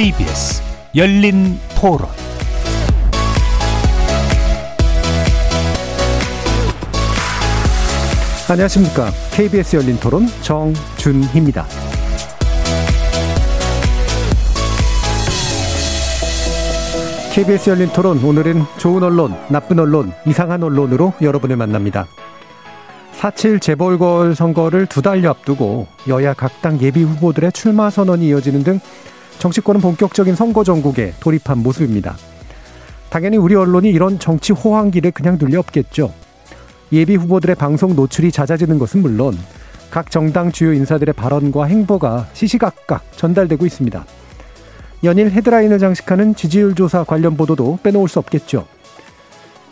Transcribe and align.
KBS 0.00 0.62
열린 0.96 1.58
토론 1.78 2.08
안녕하십니까. 8.50 9.10
KBS 9.32 9.76
열린 9.76 10.00
토론 10.00 10.26
정준희입니다. 10.40 11.66
KBS 17.34 17.68
열린 17.68 17.88
토론 17.88 18.24
오늘은 18.24 18.62
좋은 18.78 19.02
언론, 19.02 19.34
나쁜 19.50 19.80
언론, 19.80 20.14
이상한 20.26 20.62
언론으로 20.62 21.12
여러분을 21.20 21.56
만납니다. 21.56 22.06
4.7 23.18 23.60
재벌걸 23.60 24.34
선거를 24.34 24.86
두 24.86 25.02
달여 25.02 25.28
앞두고 25.28 25.88
여야 26.08 26.32
각당 26.32 26.80
예비 26.80 27.02
후보들의 27.02 27.52
출마 27.52 27.90
선언이 27.90 28.28
이어지는 28.28 28.64
등 28.64 28.80
정치권은 29.40 29.80
본격적인 29.80 30.34
선거 30.34 30.62
전국에 30.62 31.14
돌입한 31.18 31.58
모습입니다. 31.58 32.14
당연히 33.08 33.38
우리 33.38 33.54
언론이 33.54 33.88
이런 33.88 34.18
정치 34.18 34.52
호황기를 34.52 35.12
그냥 35.12 35.38
둘리 35.38 35.56
없겠죠. 35.56 36.12
예비 36.92 37.16
후보들의 37.16 37.56
방송 37.56 37.96
노출이 37.96 38.32
잦아지는 38.32 38.78
것은 38.78 39.00
물론 39.00 39.36
각 39.90 40.10
정당 40.10 40.52
주요 40.52 40.74
인사들의 40.74 41.14
발언과 41.14 41.64
행보가 41.64 42.28
시시각각 42.34 43.02
전달되고 43.16 43.64
있습니다. 43.64 44.04
연일 45.04 45.30
헤드라인을 45.30 45.78
장식하는 45.78 46.34
지지율 46.34 46.74
조사 46.74 47.02
관련 47.02 47.38
보도도 47.38 47.78
빼놓을 47.82 48.08
수 48.08 48.18
없겠죠. 48.18 48.66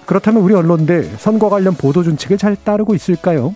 그렇다면 0.07 0.43
우리 0.43 0.55
언론들 0.55 1.17
선거 1.19 1.51
관련 1.51 1.75
보도 1.75 2.03
준칙을 2.03 2.39
잘 2.39 2.57
따르고 2.57 2.95
있을까요? 2.95 3.55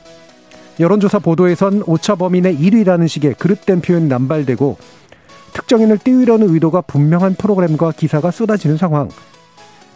여론조사 0.79 1.21
보도에선 1.21 1.85
오차 1.87 2.17
범인의 2.17 2.59
1위라는 2.59 3.09
식의 3.09 3.35
그릇된 3.39 3.81
표현이 3.81 4.09
남발되고 4.09 4.77
특정인을 5.53 5.98
띄우려는 5.98 6.53
의도가 6.53 6.83
분명한 6.83 7.34
프로그램과 7.34 7.92
기사가 7.92 8.31
쏟아지는 8.31 8.77
상황. 8.77 9.08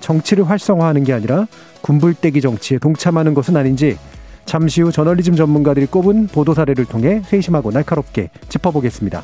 정치를 0.00 0.48
활성화하는 0.48 1.04
게 1.04 1.12
아니라 1.12 1.46
군불대기 1.80 2.40
정치에 2.40 2.78
동참하는 2.78 3.34
것은 3.34 3.56
아닌지 3.56 3.98
잠시 4.44 4.82
후 4.82 4.92
저널리즘 4.92 5.34
전문가들이 5.34 5.86
꼽은 5.86 6.28
보도 6.28 6.54
사례를 6.54 6.84
통해 6.84 7.22
세심하고 7.26 7.72
날카롭게 7.72 8.30
짚어보겠습니다. 8.48 9.22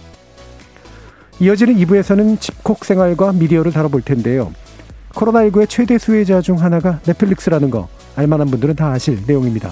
이어지는 1.41 1.75
2부에서는 1.77 2.41
집콕 2.41 2.84
생활과 2.84 3.33
미디어를 3.33 3.72
다뤄볼 3.72 4.03
텐데요. 4.03 4.53
코로나19의 5.12 5.69
최대 5.69 5.98
수혜자 5.98 6.41
중 6.41 6.60
하나가 6.60 7.00
넷플릭스라는 7.06 7.70
거 7.70 7.88
알만한 8.16 8.48
분들은 8.48 8.77
다 8.77 8.88
아실 8.88 9.19
내용입니다. 9.27 9.70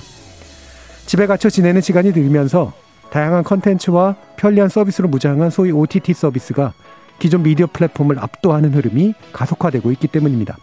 집에 1.07 1.27
갇혀 1.27 1.49
지내는 1.49 1.81
시간이 1.81 2.13
늘면서 2.13 2.73
다양한 3.11 3.45
컨텐츠와 3.45 4.17
편리한 4.37 4.69
서비스로 4.69 5.09
무장한 5.09 5.51
소위 5.51 5.73
OTT 5.73 6.15
서비스가 6.15 6.73
기존 7.19 7.43
미디어 7.43 7.67
플랫폼을 7.73 8.19
압도하는 8.19 8.73
흐름이 8.73 9.15
가속화되고 9.33 9.91
있기 9.93 10.09
때문입니다. 10.09 10.57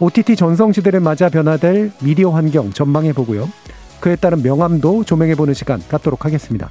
OTT 0.00 0.36
전성시대를 0.36 1.00
맞아 1.00 1.28
변화될 1.28 1.92
미디어 2.02 2.30
환경 2.30 2.72
전망해 2.72 3.12
보고요. 3.12 3.48
그에 4.00 4.14
따른 4.16 4.42
명암도 4.42 5.04
조명해 5.04 5.34
보는 5.34 5.54
시간 5.54 5.82
갖도록 5.88 6.24
하겠습니다. 6.24 6.70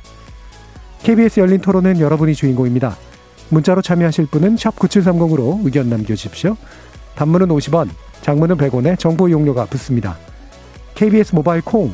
KBS 1.04 1.42
열린 1.42 1.60
토론은 1.60 2.00
여러분이 2.00 2.34
주인공입니다. 2.34 2.96
문자로 3.50 3.82
참여하실 3.82 4.28
분은 4.28 4.56
9730으로 4.56 5.60
의견 5.66 5.90
남겨주십시오. 5.90 6.56
단문은 7.16 7.48
50원, 7.50 7.90
장문은 8.22 8.58
100원에 8.58 8.98
정보 8.98 9.28
이용료가 9.28 9.66
붙습니다. 9.66 10.18
KBS 10.96 11.36
모바일 11.36 11.62
콩, 11.62 11.94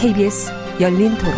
KBS 0.00 0.52
열린 0.80 1.12
토론. 1.18 1.34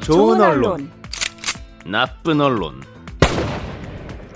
좋은 0.00 0.40
언론, 0.40 0.90
나쁜 1.86 2.40
언론, 2.40 2.82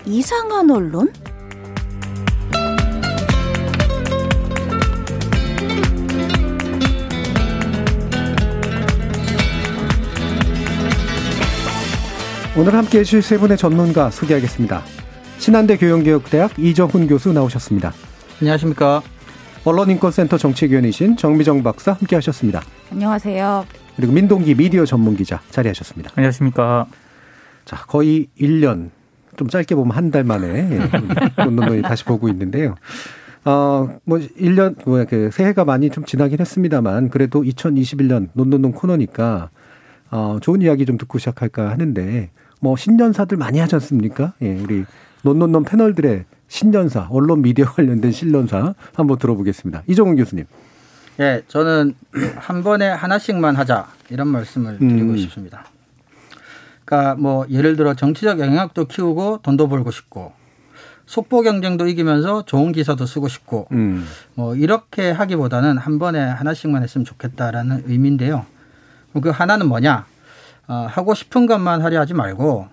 이상한 0.07 0.71
언론? 0.71 1.11
오늘 12.57 12.75
함께 12.75 12.99
해주실 12.99 13.23
세 13.23 13.39
분의 13.39 13.57
전문가 13.57 14.11
소개하겠습니다. 14.11 14.83
신한대 15.39 15.79
교영교육대학 15.79 16.59
이정훈 16.59 17.09
교수 17.09 17.33
나오셨습니다. 17.33 17.93
안녕하십니까. 18.41 19.03
언론인권센터 19.65 20.37
정책위원이신 20.37 21.17
정미정 21.17 21.63
박사 21.63 21.93
함께 21.93 22.15
하셨습니다. 22.17 22.61
안녕하세요. 22.93 23.65
그리고 23.97 24.13
민동기 24.13 24.55
미디어 24.55 24.85
전문기자 24.85 25.41
자리하셨습니다. 25.51 26.13
안녕하십니까. 26.15 26.87
자, 27.65 27.77
거의 27.87 28.29
1년, 28.39 28.91
좀 29.37 29.49
짧게 29.49 29.75
보면 29.75 29.97
한 29.97 30.11
달 30.11 30.23
만에 30.25 30.79
논논논이 31.37 31.83
다시 31.83 32.05
보고 32.05 32.29
있는데요. 32.29 32.75
어, 33.45 33.89
뭐, 34.05 34.19
1년, 34.19 34.77
뭐야, 34.87 35.05
그, 35.05 35.31
새해가 35.33 35.65
많이 35.65 35.91
좀 35.91 36.05
지나긴 36.05 36.41
했습니다만, 36.41 37.11
그래도 37.11 37.43
2021년 37.43 38.29
논논논 38.33 38.73
코너니까, 38.73 39.51
어, 40.11 40.39
좋은 40.41 40.63
이야기 40.63 40.87
좀 40.87 40.97
듣고 40.97 41.19
시작할까 41.19 41.71
하는데, 41.71 42.31
뭐, 42.61 42.77
신년사들 42.77 43.37
많이 43.37 43.59
하지 43.59 43.75
않습니까? 43.75 44.33
예, 44.41 44.55
우리 44.55 44.85
논논논 45.23 45.65
패널들의 45.65 46.25
신년사, 46.49 47.09
언론 47.11 47.43
미디어 47.43 47.67
관련된 47.67 48.13
신년사 48.13 48.75
한번 48.95 49.19
들어보겠습니다. 49.19 49.83
이종훈 49.89 50.17
교수님. 50.17 50.47
예, 51.21 51.43
저는 51.49 51.95
한 52.37 52.63
번에 52.63 52.89
하나씩만 52.89 53.57
하자 53.57 53.87
이런 54.11 54.29
말씀을 54.29 54.79
드리고 54.79 55.11
음. 55.11 55.17
싶습니다. 55.19 55.65
그러니까 56.85 57.15
뭐 57.15 57.47
예를 57.51 57.77
들어 57.77 57.95
정치적 57.95 58.39
영향력도 58.41 58.87
키우고 58.87 59.41
돈도 59.43 59.69
벌고 59.69 59.91
싶고 59.91 60.33
속보 61.07 61.43
경쟁도 61.43 61.87
이기면서 61.89 62.45
좋은 62.45 62.73
기사도 62.73 63.07
쓰고 63.07 63.29
싶고 63.29 63.69
음. 63.73 64.07
뭐 64.35 64.55
이렇게 64.55 65.11
하기보다는 65.11 65.79
한 65.79 65.99
번에 65.99 66.21
하나씩만 66.21 66.83
했으면 66.83 67.05
좋겠다라는 67.05 67.85
의미인데요. 67.87 68.47
그 69.23 69.31
하나는 69.31 69.69
뭐냐? 69.69 70.07
어, 70.67 70.87
하고 70.89 71.15
싶은 71.15 71.47
것만 71.47 71.83
하려 71.83 72.01
하지 72.01 72.15
말고 72.15 72.69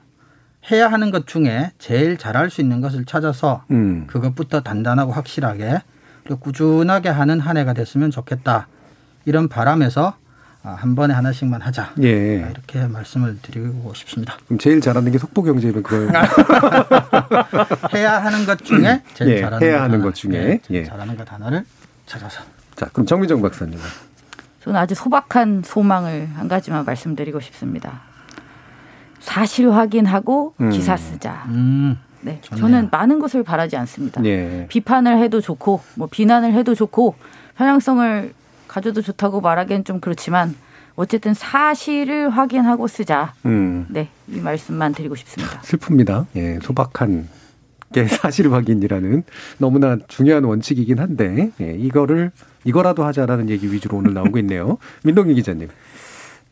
해야 0.72 0.88
하는 0.88 1.12
것 1.12 1.28
중에 1.28 1.72
제일 1.78 2.18
잘할 2.18 2.50
수 2.50 2.62
있는 2.62 2.81
것을 2.81 3.06
찾아서 3.06 3.66
음. 3.72 4.06
그것부터 4.08 4.62
단단하고 4.62 5.12
확실하게 5.12 5.81
그리고 6.24 6.40
꾸준하게 6.40 7.10
하는 7.10 7.40
한 7.40 7.58
해가 7.58 7.74
됐으면 7.74 8.12
좋겠다. 8.12 8.68
이런 9.25 9.50
바람에서 9.50 10.10
아, 10.10 10.21
한 10.63 10.94
번에 10.96 11.13
하나씩만 11.13 11.62
하자. 11.62 11.94
예. 12.04 12.36
이렇게 12.52 12.86
말씀을 12.88 13.40
드리고 13.42 13.94
싶습니다. 13.96 14.38
그럼 14.46 14.60
제일 14.60 14.80
잘하는 14.80 15.12
게 15.12 15.18
속보 15.18 15.42
경제면 15.42 15.81
그걸 15.81 16.12
해야 17.96 18.24
하는 18.24 18.46
것 18.46 18.63
중에 18.63 19.02
제일 19.16 19.31
예, 19.38 19.42
잘하는 19.42 19.68
해야 19.68 19.78
것 19.78 19.84
하는. 19.84 20.02
것 20.02 20.13
중에. 20.16 20.31
네, 20.31 20.62
제일 20.68 20.81
예. 20.81 20.86
잘하는 20.86 21.18
것 21.18 21.31
하나를 21.31 21.66
찾아서. 22.06 22.44
자, 22.75 22.86
그럼 22.94 23.08
정미정 23.08 23.42
박사님. 23.42 23.80
저는 24.63 24.80
아주 24.80 24.94
소박한 24.94 25.63
소망을 25.66 26.30
한 26.36 26.48
가지만 26.48 26.86
말씀드리고 26.86 27.40
싶습니다. 27.40 28.02
사실 29.19 29.72
확인하고 29.72 30.54
음. 30.62 30.69
기사 30.69 30.96
쓰자. 30.96 31.46
음, 31.48 31.98
네, 32.22 32.40
좋네요. 32.42 32.62
저는 32.62 32.90
많은 32.92 33.18
것을 33.19 33.42
바라지 33.44 33.78
않습니다. 33.78 34.24
예. 34.25 34.68
비판을 34.69 35.18
해도 35.18 35.42
좋고, 35.42 35.81
뭐 35.96 36.08
비난을 36.12 36.54
해도 36.54 36.75
좋고, 36.75 37.16
편향성을 37.58 38.34
가져도 38.72 39.02
좋다고 39.02 39.42
말하기엔 39.42 39.84
좀 39.84 40.00
그렇지만 40.00 40.56
어쨌든 40.96 41.34
사실을 41.34 42.30
확인하고 42.30 42.88
쓰자. 42.88 43.34
음. 43.46 43.86
네, 43.90 44.08
이 44.30 44.40
말씀만 44.40 44.94
드리고 44.94 45.16
싶습니다. 45.16 45.60
슬픕니다. 45.60 46.26
예, 46.38 46.58
소박한 46.62 47.28
게 47.94 48.08
사실 48.08 48.50
확인이라는 48.54 49.24
너무나 49.58 49.98
중요한 50.08 50.46
원칙이긴 50.46 51.00
한데 51.00 51.52
예, 51.60 51.74
이거를 51.74 52.32
이거라도 52.64 53.04
하자라는 53.04 53.50
얘기 53.50 53.70
위주로 53.74 53.98
오늘 53.98 54.14
나오고 54.14 54.38
있네요. 54.40 54.78
민동기 55.04 55.34
기자님. 55.34 55.68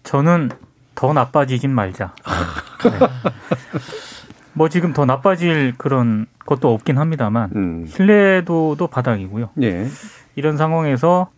저는 0.04 0.50
더 0.96 1.14
나빠지진 1.14 1.72
말자. 1.72 2.14
네. 2.84 3.08
뭐 4.52 4.68
지금 4.68 4.92
더 4.92 5.06
나빠질 5.06 5.76
그런 5.78 6.26
것도 6.46 6.74
없긴 6.74 6.98
합니다만 6.98 7.52
음. 7.56 7.88
신뢰도도 7.88 8.88
바닥이고요. 8.88 9.52
예. 9.62 9.88
이런 10.36 10.58
상황에서 10.58 11.30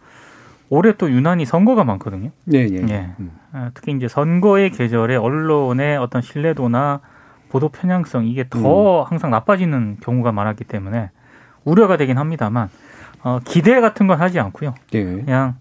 올해 0.72 0.94
또 0.94 1.12
유난히 1.12 1.46
선거가 1.46 1.84
많거든요. 1.84 2.32
예, 2.54 2.60
예. 2.60 2.86
예. 2.90 3.10
음. 3.20 3.38
아, 3.52 3.72
특히 3.74 3.92
이제 3.92 4.08
선거의 4.08 4.72
계절에 4.72 5.18
언론의 5.18 5.98
어떤 5.98 6.22
신뢰도나 6.22 7.02
보도 7.50 7.68
편향성 7.68 8.26
이게 8.26 8.46
더 8.50 9.04
항상 9.04 9.32
나빠지는 9.32 9.98
경우가 10.02 10.32
많았기 10.32 10.64
때문에 10.64 11.12
우려가 11.66 11.98
되긴 11.98 12.18
합니다만 12.18 12.70
어, 13.22 13.40
기대 13.44 13.82
같은 13.82 14.08
건 14.08 14.22
하지 14.22 14.40
않고요. 14.40 14.74
예. 14.94 15.04
그냥 15.04 15.56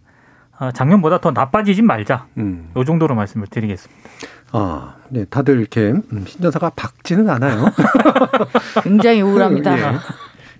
어, 0.61 0.71
작년보다 0.71 1.19
더 1.19 1.33
나빠지진 1.33 1.87
말자. 1.87 2.27
음. 2.39 2.71
요 2.77 2.85
정도로 2.85 3.17
말씀을 3.17 3.49
드리겠습니다. 3.49 4.01
아, 4.53 4.95
네, 5.09 5.25
다들 5.25 5.59
이렇게 5.59 5.91
음, 5.91 6.25
신전사가 6.25 6.71
박지는 6.77 7.29
않아요. 7.31 7.65
굉장히 8.85 9.23
우울합니다. 9.23 9.77
예. 9.77 9.99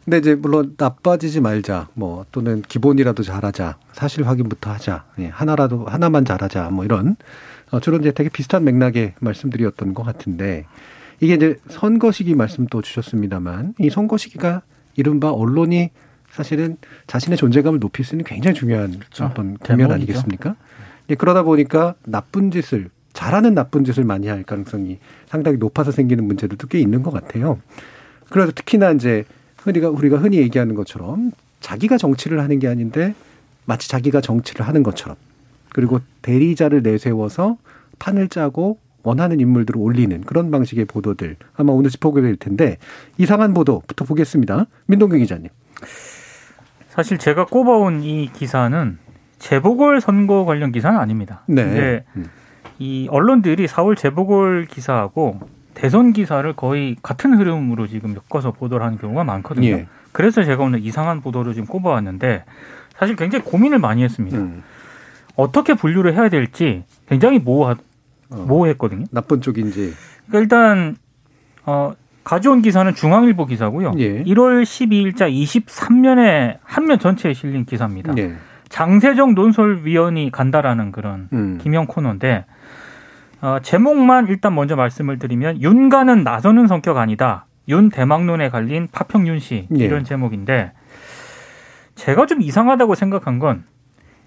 근데 0.05 0.19
이제 0.19 0.35
물론 0.35 0.75
나빠지지 0.79 1.41
말자, 1.41 1.89
뭐 1.95 2.25
또는 2.33 2.63
기본이라도 2.63 3.23
잘하자, 3.23 3.77
사실 3.93 4.27
확인부터 4.27 4.71
하자, 4.71 5.05
예, 5.19 5.27
하나라도 5.29 5.85
하나만 5.87 6.25
잘하자, 6.25 6.71
뭐 6.71 6.85
이런 6.85 7.17
어, 7.71 7.81
주로 7.81 7.99
이제 7.99 8.11
되게 8.11 8.29
비슷한 8.29 8.65
맥락의 8.65 9.15
말씀드렸던 9.21 9.95
것 9.95 10.03
같은데 10.03 10.65
이게 11.21 11.35
이제 11.35 11.57
선거 11.69 12.11
시기 12.11 12.35
말씀 12.35 12.67
또 12.67 12.83
주셨습니다만 12.83 13.75
이 13.79 13.91
선거 13.91 14.17
시기가 14.17 14.63
이른바 14.97 15.31
언론이 15.31 15.91
사실은 16.31 16.77
자신의 17.07 17.37
존재감을 17.37 17.79
높일 17.79 18.05
수 18.05 18.15
있는 18.15 18.25
굉장히 18.25 18.55
중요한 18.55 19.01
어떤 19.21 19.57
국면. 19.59 19.93
아니겠습니까? 19.93 20.57
예, 21.11 21.15
그러다 21.15 21.43
보니까 21.43 21.95
나쁜 22.05 22.51
짓을 22.51 22.89
잘하는 23.13 23.55
나쁜 23.55 23.85
짓을 23.85 24.05
많이 24.05 24.29
할 24.29 24.45
가능성이 24.45 24.99
상당히 25.27 25.59
높아서 25.59 25.91
생기는 25.91 26.25
문제들도 26.25 26.67
꽤 26.69 26.79
있는 26.79 27.03
것 27.03 27.11
같아요. 27.11 27.59
그래서 28.31 28.53
특히나 28.53 28.93
이제 28.93 29.25
흔히가 29.63 29.91
우리가 29.91 30.19
흔히 30.19 30.39
얘기하는 30.39 30.75
것처럼 30.75 31.33
자기가 31.61 31.99
정치를 31.99 32.41
하는 32.41 32.59
게 32.59 32.69
아닌데 32.69 33.15
마치 33.67 33.89
자기가 33.89 34.21
정치를 34.21 34.67
하는 34.67 34.83
것처럼 34.83 35.17
그리고 35.71 36.01
대리자를 36.23 36.83
내세워서 36.83 37.57
판을 37.99 38.29
짜고 38.29 38.79
원하는 39.03 39.41
인물들을 39.41 39.81
올리는 39.81 40.21
그런 40.23 40.51
방식의 40.51 40.85
보도들 40.87 41.37
아마 41.55 41.73
오늘 41.73 41.91
짚어보게 41.91 42.23
될 42.23 42.37
텐데 42.37 42.77
이상한 43.19 43.55
보도부터 43.55 44.05
보겠습니다. 44.05 44.67
민동규 44.87 45.17
기자님. 45.17 45.49
사실 46.89 47.19
제가 47.19 47.47
꼽아온 47.47 48.03
이 48.03 48.31
기사는 48.33 48.99
재보궐 49.39 50.01
선거 50.01 50.45
관련 50.45 50.73
기사는 50.73 50.99
아닙니다. 50.99 51.43
네. 51.47 51.65
근데 51.65 52.05
음. 52.17 52.27
이 52.79 53.09
언론들이 53.11 53.67
4월 53.67 53.97
재보궐 53.97 54.67
기사하고 54.67 55.41
대선 55.81 56.13
기사를 56.13 56.53
거의 56.53 56.95
같은 57.03 57.33
흐름으로 57.39 57.87
지금 57.87 58.15
엮어서 58.15 58.53
보도를 58.53 58.85
하는 58.85 58.99
경우가 58.99 59.25
많거든요. 59.25 59.67
예. 59.69 59.87
그래서 60.13 60.45
제가 60.45 60.63
오늘 60.63 60.81
이상한 60.85 61.23
보도를 61.23 61.55
지금 61.55 61.67
꼽아왔는데 61.67 62.45
사실 62.99 63.17
굉장히 63.17 63.45
고민을 63.45 63.79
많이 63.79 64.03
했습니다. 64.05 64.37
음. 64.37 64.63
어떻게 65.37 65.73
분류를 65.73 66.13
해야 66.15 66.29
될지 66.29 66.85
굉장히 67.09 67.39
모호 67.39 67.71
어, 67.71 68.37
모호했거든요. 68.37 69.07
나쁜 69.11 69.41
쪽인지. 69.41 69.95
그러니까 70.29 70.39
일단 70.41 70.97
어, 71.65 71.93
가져온 72.25 72.61
기사는 72.61 72.95
중앙일보 72.95 73.47
기사고요. 73.47 73.95
예. 73.97 74.23
1월 74.25 74.63
12일자 74.63 75.33
23면에 75.33 76.59
한 76.63 76.85
면 76.85 76.99
전체에 76.99 77.33
실린 77.33 77.65
기사입니다. 77.65 78.13
예. 78.19 78.35
장세정 78.69 79.35
논설위원이 79.35 80.31
간다라는 80.31 80.93
그런 80.93 81.29
음. 81.33 81.59
김영 81.63 81.87
코너인데 81.87 82.45
어, 83.43 83.59
제목만 83.63 84.29
일단 84.29 84.55
먼저 84.55 84.77
말씀을 84.77 85.19
드리면 85.19 85.63
윤가는 85.63 86.23
나서는 86.23 86.67
성격 86.67 86.99
아니다. 86.99 87.47
윤 87.69 87.89
대망론에 87.89 88.51
갈린 88.51 88.89
파평윤 88.91 89.39
씨 89.39 89.69
예. 89.79 89.85
이런 89.85 90.05
제목인데 90.05 90.73
제가 91.95 92.27
좀 92.27 92.43
이상하다고 92.43 92.95
생각한 92.95 93.39
건 93.39 93.65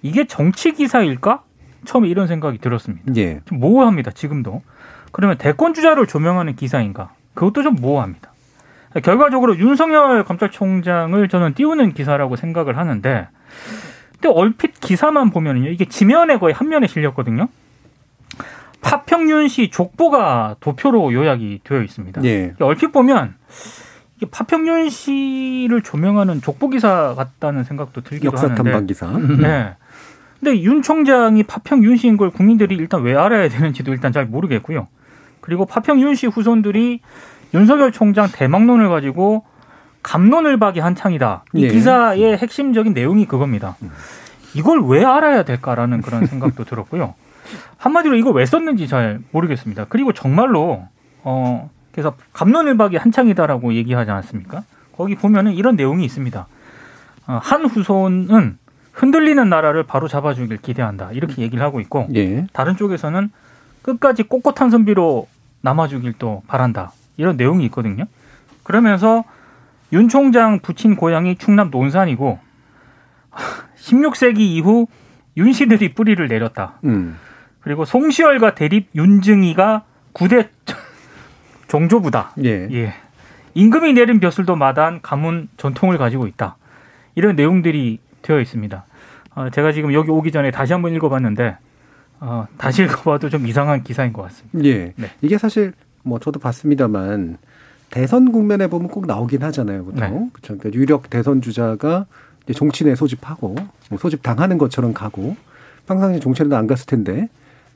이게 0.01 0.25
정치 0.25 0.71
기사일까? 0.71 1.44
처음에 1.86 2.07
이런 2.07 2.27
생각이 2.27 2.57
들었습니다. 2.60 3.04
예. 3.15 3.42
좀 3.45 3.60
모호합니다. 3.60 4.12
지금도. 4.12 4.62
그러면 5.12 5.38
대권 5.38 5.74
주자를 5.74 6.07
조명하는 6.07 6.56
기사인가? 6.56 7.13
그것도 7.33 7.63
좀 7.63 7.75
모호합니다. 7.75 8.31
결과적으로 9.04 9.57
윤석열 9.57 10.24
검찰총장을 10.24 11.27
저는 11.27 11.56
띄우는 11.56 11.94
기사라고 11.94 12.36
생각을 12.36 12.77
하는데, 12.77 13.27
근데 14.13 14.30
얼핏 14.30 14.80
기사만 14.80 15.31
보면요, 15.31 15.69
이게 15.69 15.86
지면에 15.86 16.38
거의 16.38 16.54
한 16.54 16.69
면에 16.69 16.88
실렸거든요. 16.88 17.48
파평윤 18.84 19.48
씨 19.48 19.70
족보가 19.72 20.58
도표로 20.60 21.14
요약이 21.14 21.62
되어 21.64 21.82
있습니다. 21.82 22.24
예. 22.26 22.54
얼핏 22.60 22.92
보면 22.92 23.36
이게 24.18 24.28
파평윤 24.30 24.90
씨를 24.90 25.82
조명하는 25.82 26.42
족보 26.42 26.70
기사 26.70 27.16
같다는 27.16 27.64
생각도 27.64 28.02
들기도 28.02 28.28
역사 28.32 28.44
하는데. 28.44 28.62
탐방 28.62 28.86
기사. 28.86 29.08
네. 29.42 29.76
근데 30.40 30.62
윤 30.62 30.82
총장이 30.82 31.44
파평 31.44 31.84
윤 31.84 31.96
씨인 31.96 32.18
걸 32.18 32.30
국민들이 32.30 32.76
일단 32.76 33.02
왜 33.02 33.16
알아야 33.16 33.48
되는지도 33.48 33.94
일단 33.94 34.12
잘 34.12 34.26
모르겠고요. 34.26 34.88
그리고 35.40 35.66
파평 35.66 36.02
윤 36.02 36.14
씨 36.16 36.28
후손들이 36.28 37.00
윤석열 37.54 37.92
총장 37.92 38.28
대망론을 38.32 38.90
가지고 38.90 39.46
감론을 40.04 40.60
박이 40.60 40.82
한창이다. 40.82 41.46
이 41.54 41.64
예. 41.64 41.68
기사의 41.70 42.38
핵심적인 42.38 42.94
내용이 42.94 43.26
그겁니다. 43.26 43.78
이걸 44.54 44.84
왜 44.86 45.06
알아야 45.06 45.44
될까라는 45.44 46.02
그런 46.02 46.26
생각도 46.26 46.66
들었고요. 46.66 47.16
한마디로 47.78 48.16
이걸 48.16 48.34
왜 48.34 48.45
썼는지 48.45 48.88
잘 48.88 49.19
모르겠습니다. 49.31 49.86
그리고 49.90 50.13
정말로 50.13 50.88
어 51.24 51.69
그래서 51.92 52.16
감론을박이 52.34 52.98
한창이다라고 52.98 53.74
얘기하지 53.74 54.12
않았습니까? 54.12 54.63
거기 54.95 55.16
보면은 55.16 55.54
이런 55.54 55.75
내용이 55.75 56.06
있습니다. 56.06 56.48
어, 57.28 57.40
한 57.42 57.66
후손은 57.66 58.57
흔들리는 58.94 59.50
나라를 59.50 59.84
바로 59.84 60.07
잡아주길 60.07 60.57
기대한다. 60.57 61.12
이렇게 61.12 61.42
얘기를 61.42 61.63
하고 61.63 61.80
있고 61.80 62.07
예. 62.16 62.45
다른 62.54 62.75
쪽에서는 62.77 63.32
끝까지 63.82 64.24
꼿꼿한 64.24 64.70
선비로 64.70 65.27
남아주길 65.62 66.13
또 66.20 66.44
바란다. 66.48 66.91
이런 67.18 67.38
내용이 67.38 67.65
있거든요. 67.65 68.06
그러면서 68.63 69.24
윤 69.91 70.10
총장 70.10 70.60
부친 70.60 70.96
고향이 70.96 71.38
충남 71.38 71.70
논산이고 71.70 72.39
16세기 73.77 74.39
이후 74.39 74.88
윤씨들이 75.38 75.94
뿌리를 75.94 76.25
내렸다. 76.27 76.79
음. 76.86 77.18
그리고 77.63 77.86
송시열과 77.86 78.55
대립 78.55 78.89
윤증이가 78.93 79.84
구대 80.12 80.50
종조부다. 81.67 82.34
예. 82.43 82.67
예. 82.72 82.93
임금이 83.55 83.93
내린 83.93 84.20
벼슬도 84.20 84.55
마다한 84.55 85.01
가문 85.01 85.48
전통을 85.58 85.98
가지고 85.98 86.27
있다. 86.27 86.58
이런 87.15 87.36
내용들이 87.36 88.00
되어 88.22 88.39
있습니다. 88.39 88.86
어, 89.36 89.50
제가 89.50 89.72
지금 89.72 89.93
여기 89.93 90.12
오기 90.12 90.32
전에 90.32 90.51
다시 90.51 90.74
한번 90.74 90.93
읽어봤는데 90.93 91.58
어, 92.20 92.48
다시 92.58 92.84
읽어봐도 92.84 93.29
좀 93.29 93.48
이상한 93.48 93.84
기사인 93.84 94.13
것 94.13 94.24
같습니다. 94.24 94.63
예. 94.65 94.93
네. 94.96 95.10
이게 95.22 95.38
사실 95.38 95.74
뭐 96.03 96.20
저도 96.20 96.39
봤습니다만 96.39 97.38
대선 97.89 98.32
국면에 98.32 98.67
보면 98.67 98.89
꼭 98.89 99.05
나오긴 99.05 99.43
하잖아요. 99.43 99.86
보통. 99.86 100.00
네. 100.00 100.29
그렇죠. 100.34 100.58
그러니까 100.58 100.72
유력 100.74 101.10
대선 101.10 101.41
주자가 101.41 102.05
이제 102.43 102.53
정치인에 102.53 102.96
소집하고 102.96 103.55
뭐 103.89 104.00
소집 104.00 104.22
당하는 104.24 104.58
것처럼 104.58 104.93
가고 104.93 105.36
평상시 105.88 106.20
정치인은 106.20 106.55
안 106.58 106.67
갔을 106.67 106.86
텐데 106.86 107.29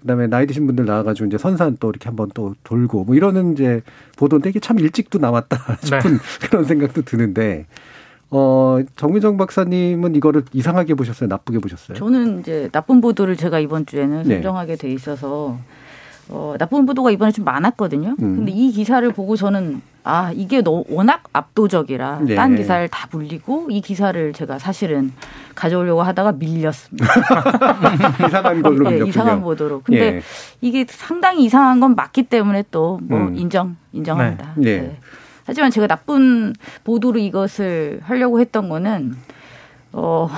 그다음에 0.08 0.28
나이 0.28 0.48
드신 0.48 0.66
분들 0.66 0.86
나와가지고 0.86 1.28
이제 1.28 1.38
선산 1.38 1.76
또 1.80 1.90
이렇게 1.90 2.08
한번 2.08 2.30
또 2.34 2.56
돌고 2.64 3.04
뭐 3.04 3.16
이러는 3.16 3.52
이제 3.52 3.82
보도인데 4.16 4.50
이게 4.50 4.60
참 4.60 4.80
일찍도 4.80 5.20
나왔다 5.20 5.78
싶은 5.84 6.18
그런 6.50 6.64
생각도 6.64 7.02
드는데 7.02 7.66
어 8.32 8.80
정민정 8.96 9.38
박사님은 9.38 10.16
이거를 10.16 10.44
이상하게 10.54 10.96
보셨어요, 10.96 11.28
나쁘게 11.28 11.60
보셨어요? 11.60 11.98
저는 11.98 12.40
이제 12.40 12.70
나쁜 12.72 13.02
보도를 13.02 13.36
제가 13.36 13.60
이번 13.60 13.86
주에는 13.86 14.24
네. 14.24 14.36
선정하게 14.36 14.78
돼 14.78 14.90
있어서 14.92 15.58
어, 16.30 16.56
나쁜 16.58 16.86
보도가 16.86 17.12
이번에 17.12 17.32
좀 17.32 17.46
많았거든요. 17.46 18.16
음. 18.22 18.36
근데 18.38 18.52
이 18.52 18.72
기사를 18.72 19.10
보고 19.12 19.36
저는 19.36 19.82
아 20.04 20.32
이게 20.34 20.62
너 20.62 20.84
워낙 20.90 21.24
압도적이라 21.32 22.22
네. 22.26 22.36
딴 22.36 22.56
기사를 22.56 22.88
다 22.90 23.08
불리고 23.10 23.68
이 23.70 23.82
기사를 23.82 24.34
제가 24.34 24.60
사실은 24.60 25.14
가져오려고 25.58 26.04
하다가 26.04 26.34
밀렸습니다. 26.34 27.08
이상한 28.26 28.62
걸로 28.62 28.86
예, 28.86 28.90
밀렸군요. 28.92 29.10
이상한 29.10 29.42
보도로. 29.42 29.82
근데 29.84 30.16
예. 30.16 30.22
이게 30.62 30.86
상당히 30.88 31.44
이상한 31.44 31.80
건 31.80 31.96
맞기 31.96 32.24
때문에 32.24 32.64
또뭐 32.72 33.00
음. 33.12 33.36
인정 33.36 33.76
인정합니다. 33.92 34.54
네. 34.58 34.70
예. 34.70 34.78
네. 34.80 34.98
하지만 35.46 35.72
제가 35.72 35.88
나쁜 35.88 36.54
보도로 36.84 37.20
이것을 37.20 38.02
하려고 38.04 38.40
했던 38.40 38.70
거는 38.70 39.16
어 39.92 40.30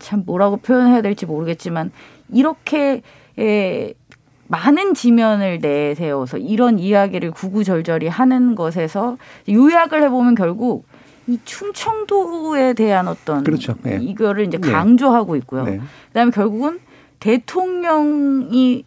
참 0.00 0.24
뭐라고 0.26 0.56
표현해야 0.56 1.02
될지 1.02 1.26
모르겠지만 1.26 1.92
이렇게 2.32 3.02
에, 3.38 3.94
많은 4.48 4.94
지면을 4.94 5.60
내세워서 5.62 6.38
이런 6.38 6.80
이야기를 6.80 7.30
구구절절히 7.30 8.08
하는 8.08 8.56
것에서 8.56 9.16
요약을 9.48 10.02
해보면 10.02 10.34
결국 10.34 10.86
이 11.30 11.38
충청도에 11.44 12.74
대한 12.74 13.06
어떤 13.06 13.44
그렇죠. 13.44 13.74
네. 13.82 13.98
이거를 14.00 14.46
이제 14.46 14.58
네. 14.58 14.70
강조하고 14.70 15.36
있고요. 15.36 15.64
네. 15.64 15.80
그다음에 16.08 16.32
결국은 16.32 16.80
대통령이 17.20 18.84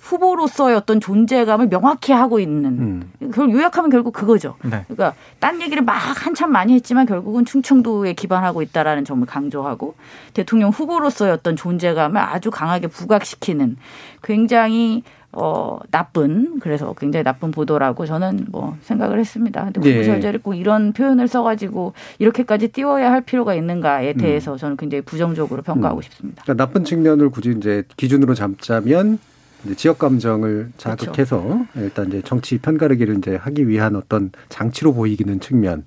후보로서의 0.00 0.76
어떤 0.76 1.00
존재감을 1.00 1.68
명확히 1.68 2.12
하고 2.12 2.40
있는 2.40 2.78
음. 2.78 3.12
그걸 3.20 3.50
요약하면 3.52 3.88
결국 3.88 4.12
그거죠. 4.12 4.56
네. 4.62 4.84
그러니까 4.88 5.14
딴 5.38 5.62
얘기를 5.62 5.82
막 5.82 5.94
한참 5.94 6.52
많이 6.52 6.74
했지만 6.74 7.06
결국은 7.06 7.44
충청도에 7.44 8.12
기반하고 8.14 8.60
있다라는 8.60 9.04
점을 9.04 9.24
강조하고 9.24 9.94
대통령 10.34 10.70
후보로서의 10.70 11.32
어떤 11.32 11.56
존재감을 11.56 12.20
아주 12.20 12.50
강하게 12.50 12.88
부각시키는 12.88 13.76
굉장히 14.22 15.04
어 15.36 15.78
나쁜 15.90 16.60
그래서 16.60 16.94
굉장히 16.98 17.24
나쁜 17.24 17.50
보도라고 17.50 18.06
저는 18.06 18.46
뭐 18.50 18.76
생각을 18.82 19.18
했습니다. 19.18 19.70
근데 19.72 19.90
예. 19.90 19.94
구구절절히 19.94 20.38
꼭 20.38 20.54
이런 20.54 20.92
표현을 20.92 21.28
써가지고 21.28 21.92
이렇게까지 22.18 22.68
띄워야 22.68 23.10
할 23.10 23.20
필요가 23.20 23.54
있는가에 23.54 24.12
음. 24.12 24.16
대해서 24.18 24.56
저는 24.56 24.76
굉장히 24.76 25.02
부정적으로 25.02 25.62
평가하고 25.62 26.02
싶습니다. 26.02 26.42
그러니까 26.44 26.64
나쁜 26.64 26.84
측면을 26.84 27.30
굳이 27.30 27.54
이제 27.56 27.82
기준으로 27.96 28.34
잡자면 28.34 29.18
이제 29.64 29.74
지역 29.74 29.98
감정을 29.98 30.72
자극해서 30.76 31.66
일단 31.76 32.08
이제 32.08 32.22
정치 32.22 32.58
편가르기를 32.58 33.18
이제 33.18 33.36
하기 33.36 33.68
위한 33.68 33.96
어떤 33.96 34.30
장치로 34.48 34.94
보이기는 34.94 35.40
측면. 35.40 35.84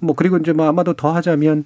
뭐 0.00 0.16
그리고 0.16 0.36
이제 0.38 0.52
뭐 0.52 0.66
아마도 0.66 0.94
더 0.94 1.14
하자면 1.14 1.64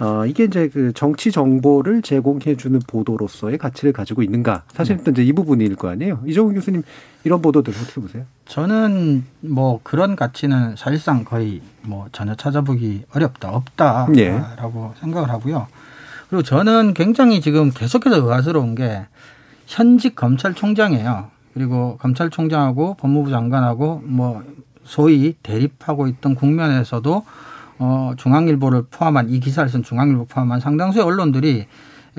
어 0.00 0.24
이게 0.24 0.44
이제 0.44 0.68
그 0.68 0.92
정치 0.94 1.30
정보를 1.30 2.00
제공해 2.00 2.56
주는 2.56 2.80
보도로서의 2.86 3.58
가치를 3.58 3.92
가지고 3.92 4.22
있는가. 4.22 4.62
사실 4.72 4.96
은 4.96 5.12
이제 5.12 5.22
이 5.22 5.32
부분일 5.32 5.76
거 5.76 5.88
아니에요. 5.90 6.22
이종훈 6.26 6.54
교수님 6.54 6.82
이런 7.24 7.42
보도들 7.42 7.74
어떻게 7.74 8.00
보세요? 8.00 8.24
저는 8.46 9.24
뭐 9.40 9.80
그런 9.82 10.16
가치는 10.16 10.76
사실상 10.76 11.24
거의 11.24 11.60
뭐 11.82 12.08
전혀 12.12 12.34
찾아보기 12.34 13.04
어렵다 13.14 13.50
없다라고 13.50 14.16
예. 14.18 14.40
생각을 15.00 15.28
하고요. 15.28 15.66
그리고 16.30 16.42
저는 16.42 16.94
굉장히 16.94 17.42
지금 17.42 17.70
계속해서 17.70 18.24
의아스러운 18.24 18.74
게 18.74 19.06
현직 19.66 20.14
검찰총장이에요. 20.14 21.28
그리고 21.52 21.98
검찰총장하고 21.98 22.94
법무부 22.94 23.30
장관하고 23.30 24.02
뭐 24.04 24.42
소위 24.84 25.34
대립하고 25.42 26.06
있던 26.08 26.34
국면에서도 26.36 27.24
어 27.80 28.12
중앙일보를 28.16 28.84
포함한 28.90 29.30
이 29.30 29.40
기사를 29.40 29.68
쓴 29.68 29.82
중앙일보 29.82 30.26
포함한 30.26 30.60
상당수의 30.60 31.02
언론들이 31.04 31.66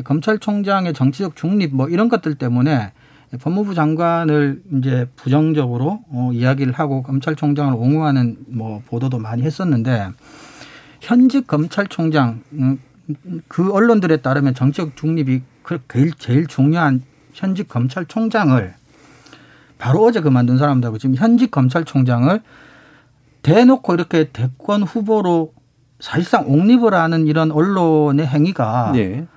검찰총장의 0.04 0.94
정치적 0.94 1.36
중립 1.36 1.74
뭐 1.76 1.88
이런 1.88 2.10
것들 2.10 2.36
때문에 2.36 2.92
법무부 3.40 3.76
장관을 3.76 4.62
이제 4.74 5.08
부정적으로 5.16 6.04
어, 6.10 6.32
이야기를 6.34 6.74
하고 6.74 7.04
검찰총장을 7.04 7.74
옹호하는 7.74 8.38
뭐 8.48 8.82
보도도 8.88 9.20
많이 9.20 9.44
했었는데 9.44 10.10
현직 11.00 11.48
검찰총장 11.48 12.42
음, 12.54 12.80
그 13.48 13.72
언론들에 13.72 14.18
따르면 14.18 14.54
정치적 14.54 14.96
중립이 14.96 15.42
그 15.64 15.80
제일, 15.88 16.12
제일 16.14 16.48
중요한 16.48 17.04
현직 17.34 17.70
검찰총장을 17.70 18.74
바로 19.78 20.04
어제 20.04 20.22
그만둔 20.22 20.58
사람들하고 20.58 20.98
지금 20.98 21.16
현직 21.16 21.52
검찰총장을 21.52 22.42
대놓고 23.42 23.94
이렇게 23.94 24.30
대권 24.32 24.84
후보로 24.84 25.54
사실상 26.00 26.48
옹립을 26.48 26.94
하는 26.94 27.28
이런 27.28 27.52
언론의 27.52 28.26
행위가 28.26 28.94
예. 28.96 29.28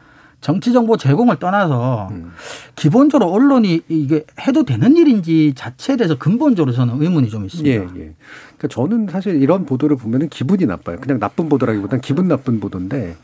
정치 0.40 0.75
정보 0.75 0.99
제공을 0.99 1.38
떠나서 1.38 2.08
음. 2.11 2.32
기본적으로 2.76 3.30
언론이 3.30 3.82
이게 3.88 4.26
해도 4.46 4.64
되는 4.64 4.94
일인지 4.94 5.54
자체에 5.56 5.96
대해서 5.96 6.18
근본적으로 6.18 6.75
저는 6.75 7.00
의문이 7.00 7.30
좀 7.30 7.46
있습니다. 7.46 7.70
예, 7.70 7.76
예. 7.76 8.14
그러니까 8.58 8.68
저는 8.68 9.08
사실 9.11 9.40
이런 9.40 9.64
보도를 9.64 9.96
보면은 9.96 10.28
기분이 10.28 10.66
나빠요. 10.66 10.99
그냥 11.00 11.18
나쁜 11.18 11.49
보도라기보다는 11.49 12.02
기분 12.02 12.28
나쁜 12.28 12.61
보도인데 12.61 13.16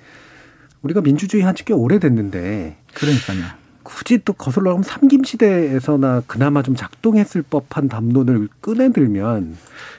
우리가 0.80 1.02
민주주의 1.02 1.42
한지 1.42 1.62
꽤 1.66 1.74
오래됐는데 1.74 2.78
그러니까요. 2.94 3.59
굳이 3.82 4.18
또 4.24 4.32
거슬러 4.32 4.70
가면 4.70 4.82
삼김 4.82 5.24
시대에서나 5.24 6.22
그나마 6.26 6.62
좀 6.62 6.74
작동했을 6.74 7.42
법한 7.42 7.88
담론을 7.88 8.48
꺼내들면 8.60 9.56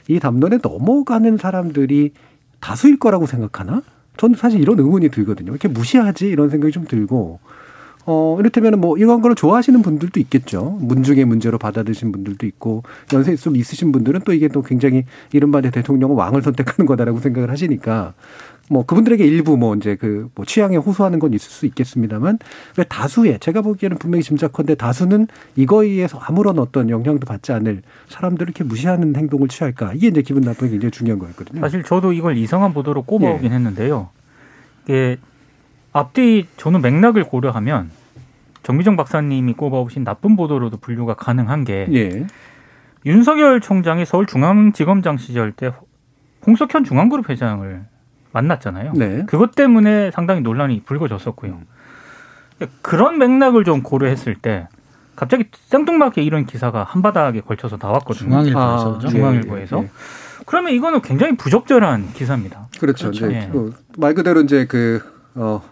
이 0.08 0.20
담론에 0.20 0.58
넘어가는 0.62 1.36
사람들이 1.36 2.12
다수일 2.60 2.98
거라고 2.98 3.26
생각하나? 3.26 3.82
저는 4.16 4.36
사실 4.36 4.60
이런 4.60 4.78
의문이 4.78 5.08
들거든요. 5.08 5.50
이렇게 5.50 5.68
무시하지 5.68 6.28
이런 6.28 6.50
생각이 6.50 6.72
좀 6.72 6.86
들고 6.86 7.40
어 8.04 8.36
이렇다면 8.40 8.80
뭐 8.80 8.98
이런 8.98 9.20
걸 9.20 9.34
좋아하시는 9.34 9.80
분들도 9.82 10.18
있겠죠. 10.20 10.76
문중의 10.80 11.24
문제로 11.24 11.58
받아들이신 11.58 12.12
분들도 12.12 12.46
있고 12.46 12.82
연세 13.12 13.36
좀 13.36 13.56
있으신 13.56 13.92
분들은 13.92 14.22
또 14.24 14.32
이게 14.32 14.48
또 14.48 14.62
굉장히 14.62 15.04
이른바 15.32 15.60
대통령은 15.60 16.16
왕을 16.16 16.42
선택하는 16.42 16.86
거다라고 16.86 17.20
생각을 17.20 17.50
하시니까 17.50 18.14
뭐 18.70 18.86
그분들에게 18.86 19.24
일부 19.24 19.56
뭐 19.56 19.74
이제 19.74 19.96
그 19.96 20.22
뭐 20.34 20.46
취향에 20.46 20.76
호소하는 20.76 21.18
건 21.18 21.34
있을 21.34 21.50
수 21.50 21.66
있겠습니다만 21.66 22.38
왜 22.78 22.84
다수의 22.84 23.38
제가 23.40 23.60
보기에는 23.62 23.98
분명히 23.98 24.22
짐작컨대 24.22 24.76
다수는 24.76 25.26
이거에 25.56 25.88
의해서 25.88 26.18
아무런 26.18 26.58
어떤 26.58 26.88
영향도 26.90 27.26
받지 27.26 27.52
않을 27.52 27.82
사람들을 28.08 28.48
이렇게 28.48 28.64
무시하는 28.64 29.14
행동을 29.14 29.48
취할까 29.48 29.92
이게 29.94 30.08
이제 30.08 30.22
기분 30.22 30.42
나쁘게 30.42 30.70
굉장히 30.70 30.90
중요한 30.90 31.18
거였거든요. 31.18 31.60
사실 31.60 31.82
저도 31.82 32.12
이걸 32.12 32.36
이상한 32.36 32.72
보도로 32.72 33.02
꼽아오긴 33.02 33.50
예. 33.50 33.54
했는데요. 33.54 34.08
이게 34.84 35.18
앞뒤 35.92 36.46
저는 36.56 36.80
맥락을 36.80 37.24
고려하면 37.24 37.90
정미정 38.62 38.96
박사님이 38.96 39.54
꼽아오신 39.54 40.04
나쁜 40.04 40.36
보도로도 40.36 40.78
분류가 40.78 41.14
가능한 41.14 41.64
게 41.64 41.86
예. 41.92 42.26
윤석열 43.04 43.60
총장이 43.60 44.04
서울중앙지검장 44.06 45.18
시절 45.18 45.52
때 45.52 45.72
홍석현 46.46 46.84
중앙그룹 46.84 47.28
회장을 47.28 47.84
만났잖아요. 48.32 48.92
네. 48.94 49.24
그것 49.26 49.54
때문에 49.54 50.10
상당히 50.10 50.40
논란이 50.40 50.82
불거졌었고요. 50.84 51.60
그런 52.80 53.18
맥락을 53.18 53.64
좀 53.64 53.82
고려했을 53.82 54.34
때 54.34 54.68
갑자기 55.16 55.44
생뚱맞게 55.66 56.22
이런 56.22 56.46
기사가 56.46 56.84
한 56.84 57.02
바닥에 57.02 57.40
걸쳐서 57.40 57.78
나왔거든요. 57.80 58.30
중앙일보에서 58.30 58.94
아, 58.94 58.98
중앙일보에서. 58.98 59.78
예, 59.78 59.82
예. 59.82 59.90
그러면 60.46 60.72
이거는 60.72 61.02
굉장히 61.02 61.36
부적절한 61.36 62.12
기사입니다. 62.14 62.68
그렇죠. 62.80 63.10
그렇죠. 63.10 63.26
이제 63.26 63.36
예. 63.36 63.50
그말 63.94 64.14
그대로 64.14 64.40
이제 64.40 64.66
그, 64.66 65.00
어, 65.34 65.62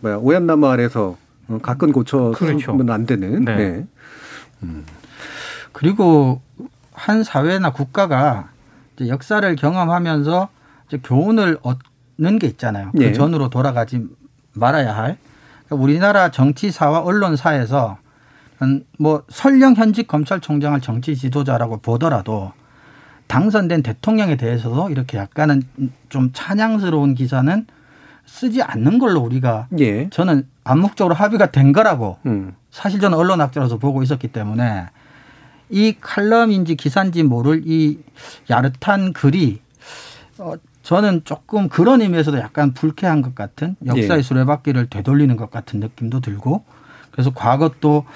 뭐야, 0.00 0.16
오얏나무 0.16 0.66
아래서 0.66 1.16
어, 1.48 1.58
가끔 1.62 1.92
고쳐 1.92 2.32
그렇죠. 2.36 2.76
안 2.88 3.06
되는. 3.06 3.44
네. 3.44 3.56
네. 4.60 4.82
그리고 5.72 6.40
한 6.92 7.24
사회나 7.24 7.72
국가가 7.72 8.50
이제 8.96 9.08
역사를 9.08 9.56
경험하면서 9.56 10.48
이제 10.88 11.00
교훈을 11.02 11.58
얻는 11.62 11.89
게 12.38 12.46
있잖아요. 12.46 12.92
예. 13.00 13.10
그 13.10 13.12
전으로 13.12 13.48
돌아가지 13.48 14.04
말아야 14.52 14.94
할. 14.96 15.16
그러니까 15.66 15.84
우리나라 15.84 16.30
정치사와 16.30 17.00
언론사에서 17.00 17.98
한뭐 18.58 19.24
설령 19.28 19.74
현직 19.74 20.06
검찰총장을 20.06 20.78
정치 20.80 21.16
지도자라고 21.16 21.78
보더라도 21.78 22.52
당선된 23.26 23.82
대통령에 23.82 24.36
대해서도 24.36 24.90
이렇게 24.90 25.16
약간은 25.16 25.62
좀 26.08 26.30
찬양스러운 26.32 27.14
기사는 27.14 27.66
쓰지 28.26 28.62
않는 28.62 28.98
걸로 28.98 29.20
우리가 29.20 29.68
예. 29.78 30.10
저는 30.10 30.46
암묵적으로 30.64 31.14
합의가 31.14 31.50
된 31.50 31.72
거라고 31.72 32.18
음. 32.26 32.54
사실 32.70 33.00
저는 33.00 33.16
언론학자로서 33.16 33.78
보고 33.78 34.02
있었기 34.02 34.28
때문에 34.28 34.86
이 35.70 35.96
칼럼인지 36.00 36.76
기사인지 36.76 37.22
모를 37.22 37.62
이 37.64 38.00
야릇한 38.50 39.12
글이 39.12 39.60
어 40.38 40.54
저는 40.90 41.20
조금 41.22 41.68
그런 41.68 42.02
의미에서도 42.02 42.36
약간 42.40 42.74
불쾌한 42.74 43.22
것 43.22 43.36
같은 43.36 43.76
역사의 43.86 44.18
예. 44.18 44.22
수레바퀴를 44.22 44.90
되돌리는 44.90 45.36
것 45.36 45.48
같은 45.48 45.78
느낌도 45.78 46.18
들고 46.18 46.64
그래서 47.12 47.30
과거 47.32 47.70
또 47.80 48.06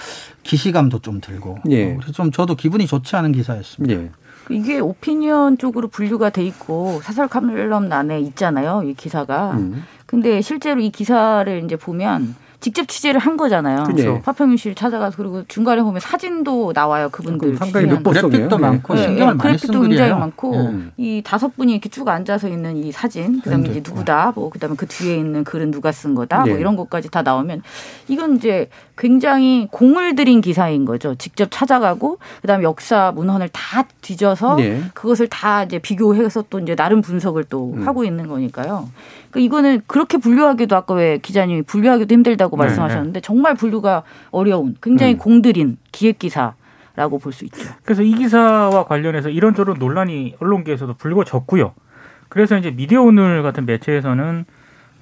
기시감도 0.42 0.98
좀 0.98 1.20
들고 1.20 1.58
예. 1.70 1.94
그래서 1.94 2.10
좀 2.10 2.32
저도 2.32 2.56
기분이 2.56 2.88
좋지 2.88 3.14
않은 3.14 3.30
기사였습니다. 3.30 4.02
예. 4.02 4.10
이게 4.50 4.80
오피니언 4.80 5.56
쪽으로 5.58 5.86
분류가 5.86 6.30
돼 6.30 6.44
있고 6.46 7.00
사설 7.04 7.28
칼럼 7.28 7.92
안에 7.92 8.18
있잖아요. 8.18 8.82
이 8.82 8.94
기사가. 8.94 9.52
음. 9.52 9.84
근데 10.06 10.40
실제로 10.40 10.80
이 10.80 10.90
기사를 10.90 11.62
이제 11.64 11.76
보면 11.76 12.34
직접 12.64 12.88
취재를 12.88 13.20
한 13.20 13.36
거잖아요. 13.36 13.84
그렇죠. 13.84 14.22
파평윤 14.24 14.56
씨를 14.56 14.74
찾아가서 14.74 15.18
그리고 15.18 15.42
중간에 15.48 15.82
보면 15.82 16.00
사진도 16.00 16.72
나와요. 16.74 17.10
그분들 17.10 17.58
상당히 17.58 17.88
그래픽도 17.88 18.56
네. 18.56 18.62
많고 18.62 18.94
네, 18.94 19.02
신경을 19.02 19.18
네, 19.18 19.24
많이 19.26 19.38
그래픽도 19.38 19.66
쓴 19.66 19.72
굉장히 19.82 19.96
글이에요. 19.96 20.16
많고 20.16 20.54
음. 20.54 20.92
이 20.96 21.20
다섯 21.22 21.54
분이 21.54 21.72
이렇게 21.72 21.90
쭉 21.90 22.08
앉아서 22.08 22.48
있는 22.48 22.78
이 22.78 22.90
사진, 22.90 23.42
그다음에 23.42 23.68
이제. 23.68 23.82
누구다, 23.86 24.32
뭐 24.34 24.48
그다음에 24.48 24.76
그 24.76 24.86
뒤에 24.86 25.14
있는 25.14 25.44
글은 25.44 25.72
누가 25.72 25.92
쓴 25.92 26.14
거다, 26.14 26.44
예. 26.46 26.52
뭐 26.52 26.58
이런 26.58 26.74
것까지 26.76 27.10
다 27.10 27.20
나오면 27.20 27.60
이건 28.08 28.36
이제 28.36 28.70
굉장히 28.96 29.68
공을 29.70 30.14
들인 30.16 30.40
기사인 30.40 30.86
거죠. 30.86 31.14
직접 31.16 31.48
찾아가고 31.50 32.16
그다음에 32.40 32.64
역사 32.64 33.12
문헌을 33.14 33.50
다 33.52 33.84
뒤져서 34.00 34.56
예. 34.60 34.80
그것을 34.94 35.28
다 35.28 35.64
이제 35.64 35.78
비교해서 35.78 36.44
또 36.48 36.60
이제 36.60 36.74
나름 36.74 37.02
분석을 37.02 37.44
또 37.44 37.74
음. 37.74 37.86
하고 37.86 38.04
있는 38.04 38.26
거니까요. 38.26 38.88
그러니까 39.34 39.40
이거는 39.40 39.82
그렇게 39.88 40.16
분류하기도 40.18 40.76
아까 40.76 40.94
왜 40.94 41.18
기자님이 41.18 41.62
분류하기도 41.62 42.12
힘들다고 42.12 42.56
네, 42.56 42.64
말씀하셨는데 42.64 43.20
정말 43.20 43.54
분류가 43.54 44.04
어려운 44.30 44.76
굉장히 44.80 45.14
음. 45.14 45.18
공들인 45.18 45.76
기획 45.90 46.20
기사 46.20 46.54
라고 46.96 47.18
볼 47.18 47.32
수 47.32 47.44
있죠. 47.46 47.68
그래서 47.84 48.02
이 48.02 48.14
기사와 48.14 48.84
관련해서 48.84 49.28
이런저런 49.28 49.80
논란이 49.80 50.36
언론계에서도 50.38 50.94
불거졌고요. 50.94 51.72
그래서 52.28 52.56
이제 52.56 52.70
미디어 52.70 53.02
오늘 53.02 53.42
같은 53.42 53.66
매체에서는 53.66 54.44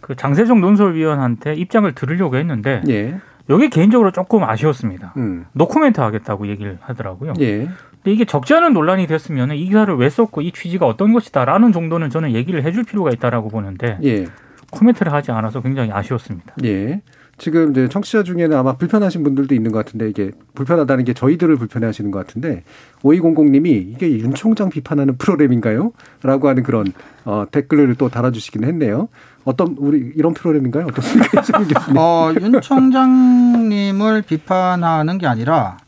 그 0.00 0.16
장세정 0.16 0.62
논설위원한테 0.62 1.54
입장을 1.54 1.92
들으려고 1.94 2.36
했는데 2.36 2.82
예. 2.88 3.20
여기 3.50 3.68
개인적으로 3.68 4.10
조금 4.10 4.42
아쉬웠습니다. 4.42 5.12
음. 5.18 5.44
노코멘트 5.52 6.00
하겠다고 6.00 6.46
얘기를 6.46 6.78
하더라고요. 6.80 7.34
예. 7.40 7.68
근데 8.02 8.14
이게 8.14 8.24
적지 8.24 8.54
않은 8.54 8.72
논란이 8.72 9.06
됐으면 9.06 9.52
이 9.52 9.66
기사를 9.66 9.94
왜 9.94 10.10
썼고 10.10 10.42
이 10.42 10.52
취지가 10.52 10.86
어떤 10.86 11.12
것이다라는 11.12 11.72
정도는 11.72 12.10
저는 12.10 12.32
얘기를 12.34 12.64
해줄 12.64 12.84
필요가 12.84 13.10
있다라고 13.10 13.48
보는데 13.48 13.98
예. 14.02 14.26
코멘트를 14.70 15.12
하지 15.12 15.30
않아서 15.30 15.60
굉장히 15.60 15.92
아쉬웠습니다. 15.92 16.54
예. 16.64 17.00
지금 17.38 17.70
이제 17.70 17.88
청취자 17.88 18.22
중에는 18.22 18.56
아마 18.56 18.76
불편하신 18.76 19.24
분들도 19.24 19.54
있는 19.54 19.72
것 19.72 19.84
같은데 19.84 20.08
이게 20.08 20.30
불편하다는 20.54 21.04
게 21.04 21.14
저희들을 21.14 21.56
불편해 21.56 21.86
하시는 21.86 22.10
것 22.10 22.24
같은데 22.24 22.62
오이공공님이 23.02 23.70
이게 23.70 24.18
윤 24.18 24.34
총장 24.34 24.68
비판하는 24.68 25.16
프로그램인가요? 25.16 25.92
라고 26.22 26.48
하는 26.48 26.62
그런 26.62 26.92
어, 27.24 27.44
댓글을 27.50 27.94
또 27.96 28.08
달아주시긴 28.08 28.64
했네요. 28.64 29.08
어떤 29.44 29.76
우리 29.78 30.12
이런 30.14 30.34
프로그램인가요? 30.34 30.86
어떻습니까? 30.86 31.42
어, 31.98 32.32
윤 32.40 32.60
총장님을 32.60 34.22
비판하는 34.22 35.18
게 35.18 35.26
아니라 35.26 35.78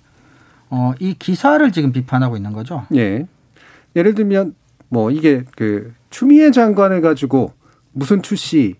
어, 0.71 0.92
이 0.99 1.14
기사를 1.14 1.71
지금 1.73 1.92
비판하고 1.92 2.37
있는 2.37 2.52
거죠. 2.52 2.87
예. 2.94 3.26
예를 3.97 4.14
들면 4.14 4.54
뭐 4.88 5.11
이게 5.11 5.44
그 5.56 5.92
추미애 6.11 6.50
장관을 6.50 7.00
가지고 7.00 7.52
무슨 7.92 8.23
출시 8.23 8.76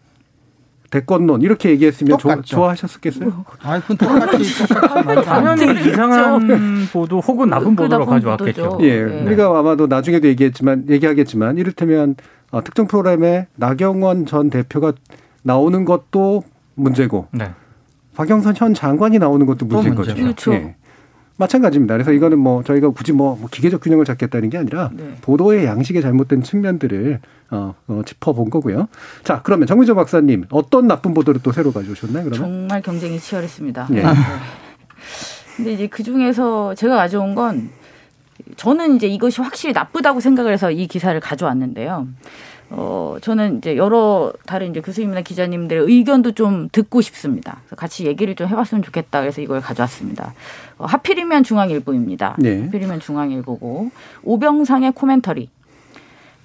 대권론 0.91 1.43
이렇게 1.43 1.71
얘기했으면 1.71 2.19
좋아, 2.19 2.35
똑같죠. 2.35 2.57
좋아 2.57 2.71
하셨겠어요? 2.71 3.45
아, 3.62 3.81
그건 3.81 3.97
똑같이 3.97 4.69
당연히 5.25 5.75
돼. 5.75 5.91
이상한 5.91 6.87
보도 6.93 7.19
혹은 7.19 7.50
나쁜 7.50 7.75
그 7.75 7.83
보도로 7.83 8.07
가져왔겠죠. 8.07 8.62
보도죠. 8.62 8.87
예. 8.87 9.03
네. 9.03 9.23
우리가 9.25 9.59
아마도 9.59 9.88
나중에도 9.88 10.29
얘기했지만 10.29 10.87
얘기하겠지만 10.88 11.59
이를테면 11.59 12.14
어, 12.53 12.62
특정 12.62 12.87
프로그램에 12.87 13.49
나경원 13.57 14.26
전 14.26 14.50
대표가 14.50 14.93
나오는 15.43 15.85
것도 15.85 16.45
문제고 16.76 17.26
네. 17.33 17.50
박영선 18.14 18.55
현 18.57 18.75
장관이 18.75 19.19
나오는 19.19 19.45
것도 19.47 19.67
문제인 19.67 19.97
거죠. 19.97 20.14
문제죠. 20.14 20.50
그렇죠. 20.50 20.53
예. 20.55 20.76
마찬가지입니다. 21.37 21.95
그래서 21.95 22.12
이거는 22.12 22.38
뭐 22.38 22.62
저희가 22.62 22.91
굳이 22.91 23.12
뭐, 23.12 23.37
뭐 23.37 23.49
기계적 23.50 23.81
균형을 23.81 24.05
잡겠다는 24.05 24.50
게 24.50 24.59
아니라 24.59 24.91
네. 24.93 25.17
보도의 25.21 25.64
양식에 25.64 26.00
잘못된 26.00 26.43
측면들을 26.43 27.21
어, 27.50 27.75
어, 27.88 28.03
짚어본 28.05 28.50
거고요. 28.50 28.88
자, 29.25 29.41
그러면 29.43 29.67
정미정 29.67 29.97
박사님 29.97 30.45
어떤 30.50 30.87
나쁜 30.87 31.12
보도를 31.12 31.41
또 31.43 31.53
새로 31.53 31.73
가져오셨나요? 31.73 32.25
그러면 32.25 32.33
정말 32.33 32.83
경쟁이 32.83 33.19
치열했습니다. 33.19 33.88
예. 33.93 33.95
네. 33.95 34.05
근데 35.57 35.73
이제 35.73 35.87
그 35.87 36.03
중에서 36.03 36.75
제가 36.75 36.97
가져온 36.97 37.35
건 37.35 37.71
저는 38.57 38.97
이제 38.97 39.07
이것이 39.07 39.41
확실히 39.41 39.73
나쁘다고 39.73 40.21
생각을 40.21 40.53
해서 40.53 40.71
이 40.71 40.87
기사를 40.87 41.19
가져왔는데요. 41.21 42.09
어, 42.76 43.16
저는 43.21 43.59
이제 43.59 43.76
여러 43.76 44.33
다른 44.47 44.71
이제 44.71 44.81
교수님이나 44.81 45.21
기자님들의 45.23 45.85
의견도 45.85 46.33
좀 46.33 46.69
듣고 46.73 47.00
싶습니다. 47.00 47.59
그래서 47.64 47.76
같이 47.76 48.07
얘기를 48.07 48.35
좀 48.35 48.49
해봤으면 48.49 48.83
좋겠다. 48.83 49.21
그래서 49.21 49.40
이걸 49.40 49.61
가져왔습니다. 49.61 50.35
어, 50.78 50.87
하필이면 50.87 51.45
중앙일보입니다. 51.45 52.37
네. 52.38 52.62
하필이면 52.64 53.00
중앙일보고 53.00 53.90
오병상의 54.25 54.93
코멘터리. 54.93 55.49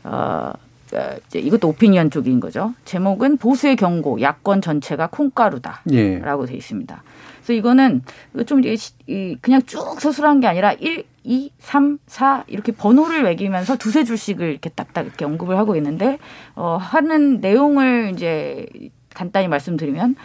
어, 0.03 0.51
어, 0.93 1.15
이제 1.27 1.39
이것도 1.39 1.67
오피니언 1.69 2.09
쪽인 2.09 2.39
거죠. 2.39 2.74
제목은 2.86 3.38
보수의 3.38 3.75
경고, 3.75 4.21
야권 4.21 4.62
전체가 4.62 5.07
콩가루다. 5.07 5.81
예. 5.91 6.19
라고 6.19 6.45
돼 6.45 6.55
있습니다. 6.55 7.03
그래서 7.38 7.53
이거는 7.53 8.01
좀 8.45 8.59
이게 8.59 8.75
시- 8.75 8.93
이 9.07 9.36
그냥 9.41 9.62
쭉 9.65 10.00
서술한 10.00 10.39
게 10.39 10.48
아니라 10.48 10.74
1, 10.74 11.03
2, 11.29 11.51
3, 11.59 12.00
4 12.07 12.43
이렇게 12.47 12.71
번호를 12.71 13.21
매기면서 13.21 13.77
두세 13.77 14.04
줄씩을 14.04 14.49
이렇게 14.49 14.69
딱딱 14.69 15.06
이렇게 15.06 15.25
언급을 15.25 15.58
하고 15.58 15.75
있는데 15.75 16.17
어 16.56 16.77
하는 16.82 17.39
내용을 17.39 18.12
이제 18.15 18.65
간단히 19.13 19.47
말씀드리면 19.47 20.15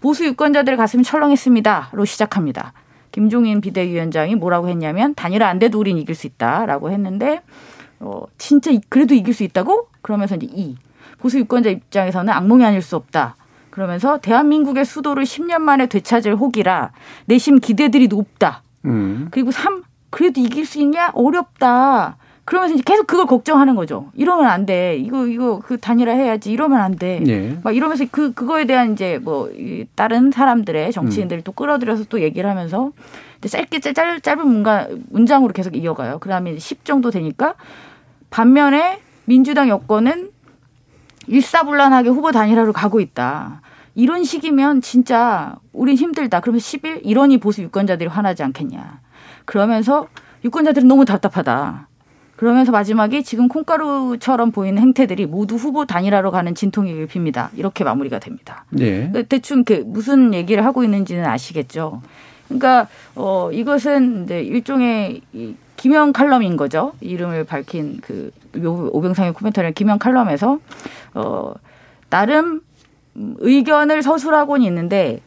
보수 0.00 0.24
유권자들 0.24 0.76
가슴이 0.76 1.02
철렁했습니다로 1.02 2.04
시작합니다. 2.04 2.74
김종인 3.10 3.60
비대위원장이 3.60 4.36
뭐라고 4.36 4.68
했냐면 4.68 5.14
단일화 5.16 5.48
안 5.48 5.58
돼도 5.58 5.80
우린 5.80 5.98
이길 5.98 6.14
수 6.14 6.28
있다라고 6.28 6.90
했는데 6.92 7.42
어 7.98 8.22
진짜 8.38 8.70
이- 8.70 8.80
그래도 8.88 9.14
이길 9.14 9.34
수 9.34 9.42
있다고? 9.42 9.88
그러면서 10.00 10.36
이제 10.36 10.46
이 10.48 10.76
보수 11.18 11.38
유권자 11.40 11.70
입장에서는 11.70 12.32
악몽이 12.32 12.64
아닐 12.64 12.82
수 12.82 12.94
없다. 12.94 13.34
그러면서 13.70 14.18
대한민국의 14.18 14.84
수도를 14.84 15.24
10년 15.24 15.58
만에 15.58 15.86
되찾을 15.86 16.36
혹이라 16.36 16.92
내심 17.26 17.58
기대들이 17.58 18.06
높다. 18.06 18.62
음. 18.84 19.26
그리고 19.32 19.50
3 19.50 19.82
그래도 20.12 20.40
이길 20.40 20.64
수 20.66 20.78
있냐 20.80 21.10
어렵다. 21.14 22.16
그러면서 22.44 22.74
이제 22.74 22.82
계속 22.84 23.06
그걸 23.06 23.26
걱정하는 23.26 23.74
거죠. 23.76 24.10
이러면 24.14 24.46
안 24.46 24.66
돼. 24.66 24.96
이거 24.96 25.26
이거 25.26 25.60
그 25.64 25.78
단일화 25.78 26.12
해야지. 26.12 26.52
이러면 26.52 26.80
안 26.80 26.96
돼. 26.96 27.22
예. 27.26 27.58
막 27.62 27.74
이러면서 27.74 28.04
그 28.10 28.32
그거에 28.34 28.64
대한 28.66 28.92
이제 28.92 29.18
뭐이 29.22 29.86
다른 29.94 30.30
사람들의 30.32 30.92
정치인들을 30.92 31.42
또 31.44 31.52
끌어들여서 31.52 32.04
또 32.08 32.20
얘기를 32.20 32.48
하면서 32.50 32.90
짧게 33.40 33.80
짧, 33.80 33.94
짧- 33.94 34.22
짧은 34.22 34.46
문가, 34.46 34.88
문장으로 35.10 35.52
계속 35.52 35.76
이어가요. 35.76 36.18
그다음에 36.18 36.58
10 36.58 36.84
정도 36.84 37.10
되니까 37.10 37.54
반면에 38.30 39.00
민주당 39.24 39.68
여권은 39.68 40.30
일사불란하게 41.28 42.08
후보 42.08 42.32
단일화로 42.32 42.72
가고 42.72 43.00
있다. 43.00 43.60
이런 43.94 44.24
식이면 44.24 44.80
진짜 44.80 45.56
우린 45.72 45.96
힘들다. 45.96 46.40
그러면 46.40 46.58
10일 46.60 47.00
이러니 47.04 47.38
보수 47.38 47.62
유권자들이 47.62 48.08
화나지 48.08 48.42
않겠냐. 48.42 49.00
그러면서 49.44 50.08
유권자들은 50.44 50.88
너무 50.88 51.04
답답하다. 51.04 51.88
그러면서 52.36 52.72
마지막에 52.72 53.22
지금 53.22 53.46
콩가루처럼 53.48 54.50
보이는 54.50 54.80
행태들이 54.82 55.26
모두 55.26 55.54
후보 55.54 55.84
단일화로 55.86 56.32
가는 56.32 56.54
진통의 56.54 57.06
빕니다. 57.06 57.50
이렇게 57.56 57.84
마무리가 57.84 58.18
됩니다. 58.18 58.64
예. 58.80 59.10
그 59.12 59.24
대충 59.26 59.62
그 59.62 59.84
무슨 59.86 60.34
얘기를 60.34 60.64
하고 60.64 60.82
있는지는 60.82 61.24
아시겠죠. 61.24 62.02
그러니까 62.48 62.88
어 63.14 63.50
이것은 63.52 64.24
이제 64.24 64.42
일종의 64.42 65.20
이 65.32 65.54
김영 65.76 66.12
칼럼인 66.12 66.56
거죠. 66.56 66.92
이름을 67.00 67.44
밝힌 67.44 67.98
그 68.02 68.32
요- 68.58 68.88
오병상의 68.92 69.34
코멘터리는 69.34 69.74
김영 69.74 69.98
칼럼에서 69.98 70.58
어 71.14 71.54
나름 72.10 72.60
음, 73.16 73.36
의견을 73.38 74.02
서술하고는 74.02 74.66
있는데 74.66 75.20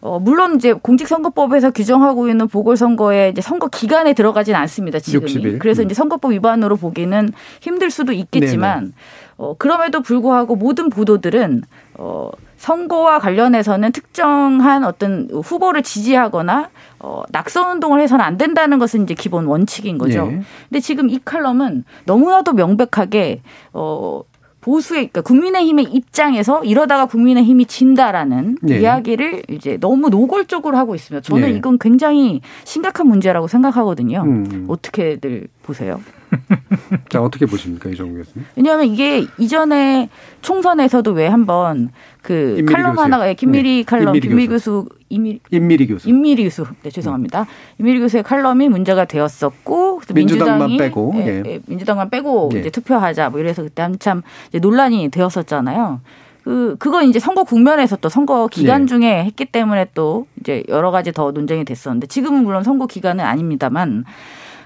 어 0.00 0.20
물론 0.20 0.56
이제 0.56 0.72
공직선거법에서 0.72 1.72
규정하고 1.72 2.28
있는 2.28 2.46
보궐선거에 2.46 3.30
이제 3.30 3.40
선거 3.40 3.66
기간에 3.66 4.12
들어가진 4.12 4.54
않습니다. 4.54 5.00
지금이. 5.00 5.32
60일. 5.34 5.58
그래서 5.58 5.82
음. 5.82 5.86
이제 5.86 5.94
선거법 5.94 6.32
위반으로 6.32 6.76
보기는 6.76 7.32
힘들 7.60 7.90
수도 7.90 8.12
있겠지만 8.12 8.92
어 9.36 9.54
그럼에도 9.58 10.00
불구하고 10.00 10.54
모든 10.54 10.88
보도들은 10.88 11.62
어 11.94 12.30
선거와 12.58 13.18
관련해서는 13.18 13.92
특정한 13.92 14.84
어떤 14.84 15.28
후보를 15.32 15.82
지지하거나 15.82 16.70
어 17.00 17.22
낙선 17.30 17.72
운동을 17.72 18.00
해서는 18.00 18.24
안 18.24 18.36
된다는 18.36 18.78
것은 18.78 19.04
이제 19.04 19.14
기본 19.14 19.46
원칙인 19.46 19.98
거죠. 19.98 20.28
예. 20.30 20.42
근데 20.68 20.80
지금 20.80 21.10
이 21.10 21.18
칼럼은 21.24 21.84
너무나도 22.04 22.52
명백하게 22.52 23.42
어 23.72 24.22
보수의 24.60 25.08
그러니까 25.08 25.20
국민의힘의 25.22 25.86
입장에서 25.92 26.64
이러다가 26.64 27.06
국민의힘이 27.06 27.66
진다라는 27.66 28.58
네. 28.62 28.80
이야기를 28.80 29.44
이제 29.50 29.76
너무 29.78 30.08
노골적으로 30.08 30.76
하고 30.76 30.94
있습니다. 30.94 31.22
저는 31.22 31.50
네. 31.50 31.56
이건 31.56 31.78
굉장히 31.78 32.40
심각한 32.64 33.06
문제라고 33.06 33.46
생각하거든요. 33.46 34.22
음. 34.24 34.66
어떻게들 34.68 35.48
보세요? 35.68 36.00
자, 37.10 37.22
어떻게 37.22 37.44
보십니까, 37.44 37.90
이정우 37.90 38.14
교수님? 38.14 38.46
왜냐하면 38.56 38.86
이게 38.86 39.26
이전에 39.36 40.08
총선에서도 40.40 41.10
왜 41.12 41.26
한번 41.26 41.90
그 42.22 42.64
칼럼 42.66 42.92
교수요. 42.92 43.04
하나가 43.04 43.28
예, 43.28 43.34
김미리 43.34 43.76
네. 43.78 43.82
칼럼 43.84 44.16
임미리 44.16 44.28
김미리 44.28 44.48
교수. 44.48 44.86
교수 44.86 44.88
임미리 45.10 45.40
임미리 45.50 45.86
교수. 45.86 46.08
임미리 46.08 46.44
교수, 46.44 46.66
네 46.82 46.90
죄송합니다. 46.90 47.46
임미리 47.78 48.00
교수의 48.00 48.22
칼럼이 48.22 48.70
문제가 48.70 49.04
되었었고 49.04 50.00
민주당만 50.14 50.78
빼고, 50.78 51.12
예, 51.16 51.26
예. 51.26 51.42
예, 51.44 51.60
민주당만 51.66 52.08
빼고 52.08 52.50
예. 52.54 52.60
이제 52.60 52.70
투표하자 52.70 53.28
뭐 53.28 53.40
이래서 53.40 53.62
그때 53.62 53.82
한참 53.82 54.22
이제 54.48 54.58
논란이 54.58 55.10
되었었잖아요. 55.10 56.00
그 56.44 56.76
그건 56.78 57.04
이제 57.04 57.18
선거 57.18 57.44
국면에서 57.44 57.96
또 57.96 58.08
선거 58.08 58.46
기간 58.46 58.82
네. 58.82 58.86
중에 58.86 59.24
했기 59.24 59.44
때문에 59.44 59.88
또 59.92 60.26
이제 60.40 60.64
여러 60.68 60.90
가지 60.90 61.12
더 61.12 61.30
논쟁이 61.30 61.66
됐었는데 61.66 62.06
지금은 62.06 62.42
물론 62.42 62.62
선거 62.62 62.86
기간은 62.86 63.22
아닙니다만 63.22 64.06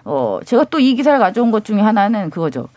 어 0.04 0.40
제가 0.44 0.64
또 0.64 0.78
이 0.78 0.94
기사를 0.94 1.18
가져온 1.18 1.50
것 1.50 1.64
중에 1.64 1.80
하나는 1.80 2.30
그거죠. 2.30 2.68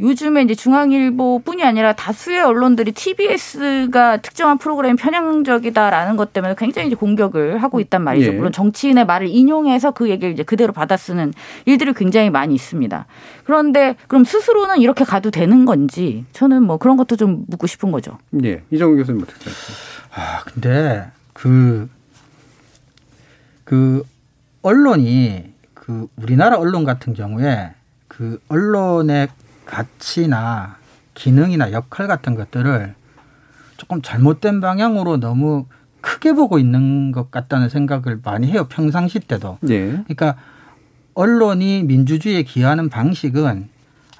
요즘에 0.00 0.42
이제 0.42 0.54
중앙일보뿐이 0.56 1.62
아니라 1.62 1.92
다수의 1.92 2.40
언론들이 2.42 2.90
TBS가 2.90 4.16
특정한 4.16 4.58
프로그램이 4.58 4.96
편향적이다라는 4.96 6.16
것 6.16 6.32
때문에 6.32 6.56
굉장히 6.58 6.88
이제 6.88 6.96
공격을 6.96 7.62
하고 7.62 7.78
있단 7.78 8.02
말이죠. 8.02 8.32
예. 8.32 8.34
물론 8.34 8.50
정치인의 8.50 9.06
말을 9.06 9.28
인용해서 9.28 9.92
그 9.92 10.10
얘기를 10.10 10.32
이제 10.32 10.42
그대로 10.42 10.72
받아쓰는 10.72 11.32
일들이 11.66 11.92
굉장히 11.92 12.30
많이 12.30 12.52
있습니다. 12.54 13.06
그런데 13.44 13.94
그럼 14.08 14.24
스스로는 14.24 14.80
이렇게 14.80 15.04
가도 15.04 15.30
되는 15.30 15.64
건지 15.66 16.24
저는 16.32 16.64
뭐 16.64 16.78
그런 16.78 16.96
것도 16.96 17.14
좀 17.14 17.44
묻고 17.46 17.68
싶은 17.68 17.92
거죠. 17.92 18.18
예. 18.42 18.62
이정우 18.72 18.96
교수님 18.96 19.22
어떻게 19.22 19.38
생각하세요? 19.38 19.76
아, 20.14 20.42
근데 20.44 21.06
그, 21.32 21.88
그 23.64 24.02
언론이 24.62 25.51
그 25.82 26.06
우리나라 26.14 26.58
언론 26.58 26.84
같은 26.84 27.12
경우에 27.12 27.72
그 28.06 28.40
언론의 28.46 29.26
가치나 29.66 30.76
기능이나 31.14 31.72
역할 31.72 32.06
같은 32.06 32.36
것들을 32.36 32.94
조금 33.78 34.00
잘못된 34.00 34.60
방향으로 34.60 35.18
너무 35.18 35.66
크게 36.00 36.34
보고 36.34 36.60
있는 36.60 37.10
것 37.10 37.32
같다는 37.32 37.68
생각을 37.68 38.20
많이 38.22 38.46
해요. 38.46 38.68
평상시 38.68 39.18
때도. 39.18 39.58
예. 39.70 39.90
그러니까 39.90 40.36
언론이 41.14 41.82
민주주의에 41.82 42.44
기여하는 42.44 42.88
방식은 42.88 43.68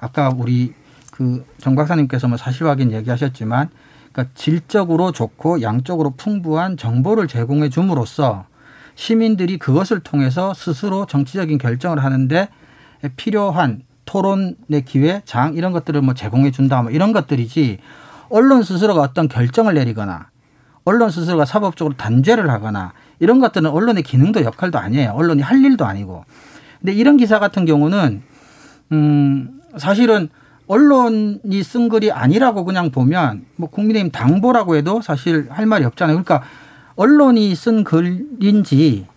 아까 0.01 0.31
우리 0.35 0.73
그정 1.11 1.75
박사님께서 1.75 2.27
뭐 2.27 2.35
사실 2.35 2.67
확인 2.67 2.91
얘기하셨지만 2.91 3.69
그러니까 4.11 4.33
질적으로 4.35 5.13
좋고 5.13 5.61
양적으로 5.61 6.09
풍부한 6.17 6.75
정보를 6.75 7.29
제공해 7.29 7.69
줌으로써 7.69 8.47
시민들이 8.95 9.57
그것을 9.57 9.99
통해서 9.99 10.53
스스로 10.53 11.05
정치적인 11.05 11.57
결정을 11.57 12.03
하는데 12.03 12.49
필요한 13.15 13.81
토론의 14.05 14.85
기회, 14.85 15.21
장 15.25 15.55
이런 15.55 15.71
것들을 15.71 16.01
뭐 16.01 16.13
제공해 16.13 16.51
준다 16.51 16.81
뭐 16.81 16.91
이런 16.91 17.13
것들이지 17.13 17.79
언론 18.29 18.63
스스로가 18.63 19.01
어떤 19.01 19.27
결정을 19.27 19.73
내리거나 19.75 20.29
언론 20.85 21.09
스스로가 21.09 21.45
사법적으로 21.45 21.95
단죄를 21.95 22.49
하거나 22.49 22.93
이런 23.19 23.39
것들은 23.39 23.69
언론의 23.69 24.03
기능도 24.03 24.43
역할도 24.43 24.77
아니에요. 24.77 25.11
언론이 25.11 25.41
할 25.41 25.63
일도 25.63 25.85
아니고. 25.85 26.25
근데 26.79 26.91
이런 26.93 27.15
기사 27.17 27.39
같은 27.39 27.65
경우는 27.65 28.21
음 28.91 29.61
사실은 29.77 30.29
언론이 30.67 31.63
쓴 31.63 31.89
글이 31.89 32.11
아니라고 32.11 32.65
그냥 32.65 32.91
보면 32.91 33.45
뭐 33.55 33.69
국민의힘 33.69 34.11
당보라고 34.11 34.75
해도 34.75 35.01
사실 35.01 35.47
할 35.49 35.65
말이 35.65 35.85
없잖아요. 35.85 36.21
그러니까 36.21 36.45
언론이 36.95 37.55
쓴 37.55 37.83
글인지 37.83 39.07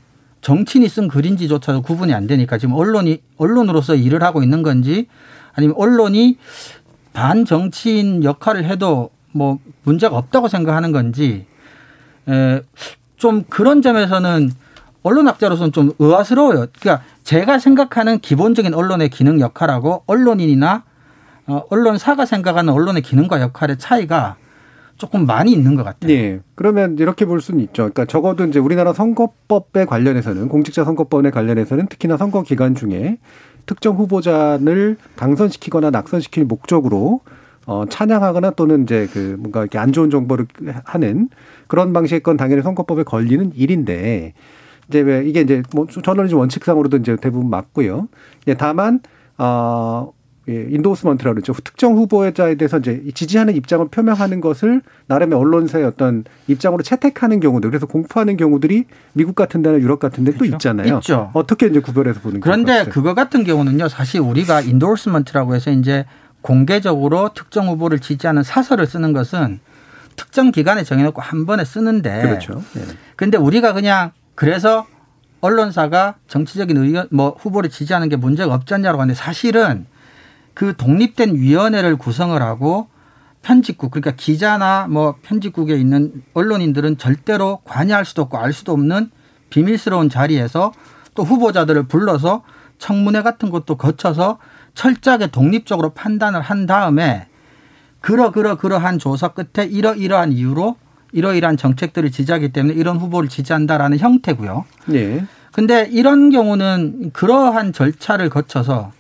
정치인이 0.40 0.88
쓴 0.88 1.08
글인지조차도 1.08 1.82
구분이 1.82 2.14
안 2.14 2.26
되니까 2.26 2.58
지금 2.58 2.74
언론이 2.74 3.22
언론으로서 3.36 3.94
일을 3.94 4.22
하고 4.22 4.42
있는 4.42 4.62
건지 4.62 5.08
아니면 5.54 5.74
언론이 5.78 6.38
반 7.12 7.44
정치인 7.44 8.22
역할을 8.22 8.64
해도 8.64 9.10
뭐 9.32 9.58
문제가 9.82 10.16
없다고 10.16 10.48
생각하는 10.48 10.92
건지 10.92 11.46
에, 12.28 12.62
좀 13.16 13.44
그런 13.48 13.82
점에서는 13.82 14.50
언론학자로서는 15.02 15.72
좀 15.72 15.92
의아스러워요. 15.98 16.66
그러니까 16.78 17.04
제가 17.22 17.58
생각하는 17.58 18.18
기본적인 18.18 18.74
언론의 18.74 19.08
기능 19.08 19.40
역할하고 19.40 20.02
언론인이나 20.06 20.84
어, 21.46 21.62
언론사가 21.70 22.26
생각하는 22.26 22.72
언론의 22.72 23.02
기능과 23.02 23.40
역할의 23.40 23.78
차이가 23.78 24.36
조금 24.96 25.26
많이 25.26 25.52
있는 25.52 25.74
것 25.74 25.84
같아요. 25.84 26.12
예. 26.12 26.40
그러면 26.54 26.96
이렇게 26.98 27.24
볼 27.26 27.40
수는 27.40 27.60
있죠. 27.60 27.82
그러니까 27.84 28.04
적어도 28.06 28.44
이제 28.44 28.58
우리나라 28.58 28.92
선거법에 28.92 29.84
관련해서는 29.84 30.48
공직자 30.48 30.84
선거법에 30.84 31.30
관련해서는 31.30 31.86
특히나 31.88 32.16
선거 32.16 32.42
기간 32.42 32.74
중에 32.74 33.18
특정 33.66 33.96
후보자를 33.96 34.96
당선시키거나 35.16 35.90
낙선시킬 35.90 36.44
목적으로 36.44 37.20
어, 37.66 37.84
찬양하거나 37.88 38.50
또는 38.52 38.84
이제 38.84 39.08
그 39.12 39.36
뭔가 39.38 39.60
이렇게 39.60 39.78
안 39.78 39.92
좋은 39.92 40.08
정보를 40.08 40.46
하는 40.84 41.28
그런 41.66 41.92
방식의 41.92 42.20
건 42.20 42.36
당연히 42.36 42.62
선거법에 42.62 43.02
걸리는 43.02 43.52
일인데 43.54 44.34
이제 44.88 45.00
왜 45.00 45.24
이게 45.26 45.40
이제 45.40 45.62
뭐 45.74 45.86
저널리즘 45.86 46.38
원칙상으로도 46.38 46.98
이제 46.98 47.16
대부분 47.16 47.50
맞고요. 47.50 48.08
예, 48.46 48.54
다만 48.54 49.00
어 49.36 50.12
예, 50.12 50.15
endorsement라고 50.48 51.34
그러죠. 51.34 51.52
특정 51.64 51.94
후보자에 51.94 52.54
대해서 52.54 52.78
이제 52.78 53.02
지지하는 53.14 53.56
입장을 53.56 53.88
표명하는 53.88 54.40
것을 54.40 54.80
나름의 55.06 55.36
언론사의 55.38 55.84
어떤 55.84 56.24
입장으로 56.46 56.82
채택하는 56.82 57.40
경우들, 57.40 57.70
그래서 57.70 57.86
공포하는 57.86 58.36
경우들이 58.36 58.84
미국 59.12 59.34
같은 59.34 59.62
데나 59.62 59.78
유럽 59.78 59.98
같은 59.98 60.24
데 60.24 60.30
또 60.30 60.38
그렇죠? 60.38 60.54
있잖아요. 60.54 60.96
있죠. 60.98 61.30
어떻게 61.34 61.66
이제 61.66 61.80
구별해서 61.80 62.20
보는 62.20 62.40
그런데 62.40 62.84
그거 62.84 63.14
같은 63.14 63.42
경우는요, 63.42 63.88
사실 63.88 64.20
우리가 64.20 64.60
endorsement라고 64.60 65.54
해서 65.54 65.72
이제 65.72 66.04
공개적으로 66.42 67.30
특정 67.34 67.66
후보를 67.68 67.98
지지하는 67.98 68.44
사설을 68.44 68.86
쓰는 68.86 69.12
것은 69.12 69.58
특정 70.14 70.52
기간에 70.52 70.84
정해놓고 70.84 71.20
한 71.20 71.44
번에 71.44 71.64
쓰는데. 71.64 72.22
그렇죠. 72.22 72.62
네. 72.74 72.82
근데 73.16 73.36
우리가 73.36 73.72
그냥 73.72 74.12
그래서 74.36 74.86
언론사가 75.40 76.14
정치적인 76.28 76.76
의견, 76.76 77.08
뭐 77.10 77.36
후보를 77.38 77.68
지지하는 77.68 78.08
게 78.08 78.16
문제가 78.16 78.54
없지 78.54 78.74
않냐고 78.74 79.00
하는데 79.00 79.14
사실은 79.18 79.86
그 80.56 80.74
독립된 80.74 81.34
위원회를 81.34 81.96
구성을 81.96 82.40
하고 82.40 82.88
편집국 83.42 83.90
그러니까 83.90 84.12
기자나 84.12 84.86
뭐 84.88 85.16
편집국에 85.20 85.76
있는 85.76 86.24
언론인들은 86.32 86.96
절대로 86.96 87.58
관여할 87.64 88.06
수도 88.06 88.22
없고 88.22 88.38
알 88.38 88.54
수도 88.54 88.72
없는 88.72 89.10
비밀스러운 89.50 90.08
자리에서 90.08 90.72
또 91.14 91.24
후보자들을 91.24 91.88
불러서 91.88 92.42
청문회 92.78 93.20
같은 93.20 93.50
것도 93.50 93.76
거쳐서 93.76 94.38
철저하게 94.72 95.26
독립적으로 95.26 95.90
판단을 95.90 96.40
한 96.40 96.64
다음에 96.64 97.28
그러 98.00 98.30
그러 98.30 98.56
그러한 98.56 98.98
조사 98.98 99.28
끝에 99.28 99.66
이러이러한 99.66 100.32
이유로 100.32 100.76
이러이러한 101.12 101.58
정책들을 101.58 102.10
지지하기 102.10 102.52
때문에 102.52 102.74
이런 102.74 102.96
후보를 102.96 103.28
지지한다라는 103.28 103.98
형태고요. 103.98 104.64
네. 104.86 105.26
근데 105.52 105.86
이런 105.92 106.30
경우는 106.30 107.10
그러한 107.12 107.74
절차를 107.74 108.30
거쳐서 108.30 108.92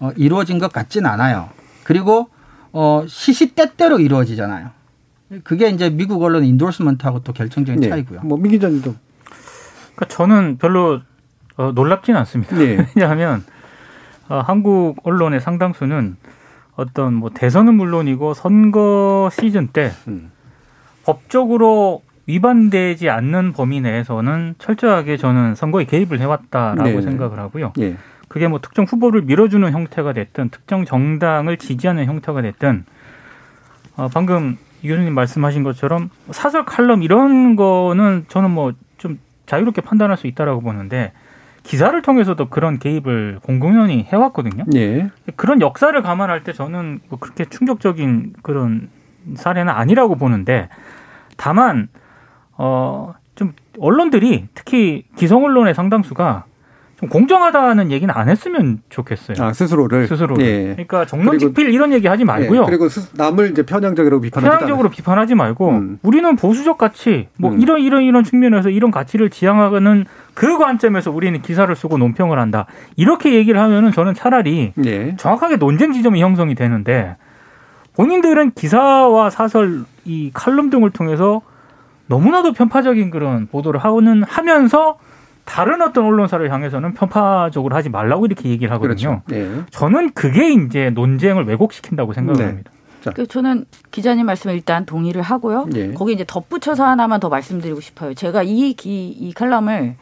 어, 0.00 0.10
이루어진 0.16 0.58
것 0.58 0.72
같진 0.72 1.06
않아요. 1.06 1.48
그리고 1.84 2.28
어, 2.72 3.04
시시때때로 3.06 4.00
이루어지잖아요. 4.00 4.70
그게 5.42 5.68
이제 5.68 5.90
미국 5.90 6.22
언론 6.22 6.44
인도스먼트하고 6.44 7.22
또 7.22 7.32
결정적인 7.32 7.80
네. 7.80 7.88
차이고요. 7.88 8.20
뭐민 8.20 8.52
기자님도. 8.52 8.94
그러니까 9.94 10.04
저는 10.08 10.58
별로 10.58 11.00
어, 11.56 11.72
놀랍지는 11.72 12.18
않습니다. 12.20 12.56
네. 12.56 12.86
왜냐하면 12.94 13.44
어, 14.28 14.40
한국 14.40 14.96
언론의 15.04 15.40
상당수는 15.40 16.16
어떤 16.74 17.14
뭐 17.14 17.30
대선은 17.30 17.74
물론이고 17.74 18.34
선거 18.34 19.30
시즌 19.32 19.68
때 19.68 19.92
음. 20.08 20.30
법적으로 21.04 22.02
위반되지 22.26 23.08
않는 23.08 23.52
범위 23.52 23.80
내에서는 23.80 24.56
철저하게 24.58 25.16
저는 25.16 25.54
선거에 25.54 25.84
개입을 25.84 26.20
해왔다라고 26.20 26.90
네. 26.90 27.02
생각을 27.02 27.38
하고요. 27.38 27.72
네. 27.76 27.96
그게 28.28 28.48
뭐 28.48 28.60
특정 28.60 28.84
후보를 28.84 29.22
밀어주는 29.22 29.70
형태가 29.70 30.12
됐든 30.12 30.50
특정 30.50 30.84
정당을 30.84 31.56
지지하는 31.56 32.06
형태가 32.06 32.42
됐든 32.42 32.84
어, 33.96 34.08
방금 34.12 34.58
이 34.82 34.88
교수님 34.88 35.14
말씀하신 35.14 35.62
것처럼 35.62 36.10
사설 36.30 36.64
칼럼 36.64 37.02
이런 37.02 37.56
거는 37.56 38.26
저는 38.28 38.50
뭐 38.50 38.72
좀 38.98 39.18
자유롭게 39.46 39.82
판단할 39.82 40.16
수 40.16 40.26
있다라고 40.26 40.60
보는데 40.60 41.12
기사를 41.62 42.00
통해서도 42.00 42.48
그런 42.48 42.78
개입을 42.78 43.40
공공연히 43.42 44.04
해왔거든요. 44.04 44.64
예. 44.74 45.10
그런 45.34 45.60
역사를 45.60 46.00
감안할 46.00 46.44
때 46.44 46.52
저는 46.52 47.00
뭐 47.08 47.18
그렇게 47.18 47.44
충격적인 47.44 48.34
그런 48.42 48.88
사례는 49.34 49.72
아니라고 49.72 50.16
보는데 50.16 50.68
다만 51.36 51.88
어 52.56 53.14
좀 53.36 53.52
언론들이 53.78 54.48
특히 54.54 55.04
기성 55.14 55.44
언론의 55.44 55.74
상당수가 55.74 56.44
좀 56.98 57.10
공정하다는 57.10 57.90
얘기는 57.90 58.12
안 58.14 58.30
했으면 58.30 58.80
좋겠어요. 58.88 59.36
아 59.44 59.52
스스로를 59.52 60.08
스스로. 60.08 60.34
예. 60.40 60.72
그러니까 60.72 61.04
정론직필 61.04 61.68
이런 61.70 61.92
얘기 61.92 62.08
하지 62.08 62.24
말고요. 62.24 62.62
예. 62.62 62.64
그리고 62.64 62.88
남을 63.14 63.50
이제 63.50 63.66
편향적으로 63.66 64.20
비판하지 64.22 64.50
편향적으로 64.50 64.88
비판하지 64.88 65.34
말고 65.34 65.68
음. 65.70 65.98
우리는 66.02 66.36
보수적 66.36 66.78
가치, 66.78 67.28
뭐 67.36 67.52
음. 67.52 67.60
이런 67.60 67.80
이런 67.80 68.02
이런 68.02 68.24
측면에서 68.24 68.70
이런 68.70 68.90
가치를 68.90 69.28
지향하는 69.28 70.06
그 70.32 70.56
관점에서 70.56 71.10
우리는 71.10 71.42
기사를 71.42 71.74
쓰고 71.76 71.98
논평을 71.98 72.38
한다. 72.38 72.64
이렇게 72.96 73.34
얘기를 73.34 73.60
하면은 73.60 73.92
저는 73.92 74.14
차라리 74.14 74.72
예. 74.82 75.16
정확하게 75.16 75.56
논쟁 75.56 75.92
지점이 75.92 76.22
형성이 76.22 76.54
되는데 76.54 77.16
본인들은 77.94 78.52
기사와 78.52 79.28
사설, 79.28 79.84
이 80.06 80.30
칼럼 80.32 80.70
등을 80.70 80.90
통해서 80.90 81.42
너무나도 82.06 82.52
편파적인 82.54 83.10
그런 83.10 83.48
보도를 83.48 83.80
하는 83.80 84.22
하면서 84.22 84.98
다른 85.46 85.80
어떤 85.80 86.04
언론사를 86.04 86.52
향해서는 86.52 86.92
편파적으로 86.92 87.74
하지 87.74 87.88
말라고 87.88 88.26
이렇게 88.26 88.50
얘기를 88.50 88.70
하거든요. 88.74 89.22
그렇죠. 89.24 89.54
네. 89.56 89.62
저는 89.70 90.12
그게 90.12 90.52
이제 90.52 90.90
논쟁을 90.90 91.46
왜곡시킨다고 91.46 92.12
생각을 92.12 92.38
네. 92.38 92.44
합니다. 92.44 92.70
그 93.14 93.26
저는 93.26 93.64
기자님 93.92 94.26
말씀에 94.26 94.52
일단 94.52 94.84
동의를 94.84 95.22
하고요. 95.22 95.66
네. 95.70 95.94
거기 95.94 96.12
이제 96.12 96.24
덧붙여서 96.26 96.84
하나만 96.84 97.20
더 97.20 97.28
말씀드리고 97.28 97.80
싶어요. 97.80 98.14
제가 98.14 98.42
이, 98.42 98.74
기, 98.74 99.08
이 99.08 99.32
칼럼을 99.32 99.94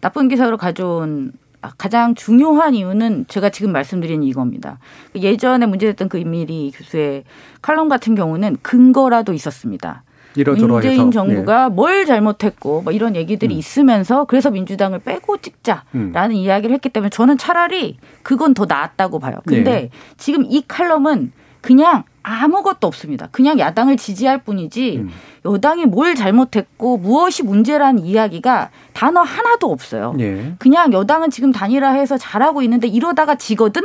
나쁜 0.00 0.28
기사로 0.28 0.56
가져온 0.56 1.32
가장 1.76 2.14
중요한 2.14 2.74
이유는 2.74 3.26
제가 3.28 3.50
지금 3.50 3.72
말씀드린 3.72 4.22
이겁니다. 4.22 4.78
예전에 5.14 5.66
문제됐던 5.66 6.08
그 6.08 6.18
임미리 6.18 6.72
교수의 6.74 7.24
칼럼 7.60 7.88
같은 7.88 8.14
경우는 8.14 8.56
근거라도 8.62 9.34
있었습니다. 9.34 10.04
문재인 10.44 11.10
정부가 11.10 11.68
네. 11.68 11.74
뭘 11.74 12.06
잘못했고 12.06 12.82
뭐 12.82 12.92
이런 12.92 13.16
얘기들이 13.16 13.54
음. 13.54 13.58
있으면서 13.58 14.24
그래서 14.24 14.50
민주당을 14.50 15.00
빼고 15.00 15.38
찍자라는 15.38 15.82
음. 15.94 16.32
이야기를 16.32 16.74
했기 16.74 16.88
때문에 16.88 17.10
저는 17.10 17.38
차라리 17.38 17.98
그건 18.22 18.54
더 18.54 18.66
나았다고 18.66 19.18
봐요. 19.18 19.36
근데 19.46 19.70
네. 19.70 19.90
지금 20.16 20.44
이 20.48 20.62
칼럼은 20.66 21.32
그냥 21.60 22.04
아무것도 22.22 22.86
없습니다. 22.86 23.28
그냥 23.30 23.58
야당을 23.58 23.96
지지할 23.96 24.38
뿐이지 24.38 24.98
음. 24.98 25.10
여당이 25.44 25.86
뭘 25.86 26.14
잘못했고 26.14 26.98
무엇이 26.98 27.44
문제라는 27.44 28.04
이야기가 28.04 28.70
단어 28.92 29.20
하나도 29.20 29.70
없어요. 29.70 30.12
네. 30.16 30.54
그냥 30.58 30.92
여당은 30.92 31.30
지금 31.30 31.52
단일화해서 31.52 32.18
잘하고 32.18 32.62
있는데 32.62 32.88
이러다가 32.88 33.36
지거든 33.36 33.82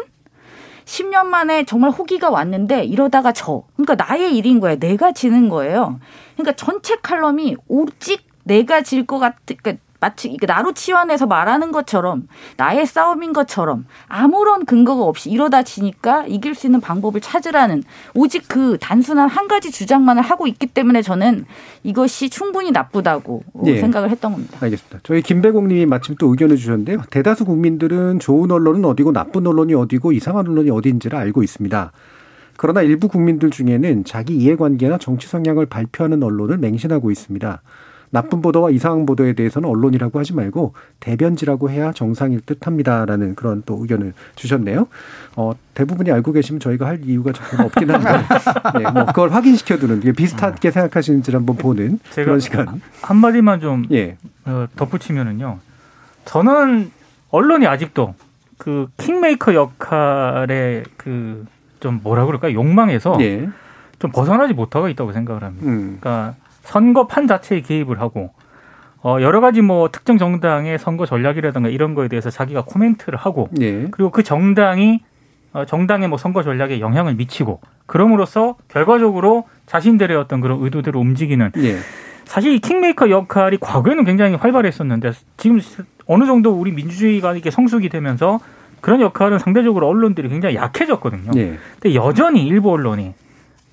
10년 0.85 1.25
만에 1.27 1.63
정말 1.65 1.91
호기가 1.91 2.29
왔는데 2.29 2.83
이러다가 2.85 3.31
져. 3.31 3.63
그러니까 3.75 3.95
나의 3.95 4.35
일인 4.35 4.59
거예요. 4.59 4.77
내가 4.79 5.11
지는 5.11 5.49
거예요. 5.49 5.99
그러니까 6.35 6.55
전체 6.55 6.95
칼럼이 6.97 7.55
오직 7.67 8.27
내가 8.43 8.81
질 8.81 9.05
것 9.05 9.19
같, 9.19 9.35
그러니까 9.45 9.73
마치 10.01 10.35
나로 10.45 10.73
치환해서 10.73 11.27
말하는 11.27 11.71
것처럼 11.71 12.27
나의 12.57 12.87
싸움인 12.87 13.33
것처럼 13.33 13.85
아무런 14.07 14.65
근거가 14.65 15.03
없이 15.03 15.29
이러다 15.29 15.61
지니까 15.61 16.25
이길 16.27 16.55
수 16.55 16.65
있는 16.65 16.81
방법을 16.81 17.21
찾으라는 17.21 17.83
오직 18.15 18.47
그 18.47 18.79
단순한 18.81 19.29
한 19.29 19.47
가지 19.47 19.71
주장만을 19.71 20.23
하고 20.23 20.47
있기 20.47 20.65
때문에 20.65 21.03
저는 21.03 21.45
이것이 21.83 22.31
충분히 22.31 22.71
나쁘다고 22.71 23.43
예. 23.67 23.79
생각을 23.79 24.09
했던 24.09 24.31
겁니다. 24.31 24.57
알겠습니다. 24.59 24.99
저희 25.03 25.21
김배공님이 25.21 25.85
마침 25.85 26.15
또 26.19 26.31
의견을 26.31 26.57
주셨는데요. 26.57 27.03
대다수 27.11 27.45
국민들은 27.45 28.17
좋은 28.19 28.49
언론은 28.49 28.83
어디고 28.85 29.11
나쁜 29.13 29.45
언론이 29.45 29.75
어디고 29.75 30.13
이상한 30.13 30.47
언론이 30.47 30.71
어디인지를 30.71 31.17
알고 31.17 31.43
있습니다. 31.43 31.91
그러나 32.57 32.81
일부 32.81 33.07
국민들 33.07 33.51
중에는 33.51 34.03
자기 34.05 34.35
이해관계나 34.35 34.97
정치 34.97 35.27
성향을 35.27 35.67
발표하는 35.67 36.23
언론을 36.23 36.57
맹신하고 36.57 37.11
있습니다. 37.11 37.61
나쁜 38.11 38.41
보도와 38.41 38.69
이상한 38.69 39.05
보도에 39.05 39.33
대해서는 39.33 39.67
언론이라고 39.67 40.19
하지 40.19 40.33
말고 40.33 40.73
대변지라고 40.99 41.69
해야 41.69 41.91
정상일 41.91 42.41
듯합니다라는 42.41 43.35
그런 43.35 43.63
또 43.65 43.77
의견을 43.81 44.13
주셨네요. 44.35 44.87
어, 45.35 45.53
대부분이 45.73 46.11
알고 46.11 46.31
계시면 46.33 46.59
저희가 46.59 46.85
할 46.85 47.01
이유가 47.03 47.31
전혀 47.31 47.63
없긴 47.63 47.89
한데, 47.89 48.09
네, 48.77 48.91
뭐 48.91 49.05
그걸 49.05 49.31
확인시켜두는 49.31 50.01
비슷하게 50.13 50.71
생각하시는지를 50.71 51.39
한번 51.39 51.55
보는 51.57 51.99
그런 52.13 52.39
시간. 52.39 52.81
한 53.01 53.17
마디만 53.17 53.61
좀 53.61 53.85
예. 53.91 54.17
어, 54.45 54.67
덧붙이면은요. 54.75 55.59
저는 56.25 56.91
언론이 57.29 57.65
아직도 57.65 58.13
그 58.57 58.87
킹메이커 58.97 59.55
역할의 59.55 60.83
그 60.97 61.47
좀 61.81 61.99
뭐라 62.01 62.25
그럴까 62.25 62.53
욕망에서 62.53 63.17
예. 63.19 63.49
좀 63.99 64.11
벗어나지 64.11 64.53
못하고 64.53 64.87
있다고 64.87 65.11
생각을 65.11 65.43
합니다. 65.43 65.67
음. 65.67 65.97
그러니까 65.99 66.35
선거판 66.61 67.27
자체에 67.27 67.61
개입을 67.61 67.99
하고 67.99 68.31
어 69.03 69.17
여러 69.21 69.41
가지 69.41 69.61
뭐 69.61 69.89
특정 69.89 70.17
정당의 70.17 70.77
선거 70.77 71.05
전략이라든가 71.05 71.69
이런 71.69 71.95
거에 71.95 72.07
대해서 72.07 72.29
자기가 72.29 72.63
코멘트를 72.65 73.17
하고 73.17 73.49
네. 73.51 73.87
그리고 73.91 74.11
그 74.11 74.23
정당이 74.23 75.01
어 75.53 75.65
정당의 75.65 76.07
뭐 76.07 76.17
선거 76.17 76.43
전략에 76.43 76.79
영향을 76.79 77.15
미치고 77.15 77.61
그럼으로써 77.87 78.55
결과적으로 78.67 79.45
자신들의 79.65 80.15
어떤 80.15 80.39
그런 80.39 80.61
의도대로 80.61 80.99
움직이는 80.99 81.51
네. 81.55 81.77
사실 82.25 82.53
이 82.53 82.59
킹메이커 82.59 83.09
역할이 83.09 83.57
과거에는 83.59 84.05
굉장히 84.05 84.35
활발했었는데 84.35 85.11
지금 85.35 85.59
어느 86.05 86.25
정도 86.25 86.51
우리 86.51 86.71
민주주의가 86.71 87.33
이렇게 87.33 87.51
성숙이 87.51 87.89
되면서 87.89 88.39
그런 88.81 89.01
역할은 89.01 89.39
상대적으로 89.39 89.87
언론들이 89.87 90.29
굉장히 90.29 90.55
약해졌거든요. 90.55 91.31
네. 91.31 91.57
근데 91.79 91.95
여전히 91.95 92.45
일부 92.45 92.71
언론이 92.71 93.13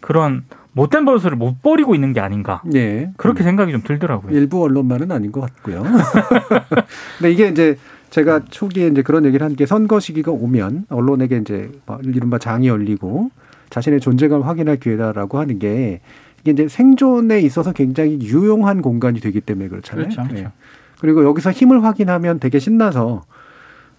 그런 0.01 0.45
못된 0.79 1.05
버릇을 1.05 1.35
못 1.37 1.61
버리고 1.63 1.95
있는 1.95 2.13
게 2.13 2.21
아닌가. 2.21 2.63
네. 2.65 3.11
그렇게 3.17 3.43
생각이 3.43 3.73
좀 3.73 3.83
들더라고요. 3.83 4.37
일부 4.37 4.63
언론만은 4.63 5.11
아닌 5.11 5.33
것 5.33 5.41
같고요. 5.41 5.83
근데 7.19 7.33
이게 7.33 7.49
이제 7.49 7.77
제가 8.11 8.45
초기에 8.49 8.87
이제 8.89 9.03
그런 9.03 9.25
얘기를 9.25 9.45
한 9.45 9.55
게 9.57 9.67
선거 9.67 9.99
시기가 9.99 10.31
오면 10.31 10.87
언론에게 10.89 11.39
이제 11.39 11.71
뭐 11.85 11.99
이른바 12.05 12.39
장이 12.39 12.69
열리고 12.69 13.31
자신의 13.71 14.01
존재감을 14.01 14.47
확인할 14.47 14.77
기회다라고 14.79 15.39
하는 15.39 15.59
게 15.59 16.01
이게 16.41 16.53
이제 16.53 16.69
생존에 16.69 17.41
있어서 17.41 17.73
굉장히 17.73 18.21
유용한 18.23 18.81
공간이 18.81 19.21
되기 19.21 19.41
때문에 19.41 19.69
그렇잖아요. 19.69 20.05
그렇죠. 20.05 20.23
그렇죠. 20.23 20.45
네. 20.45 20.53
그리고 21.01 21.25
여기서 21.25 21.51
힘을 21.51 21.83
확인하면 21.85 22.39
되게 22.39 22.59
신나서 22.61 23.23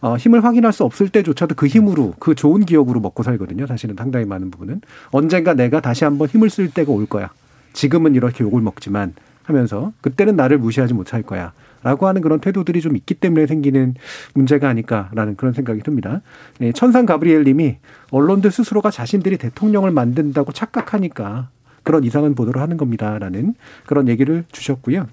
어, 0.01 0.15
힘을 0.15 0.43
확인할 0.43 0.71
수 0.71 0.83
없을 0.83 1.09
때조차도 1.09 1.55
그 1.55 1.67
힘으로 1.67 2.13
그 2.19 2.35
좋은 2.35 2.65
기억으로 2.65 2.99
먹고 2.99 3.23
살거든요. 3.23 3.67
사실은 3.67 3.95
상당히 3.97 4.25
많은 4.25 4.51
부분은 4.51 4.81
언젠가 5.11 5.53
내가 5.53 5.81
다시 5.81 6.03
한번 6.05 6.27
힘을 6.27 6.49
쓸 6.49 6.69
때가 6.69 6.91
올 6.91 7.05
거야. 7.05 7.29
지금은 7.73 8.15
이렇게 8.15 8.43
욕을 8.43 8.61
먹지만 8.61 9.13
하면서 9.43 9.91
그때는 10.01 10.35
나를 10.35 10.57
무시하지 10.57 10.93
못할 10.93 11.23
거야. 11.23 11.53
라고 11.81 12.07
하는 12.07 12.21
그런 12.21 12.39
태도들이 12.39 12.81
좀 12.81 12.97
있기 12.97 13.13
때문에 13.13 13.47
생기는 13.47 13.95
문제가 14.33 14.67
아닐까라는 14.67 15.37
그런 15.37 15.53
생각이 15.53 15.81
듭니다. 15.81 16.21
네, 16.59 16.73
천상 16.73 17.05
가브리엘 17.05 17.45
님이 17.45 17.77
언론들 18.11 18.51
스스로가 18.51 18.91
자신들이 18.91 19.37
대통령을 19.37 19.91
만든다고 19.91 20.51
착각하니까 20.51 21.49
그런 21.83 22.03
이상한 22.03 22.35
보도를 22.35 22.61
하는 22.61 22.75
겁니다라는 22.75 23.55
그런 23.85 24.09
얘기를 24.09 24.43
주셨고요. 24.51 25.07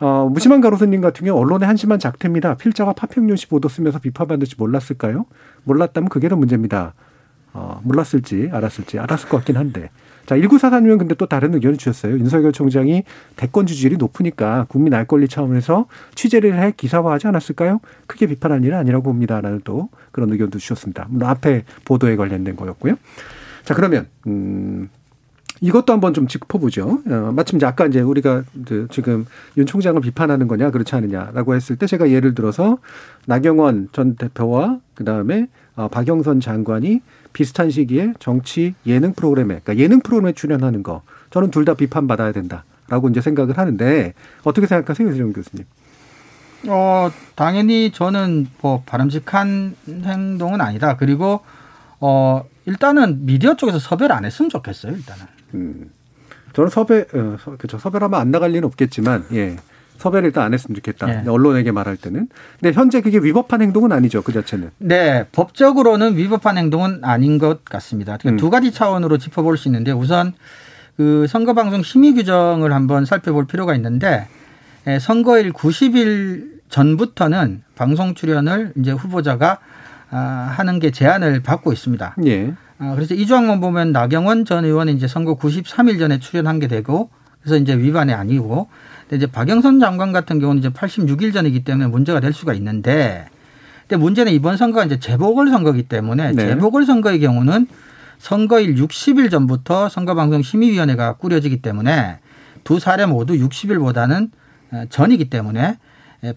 어, 0.00 0.28
무심한 0.30 0.60
가로수님 0.60 1.00
같은 1.00 1.26
경우 1.26 1.38
언론의 1.40 1.66
한심한 1.66 1.98
작태입니다. 1.98 2.54
필자와 2.54 2.94
파평윤씨 2.94 3.48
보도 3.48 3.68
쓰면서 3.68 3.98
비판받을지 3.98 4.56
몰랐을까요? 4.58 5.26
몰랐다면 5.64 6.08
그게 6.08 6.28
더 6.28 6.36
문제입니다. 6.36 6.94
어, 7.52 7.80
몰랐을지 7.84 8.48
알았을지 8.52 8.98
알았을 8.98 9.28
것 9.28 9.38
같긴 9.38 9.56
한데. 9.56 9.90
자, 10.24 10.36
1944님은 10.36 10.98
근데 10.98 11.14
또 11.16 11.26
다른 11.26 11.52
의견을 11.54 11.76
주셨어요. 11.76 12.12
윤석열 12.12 12.52
총장이 12.52 13.02
대권 13.36 13.66
지지율이 13.66 13.96
높으니까 13.96 14.66
국민 14.68 14.94
알 14.94 15.04
권리 15.04 15.26
차원에서 15.28 15.86
취재를 16.14 16.58
해 16.62 16.72
기사화하지 16.76 17.26
않았을까요? 17.26 17.80
크게 18.06 18.26
비판할 18.26 18.64
일은 18.64 18.78
아니라고 18.78 19.02
봅니다. 19.02 19.40
라는 19.40 19.60
또 19.64 19.88
그런 20.12 20.30
의견도 20.32 20.58
주셨습니다. 20.58 21.06
물론 21.10 21.28
앞에 21.30 21.64
보도에 21.84 22.16
관련된 22.16 22.56
거였고요. 22.56 22.94
자, 23.64 23.74
그러면, 23.74 24.06
음, 24.26 24.88
이것도 25.60 25.92
한번 25.92 26.14
좀 26.14 26.26
짚어보죠. 26.26 27.02
어, 27.06 27.32
마침 27.34 27.56
이제 27.58 27.66
아까 27.66 27.86
이제 27.86 28.00
우리가 28.00 28.44
그 28.66 28.88
지금 28.90 29.26
윤 29.58 29.66
총장을 29.66 30.00
비판하는 30.00 30.48
거냐 30.48 30.70
그렇지 30.70 30.94
않느냐라고 30.94 31.54
했을 31.54 31.76
때 31.76 31.86
제가 31.86 32.10
예를 32.10 32.34
들어서 32.34 32.78
나경원 33.26 33.90
전 33.92 34.16
대표와 34.16 34.78
그 34.94 35.04
다음에 35.04 35.48
어, 35.76 35.88
박영선 35.88 36.40
장관이 36.40 37.02
비슷한 37.32 37.70
시기에 37.70 38.14
정치 38.18 38.74
예능 38.86 39.12
프로그램에 39.12 39.60
그러니까 39.62 39.76
예능 39.76 40.00
프로그램에 40.00 40.32
출연하는 40.32 40.82
거 40.82 41.02
저는 41.30 41.50
둘 41.50 41.64
다 41.64 41.74
비판받아야 41.74 42.32
된다라고 42.32 43.08
이제 43.10 43.20
생각을 43.20 43.58
하는데 43.58 44.14
어떻게 44.44 44.66
생각하세요, 44.66 45.10
이정 45.12 45.32
교수님? 45.34 45.66
어 46.68 47.10
당연히 47.36 47.90
저는 47.92 48.48
뭐 48.62 48.82
바람직한 48.86 49.76
행동은 49.88 50.60
아니다. 50.60 50.96
그리고 50.96 51.40
어 52.00 52.44
일단은 52.66 53.26
미디어 53.26 53.56
쪽에서 53.56 53.78
섭외를 53.78 54.12
안 54.14 54.24
했으면 54.24 54.48
좋겠어요. 54.48 54.92
일단은. 54.92 55.26
음. 55.54 55.90
저는 56.52 56.70
섭외, 56.70 57.06
어, 57.14 57.36
그렇죠. 57.58 57.78
섭외를 57.78 58.04
하면 58.06 58.20
안 58.20 58.30
나갈 58.30 58.50
리는 58.50 58.64
없겠지만, 58.64 59.24
예. 59.32 59.56
섭외를 59.98 60.28
일단 60.28 60.44
안 60.44 60.54
했으면 60.54 60.74
좋겠다. 60.76 61.06
네. 61.06 61.28
언론에게 61.28 61.72
말할 61.72 61.96
때는. 61.96 62.28
근데 62.58 62.74
현재 62.74 63.02
그게 63.02 63.18
위법한 63.18 63.60
행동은 63.60 63.92
아니죠. 63.92 64.22
그 64.22 64.32
자체는. 64.32 64.70
네. 64.78 65.26
법적으로는 65.30 66.16
위법한 66.16 66.56
행동은 66.56 67.00
아닌 67.04 67.38
것 67.38 67.64
같습니다. 67.66 68.16
그러니까 68.16 68.30
음. 68.30 68.36
두 68.38 68.50
가지 68.50 68.72
차원으로 68.72 69.18
짚어볼 69.18 69.58
수 69.58 69.68
있는데 69.68 69.92
우선 69.92 70.32
그 70.96 71.26
선거방송 71.28 71.82
심의 71.82 72.14
규정을 72.14 72.72
한번 72.72 73.04
살펴볼 73.04 73.46
필요가 73.46 73.74
있는데 73.74 74.26
예, 74.86 74.98
선거일 74.98 75.52
90일 75.52 76.60
전부터는 76.70 77.62
방송 77.74 78.14
출연을 78.14 78.72
이제 78.76 78.92
후보자가 78.92 79.58
아, 80.10 80.18
하는 80.56 80.78
게 80.78 80.90
제한을 80.90 81.40
받고 81.42 81.72
있습니다. 81.72 82.16
예. 82.26 82.54
아, 82.80 82.94
그래서 82.94 83.14
이 83.14 83.26
조항만 83.26 83.60
보면 83.60 83.92
나경원 83.92 84.46
전 84.46 84.64
의원이 84.64 84.92
이제 84.92 85.06
선거 85.06 85.36
93일 85.36 85.98
전에 85.98 86.18
출연한 86.18 86.58
게 86.58 86.66
되고 86.66 87.10
그래서 87.40 87.56
이제 87.56 87.76
위반이 87.76 88.12
아니고 88.14 88.68
근데 89.02 89.16
이제 89.16 89.26
박영선 89.30 89.80
장관 89.80 90.12
같은 90.12 90.40
경우는 90.40 90.60
이제 90.60 90.70
86일 90.70 91.34
전이기 91.34 91.62
때문에 91.62 91.88
문제가 91.88 92.20
될 92.20 92.32
수가 92.32 92.54
있는데 92.54 93.26
근데 93.86 94.02
문제는 94.02 94.32
이번 94.32 94.56
선거가 94.56 94.86
이제 94.86 94.98
재보궐 94.98 95.50
선거기 95.50 95.82
때문에 95.82 96.32
네. 96.32 96.48
재보궐 96.48 96.86
선거의 96.86 97.20
경우는 97.20 97.66
선거일 98.18 98.74
60일 98.76 99.30
전부터 99.30 99.90
선거방송 99.90 100.42
심의위원회가 100.42 101.14
꾸려지기 101.14 101.60
때문에 101.60 102.18
두 102.64 102.78
사례 102.78 103.04
모두 103.04 103.34
60일보다는 103.34 104.30
어, 104.72 104.84
전이기 104.88 105.28
때문에 105.28 105.76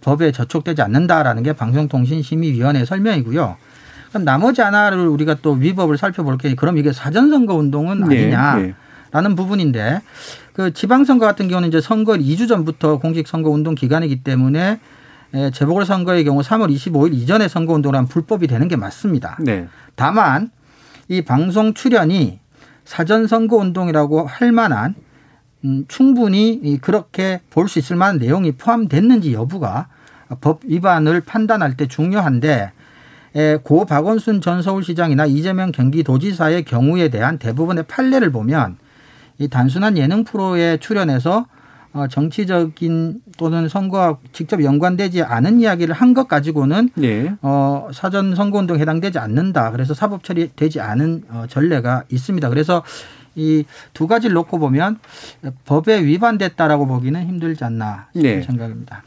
법에 0.01 0.31
저촉되지 0.31 0.81
않는다라는 0.81 1.43
게 1.43 1.53
방송통신심의위원회 1.53 2.85
설명이고요. 2.85 3.57
그럼 4.13 4.25
나머지 4.25 4.61
하나를 4.61 5.07
우리가 5.07 5.37
또 5.41 5.53
위법을 5.53 5.97
살펴볼 5.97 6.37
게 6.37 6.53
그럼 6.53 6.77
이게 6.77 6.93
사전선거 6.93 7.55
운동은 7.55 8.07
네, 8.07 8.31
아니냐라는 8.35 8.73
네. 9.11 9.35
부분인데 9.35 10.01
그 10.53 10.71
지방선거 10.71 11.25
같은 11.25 11.47
경우는 11.47 11.67
이제 11.67 11.81
선거 11.81 12.13
2주 12.13 12.47
전부터 12.47 12.99
공직선거 12.99 13.49
운동 13.49 13.73
기간이기 13.73 14.23
때문에 14.23 14.79
재보궐 15.51 15.87
선거의 15.87 16.23
경우 16.25 16.41
3월 16.41 16.71
25일 16.71 17.15
이전에 17.15 17.47
선거 17.47 17.73
운동을 17.73 17.95
하면 17.95 18.07
불법이 18.07 18.45
되는 18.45 18.67
게 18.67 18.75
맞습니다. 18.75 19.37
네. 19.39 19.67
다만 19.95 20.51
이 21.07 21.23
방송 21.23 21.73
출연이 21.73 22.39
사전 22.85 23.25
선거 23.25 23.57
운동이라고 23.57 24.27
할 24.27 24.51
만한 24.51 24.93
음, 25.65 25.85
충분히 25.87 26.77
그렇게 26.81 27.41
볼 27.49 27.67
수 27.67 27.79
있을 27.79 27.95
만한 27.95 28.19
내용이 28.19 28.51
포함됐는지 28.51 29.33
여부가 29.33 29.87
법 30.39 30.59
위반을 30.65 31.21
판단할 31.21 31.77
때 31.77 31.87
중요한데 31.87 32.73
고 33.63 33.85
박원순 33.85 34.41
전 34.41 34.61
서울시장이나 34.61 35.25
이재명 35.25 35.71
경기도지사의 35.71 36.63
경우에 36.65 37.09
대한 37.09 37.37
대부분의 37.39 37.85
판례를 37.87 38.31
보면 38.31 38.77
이 39.39 39.47
단순한 39.47 39.97
예능 39.97 40.23
프로에 40.23 40.77
출연해서 40.77 41.47
어, 41.93 42.07
정치적인 42.07 43.21
또는 43.37 43.69
선거와 43.69 44.17
직접 44.31 44.63
연관되지 44.63 45.21
않은 45.21 45.59
이야기를 45.59 45.93
한 45.93 46.13
것 46.15 46.27
가지고는 46.27 46.89
예. 47.03 47.33
어, 47.43 47.89
사전 47.93 48.33
선거운동 48.35 48.79
해당되지 48.79 49.19
않는다. 49.19 49.71
그래서 49.71 49.93
사법 49.93 50.23
처리되지 50.23 50.79
않은 50.81 51.23
어, 51.29 51.45
전례가 51.49 52.03
있습니다. 52.09 52.49
그래서 52.49 52.83
이 53.35 53.63
두 53.93 54.05
가지를 54.07 54.33
놓고 54.35 54.59
보면 54.59 54.99
법에 55.65 56.03
위반됐다라고 56.03 56.85
보기는 56.87 57.25
힘들지 57.27 57.63
않나 57.63 58.07
싶은 58.15 58.21
네. 58.21 58.41
생각입니다. 58.43 59.03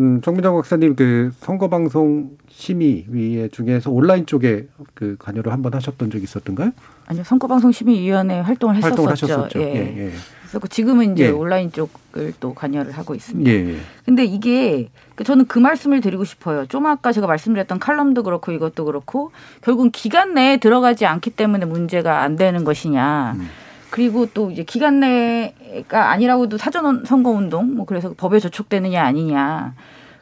음, 0.00 0.22
정민정 0.22 0.56
박사님 0.56 0.96
그 0.96 1.30
선거 1.40 1.68
방송 1.68 2.30
심의위에 2.48 3.48
중에서 3.48 3.90
온라인 3.90 4.24
쪽에 4.24 4.66
그 4.94 5.16
관여를 5.18 5.52
한번 5.52 5.74
하셨던 5.74 6.10
적이 6.10 6.24
있었던가요? 6.24 6.70
아니요 7.06 7.22
선거 7.22 7.46
방송 7.46 7.70
심의위원회 7.70 8.40
활동을 8.40 8.76
했었었죠. 8.76 9.04
활동을. 9.04 9.50
예. 9.56 9.74
예, 9.74 10.06
예. 10.06 10.12
그래서 10.40 10.66
지금은 10.66 11.12
이제 11.12 11.26
예. 11.26 11.28
온라인 11.28 11.70
쪽을 11.70 12.32
또 12.40 12.54
관여를 12.54 12.92
하고 12.92 13.14
있습니다. 13.14 13.50
예, 13.50 13.72
예. 13.72 13.76
근데 14.06 14.24
이게 14.24 14.88
그 15.16 15.22
저는 15.22 15.46
그 15.46 15.58
말씀을 15.58 16.00
드리고 16.00 16.24
싶어요. 16.24 16.64
좀 16.66 16.86
아까 16.86 17.12
제가 17.12 17.26
말씀드렸던 17.26 17.78
칼럼도 17.78 18.22
그렇고 18.22 18.52
이것도 18.52 18.86
그렇고 18.86 19.32
결국은 19.60 19.90
기간 19.90 20.32
내에 20.32 20.56
들어가지 20.56 21.04
않기 21.04 21.30
때문에 21.30 21.66
문제가 21.66 22.22
안 22.22 22.36
되는 22.36 22.64
것이냐. 22.64 23.34
음. 23.36 23.48
그리고 23.90 24.26
또 24.32 24.50
이제 24.50 24.62
기간 24.64 25.00
내가 25.00 26.10
아니라고도 26.10 26.56
사전 26.58 27.04
선거 27.04 27.30
운동 27.30 27.74
뭐 27.74 27.86
그래서 27.86 28.14
법에 28.16 28.38
저촉되느냐 28.38 29.02
아니냐. 29.02 29.74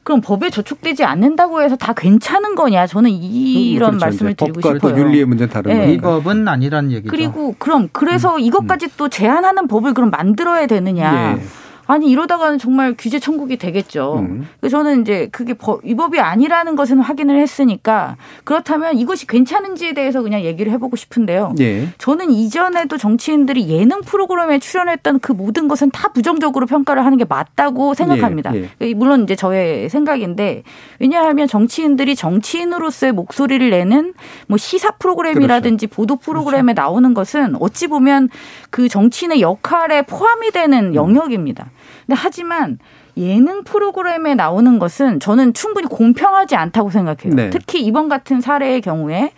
그럼 0.02 0.22
법에 0.22 0.48
저촉되지 0.48 1.04
않는다고 1.04 1.60
해서 1.60 1.76
다 1.76 1.92
괜찮은 1.92 2.54
거냐? 2.54 2.86
저는 2.86 3.10
이런 3.10 3.90
그렇죠. 3.90 4.06
말씀을 4.06 4.34
드리고 4.34 4.60
법과 4.60 4.76
싶어요. 4.76 4.94
또 4.94 4.98
윤리의 4.98 5.26
문제는 5.26 5.52
다른 5.52 5.70
예. 5.70 5.80
거니까. 5.80 6.08
위법은 6.16 6.48
아니라는 6.48 6.92
얘기죠. 6.92 7.10
그리고 7.10 7.54
그럼 7.58 7.90
그래서 7.92 8.36
음. 8.36 8.40
이것까지 8.40 8.96
또 8.96 9.10
제한하는 9.10 9.68
법을 9.68 9.92
그럼 9.92 10.08
만들어야 10.08 10.66
되느냐? 10.66 11.36
예. 11.36 11.42
아니 11.88 12.10
이러다가는 12.10 12.58
정말 12.58 12.94
규제 12.98 13.18
천국이 13.18 13.56
되겠죠. 13.56 14.18
음. 14.18 14.46
그래서 14.60 14.76
저는 14.76 15.00
이제 15.00 15.28
그게 15.32 15.54
법, 15.54 15.82
위법이 15.82 16.20
아니라는 16.20 16.76
것은 16.76 17.00
확인을 17.00 17.40
했으니까 17.40 18.18
그렇다면 18.44 18.98
이것이 18.98 19.26
괜찮은지에 19.26 19.94
대해서 19.94 20.20
그냥 20.20 20.42
얘기를 20.42 20.70
해보고 20.72 20.96
싶은데요. 20.96 21.54
예. 21.60 21.88
저는 21.96 22.30
이전에도 22.30 22.98
정치인들이 22.98 23.70
예능 23.70 24.02
프로그램에 24.02 24.58
출연했던 24.58 25.20
그 25.20 25.32
모든 25.32 25.66
것은 25.66 25.90
다 25.90 26.08
부정적으로 26.08 26.66
평가를 26.66 27.06
하는 27.06 27.16
게 27.16 27.24
맞다고 27.24 27.94
생각합니다. 27.94 28.54
예, 28.54 28.68
예. 28.82 28.92
물론 28.92 29.22
이제 29.22 29.34
저의 29.34 29.88
생각인데 29.88 30.64
왜냐하면 30.98 31.48
정치인들이 31.48 32.16
정치인으로서의 32.16 33.12
목소리를 33.12 33.70
내는 33.70 34.12
뭐 34.46 34.58
시사 34.58 34.90
프로그램이라든지 34.98 35.86
그렇죠. 35.86 35.96
보도 35.96 36.16
프로그램에 36.16 36.74
나오는 36.74 37.14
것은 37.14 37.56
어찌 37.60 37.86
보면 37.86 38.28
그 38.68 38.90
정치인의 38.90 39.40
역할에 39.40 40.02
포함이 40.02 40.48
음. 40.48 40.52
되는 40.52 40.94
영역입니다. 40.94 41.70
근데 42.08 42.18
하지만 42.18 42.78
예능 43.18 43.64
프로그램에 43.64 44.34
나오는 44.34 44.78
것은 44.78 45.20
저는 45.20 45.52
충분히 45.52 45.86
공평하지 45.86 46.56
않다고 46.56 46.88
생각해요. 46.88 47.34
네. 47.34 47.50
특히 47.50 47.84
이번 47.84 48.08
같은 48.08 48.40
사례의 48.40 48.80
경우에 48.80 49.32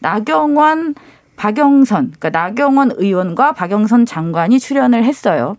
나경원 0.00 0.96
박영선, 1.36 2.14
그러니까 2.18 2.30
나경원 2.30 2.92
의원과 2.96 3.52
박영선 3.52 4.06
장관이 4.06 4.58
출연을 4.58 5.04
했어요. 5.04 5.56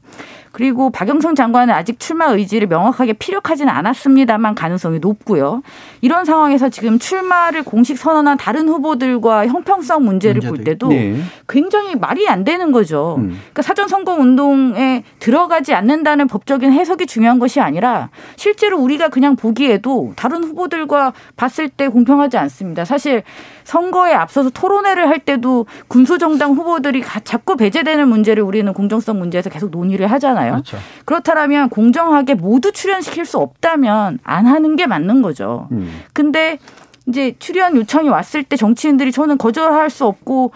그리고 0.51 0.89
박영선 0.89 1.36
장관은 1.36 1.73
아직 1.73 1.99
출마 1.99 2.25
의지를 2.25 2.67
명확하게 2.67 3.13
피력하지는 3.13 3.71
않았습니다만 3.71 4.56
가능성이 4.56 4.99
높고요. 4.99 5.62
이런 6.01 6.25
상황에서 6.25 6.69
지금 6.69 6.99
출마를 6.99 7.63
공식 7.63 7.97
선언한 7.97 8.38
다른 8.38 8.67
후보들과 8.69 9.47
형평성 9.47 10.03
문제를 10.05 10.41
볼 10.41 10.63
때도 10.63 10.89
네. 10.89 11.19
굉장히 11.47 11.95
말이 11.95 12.27
안 12.27 12.43
되는 12.43 12.71
거죠. 12.71 13.15
음. 13.17 13.29
그러니까 13.39 13.62
사전 13.63 13.88
선거 13.88 14.13
운동에 14.13 15.03
들어가지 15.19 15.73
않는다는 15.73 16.27
법적인 16.27 16.71
해석이 16.71 17.05
중요한 17.07 17.39
것이 17.39 17.60
아니라 17.60 18.10
실제로 18.36 18.79
우리가 18.79 19.10
그냥 19.10 19.36
보기에도 19.36 20.13
다른 20.15 20.43
후보들과 20.43 21.13
봤을 21.36 21.69
때 21.69 21.88
공평하지 21.88 22.38
않습니다. 22.38 22.86
사실 22.86 23.23
선거에 23.63 24.13
앞서서 24.13 24.49
토론회를 24.49 25.10
할 25.10 25.19
때도 25.19 25.65
군소정당 25.88 26.53
후보들이 26.53 27.01
가- 27.01 27.19
자꾸 27.21 27.57
배제되는 27.57 28.07
문제를 28.07 28.43
우리는 28.43 28.71
공정성 28.71 29.19
문제에서 29.19 29.49
계속 29.49 29.71
논의를 29.71 30.07
하잖아요. 30.07 30.51
그렇죠. 30.53 30.77
그렇다면 31.05 31.69
공정하게 31.69 32.36
모두 32.36 32.71
출연시킬 32.71 33.25
수 33.25 33.38
없다면 33.39 34.19
안 34.23 34.45
하는 34.45 34.75
게 34.75 34.88
맞는 34.88 35.21
거죠. 35.21 35.67
음. 35.71 35.87
근데 36.13 36.60
이제 37.08 37.36
출연 37.39 37.76
요청이 37.76 38.10
왔을 38.10 38.43
때 38.43 38.56
정치인들이 38.56 39.12
저는 39.12 39.38
거절할 39.38 39.89
수 39.89 40.06
없고 40.06 40.52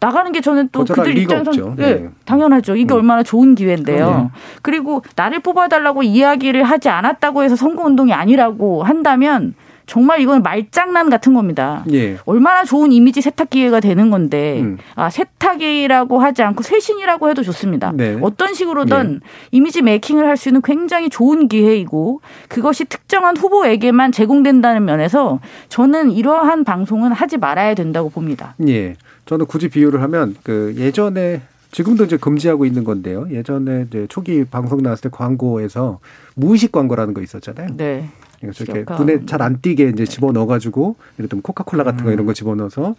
나가는 0.00 0.32
게 0.32 0.40
저는 0.40 0.70
또 0.72 0.84
그들 0.84 1.16
입장에서. 1.18 1.74
예, 1.78 1.94
네. 1.94 2.08
당연하죠. 2.24 2.74
이게 2.74 2.94
음. 2.94 2.96
얼마나 2.96 3.22
좋은 3.22 3.54
기회인데요. 3.54 4.06
그럼요. 4.06 4.30
그리고 4.62 5.02
나를 5.14 5.40
뽑아달라고 5.40 6.02
이야기를 6.02 6.64
하지 6.64 6.88
않았다고 6.88 7.42
해서 7.42 7.54
선거운동이 7.54 8.14
아니라고 8.14 8.82
한다면 8.82 9.54
정말 9.90 10.20
이건 10.20 10.44
말장난 10.44 11.10
같은 11.10 11.34
겁니다. 11.34 11.84
예. 11.92 12.16
얼마나 12.24 12.62
좋은 12.62 12.92
이미지 12.92 13.20
세탁 13.20 13.50
기회가 13.50 13.80
되는 13.80 14.08
건데 14.08 14.60
음. 14.60 14.78
아 14.94 15.10
세탁이라고 15.10 16.20
하지 16.20 16.44
않고 16.44 16.62
쇄신이라고 16.62 17.28
해도 17.28 17.42
좋습니다. 17.42 17.90
네. 17.96 18.16
어떤 18.22 18.54
식으로든 18.54 19.20
이미지 19.50 19.82
메이킹을 19.82 20.26
할 20.28 20.36
수 20.36 20.48
있는 20.48 20.62
굉장히 20.62 21.10
좋은 21.10 21.48
기회이고 21.48 22.20
그것이 22.48 22.84
특정한 22.84 23.36
후보에게만 23.36 24.12
제공된다는 24.12 24.84
면에서 24.84 25.40
저는 25.68 26.12
이러한 26.12 26.62
방송은 26.62 27.10
하지 27.10 27.36
말아야 27.36 27.74
된다고 27.74 28.10
봅니다. 28.10 28.54
예. 28.68 28.94
저는 29.26 29.46
굳이 29.46 29.68
비유를 29.68 30.00
하면 30.02 30.36
그 30.44 30.72
예전에 30.78 31.42
지금도 31.72 32.04
이제 32.04 32.16
금지하고 32.16 32.64
있는 32.64 32.84
건데요. 32.84 33.26
예전에 33.30 33.86
이제 33.88 34.06
초기 34.08 34.44
방송 34.44 34.82
나왔을 34.82 35.10
때 35.10 35.16
광고에서 35.16 35.98
무의식 36.36 36.70
광고라는 36.70 37.12
거 37.12 37.22
있었잖아요. 37.22 37.76
네. 37.76 38.08
그러니까 38.40 38.58
저렇게 38.64 38.84
기억하- 38.84 38.98
눈에 39.04 39.26
잘 39.26 39.42
안 39.42 39.60
띄게 39.60 39.88
이제 39.90 40.04
집어 40.06 40.32
넣어가지고 40.32 40.96
예를 41.18 41.28
들면 41.28 41.42
코카콜라 41.42 41.84
같은 41.84 42.00
음. 42.00 42.04
거 42.06 42.12
이런 42.12 42.26
거 42.26 42.32
집어 42.32 42.54
넣어서 42.54 42.94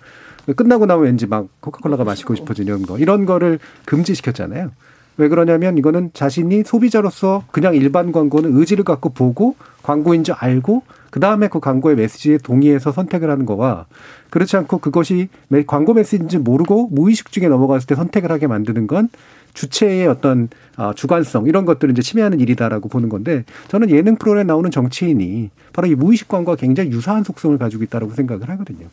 끝나고 0.55 0.85
나면 0.85 1.03
왠지 1.05 1.27
막 1.27 1.47
코카콜라가 1.59 2.03
마시고 2.03 2.35
싶어지는 2.35 2.67
이런 2.67 2.81
거 2.85 2.97
이런 2.97 3.25
거를 3.25 3.59
금지시켰잖아요. 3.85 4.71
왜 5.17 5.27
그러냐면 5.27 5.77
이거는 5.77 6.11
자신이 6.13 6.63
소비자로서 6.63 7.43
그냥 7.51 7.75
일반 7.75 8.11
광고는 8.11 8.55
의지를 8.57 8.83
갖고 8.83 9.09
보고 9.09 9.55
광고인 9.83 10.23
줄 10.23 10.35
알고 10.37 10.83
그 11.11 11.19
다음에 11.19 11.47
그 11.49 11.59
광고의 11.59 11.97
메시지에 11.97 12.37
동의해서 12.37 12.91
선택을 12.93 13.29
하는 13.29 13.45
거와 13.45 13.85
그렇지 14.29 14.55
않고 14.55 14.77
그것이 14.77 15.27
메- 15.49 15.63
광고 15.65 15.93
메시지인지 15.93 16.37
모르고 16.37 16.87
무의식 16.91 17.31
중에 17.31 17.49
넘어갔을 17.49 17.85
때 17.87 17.95
선택을 17.95 18.31
하게 18.31 18.47
만드는 18.47 18.87
건 18.87 19.09
주체의 19.53 20.07
어떤 20.07 20.49
아, 20.75 20.93
주관성 20.95 21.47
이런 21.47 21.65
것들을 21.65 21.91
이제 21.91 22.01
침해하는 22.01 22.39
일이다라고 22.39 22.89
보는 22.89 23.09
건데 23.09 23.43
저는 23.67 23.89
예능 23.89 24.15
프로그램에 24.15 24.45
나오는 24.45 24.69
정치인이 24.71 25.49
바로 25.73 25.87
이 25.87 25.95
무의식 25.95 26.27
광고와 26.27 26.55
굉장히 26.57 26.91
유사한 26.91 27.23
속성을 27.23 27.57
가지고 27.57 27.83
있다라고 27.83 28.13
생각을 28.13 28.49
하거든요. 28.49 28.87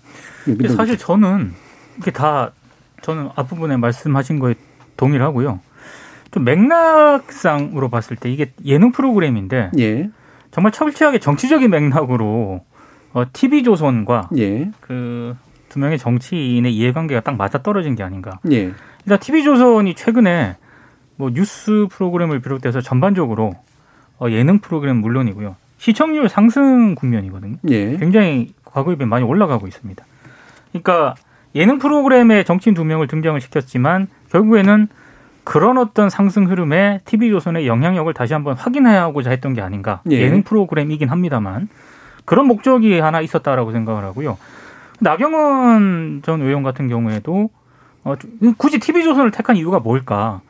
예, 0.49 0.55
근데 0.55 0.69
사실 0.69 0.99
저는 0.99 1.53
이게 1.99 2.11
다 2.11 2.53
저는 3.03 3.31
앞부분에 3.35 3.77
말씀하신 3.77 4.39
거에 4.39 4.55
동의를 4.97 5.25
하고요. 5.25 5.61
좀 6.31 6.45
맥락상으로 6.45 7.89
봤을 7.89 8.17
때 8.17 8.31
이게 8.31 8.53
예능 8.65 8.93
프로그램인데 8.93 9.71
예, 9.79 10.11
정말 10.51 10.73
철저하게 10.73 11.19
정치적인 11.19 11.71
맥락으로 11.71 12.65
어, 13.13 13.25
TV조선과 13.33 14.31
예, 14.37 14.71
그두 14.81 15.79
명의 15.79 15.99
정치인의 15.99 16.75
이해관계가 16.75 17.23
딱 17.23 17.37
맞아 17.37 17.63
떨어진 17.63 17.95
게 17.95 18.03
아닌가. 18.03 18.39
예, 18.53 18.73
일단 19.05 19.19
TV조선이 19.19 19.95
최근에 19.95 20.57
뭐 21.17 21.31
뉴스 21.31 21.87
프로그램을 21.91 22.41
비롯해서 22.41 22.81
전반적으로 22.81 23.55
어, 24.19 24.31
예능 24.31 24.59
프로그램 24.59 24.97
물론이고요. 24.97 25.57
시청률 25.79 26.29
상승 26.29 26.95
국면이거든요. 26.95 27.57
예, 27.71 27.97
굉장히 27.97 28.53
과거에 28.65 28.97
비해 28.97 29.07
많이 29.07 29.25
올라가고 29.25 29.67
있습니다. 29.67 30.05
그러니까 30.73 31.15
예능 31.55 31.79
프로그램에 31.79 32.45
정치인 32.45 32.75
두 32.75 32.85
명을 32.85 33.07
등장을 33.07 33.41
시켰지만 33.41 34.09
결국에는 34.31 34.89
그런 35.45 35.79
어떤 35.79 36.11
상승 36.11 36.51
흐름에 36.51 37.01
TV조선의 37.07 37.67
영향력을 37.67 38.13
다시 38.13 38.35
한번 38.35 38.55
확인해야 38.57 39.03
하고자 39.03 39.31
했던 39.31 39.55
게 39.55 39.63
아닌가. 39.63 40.03
예. 40.11 40.21
예능 40.21 40.43
프로그램이긴 40.43 41.09
합니다만 41.09 41.69
그런 42.27 42.47
목적이 42.47 42.99
하나 43.01 43.23
있었다라고 43.23 43.73
생각을 43.73 44.05
하고요. 44.05 44.37
나경원 45.01 46.21
전 46.23 46.43
의원 46.43 46.63
같은 46.63 46.89
경우에도 46.89 47.51
어, 48.05 48.15
굳이 48.57 48.79
TV조선을 48.79 49.31
택한 49.31 49.57
이유가 49.57 49.79
뭘까? 49.81 50.41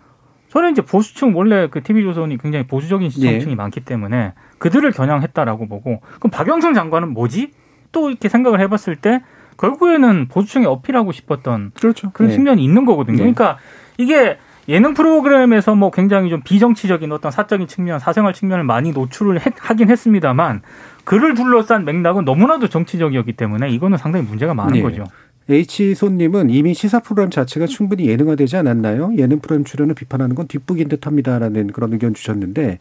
저는 0.50 0.72
이제 0.72 0.82
보수층 0.82 1.36
원래 1.36 1.68
그 1.68 1.82
TV조선이 1.82 2.38
굉장히 2.38 2.66
보수적인 2.66 3.10
시청층이 3.10 3.52
예. 3.52 3.54
많기 3.54 3.80
때문에 3.84 4.32
그들을 4.58 4.90
겨냥했다라고 4.92 5.68
보고 5.68 6.00
그럼 6.18 6.30
박영선 6.30 6.72
장관은 6.74 7.12
뭐지? 7.12 7.52
또 7.92 8.08
이렇게 8.10 8.28
생각을 8.28 8.60
해봤을 8.60 8.96
때 8.96 9.22
결국에는 9.58 10.28
보수층에 10.28 10.64
어필하고 10.66 11.12
싶었던 11.12 11.72
그렇죠. 11.74 12.10
그런 12.12 12.30
예. 12.30 12.34
측면이 12.34 12.64
있는 12.64 12.84
거거든요. 12.86 13.16
네. 13.16 13.22
그러니까 13.32 13.58
이게 13.98 14.38
예능 14.68 14.94
프로그램에서 14.94 15.74
뭐 15.74 15.90
굉장히 15.90 16.28
좀 16.30 16.42
비정치적인 16.42 17.10
어떤 17.12 17.30
사적인 17.30 17.66
측면, 17.68 17.98
사생활 17.98 18.34
측면을 18.34 18.64
많이 18.64 18.92
노출을 18.92 19.40
했- 19.40 19.54
하긴 19.58 19.90
했습니다만 19.90 20.62
그를 21.04 21.34
둘러싼 21.34 21.84
맥락은 21.86 22.24
너무나도 22.24 22.68
정치적이었기 22.68 23.32
때문에 23.32 23.70
이거는 23.70 23.96
상당히 23.98 24.26
문제가 24.26 24.52
많은 24.54 24.74
네. 24.74 24.82
거죠. 24.82 25.04
H 25.50 25.94
손님은 25.94 26.50
이미 26.50 26.74
시사 26.74 27.00
프로그램 27.00 27.30
자체가 27.30 27.66
충분히 27.66 28.06
예능화되지 28.06 28.56
않았나요? 28.56 29.12
예능 29.16 29.38
프로그램 29.40 29.64
출연을 29.64 29.94
비판하는 29.94 30.34
건 30.34 30.46
뒷북인 30.46 30.88
듯 30.88 31.06
합니다라는 31.06 31.68
그런 31.68 31.92
의견 31.92 32.12
주셨는데 32.12 32.78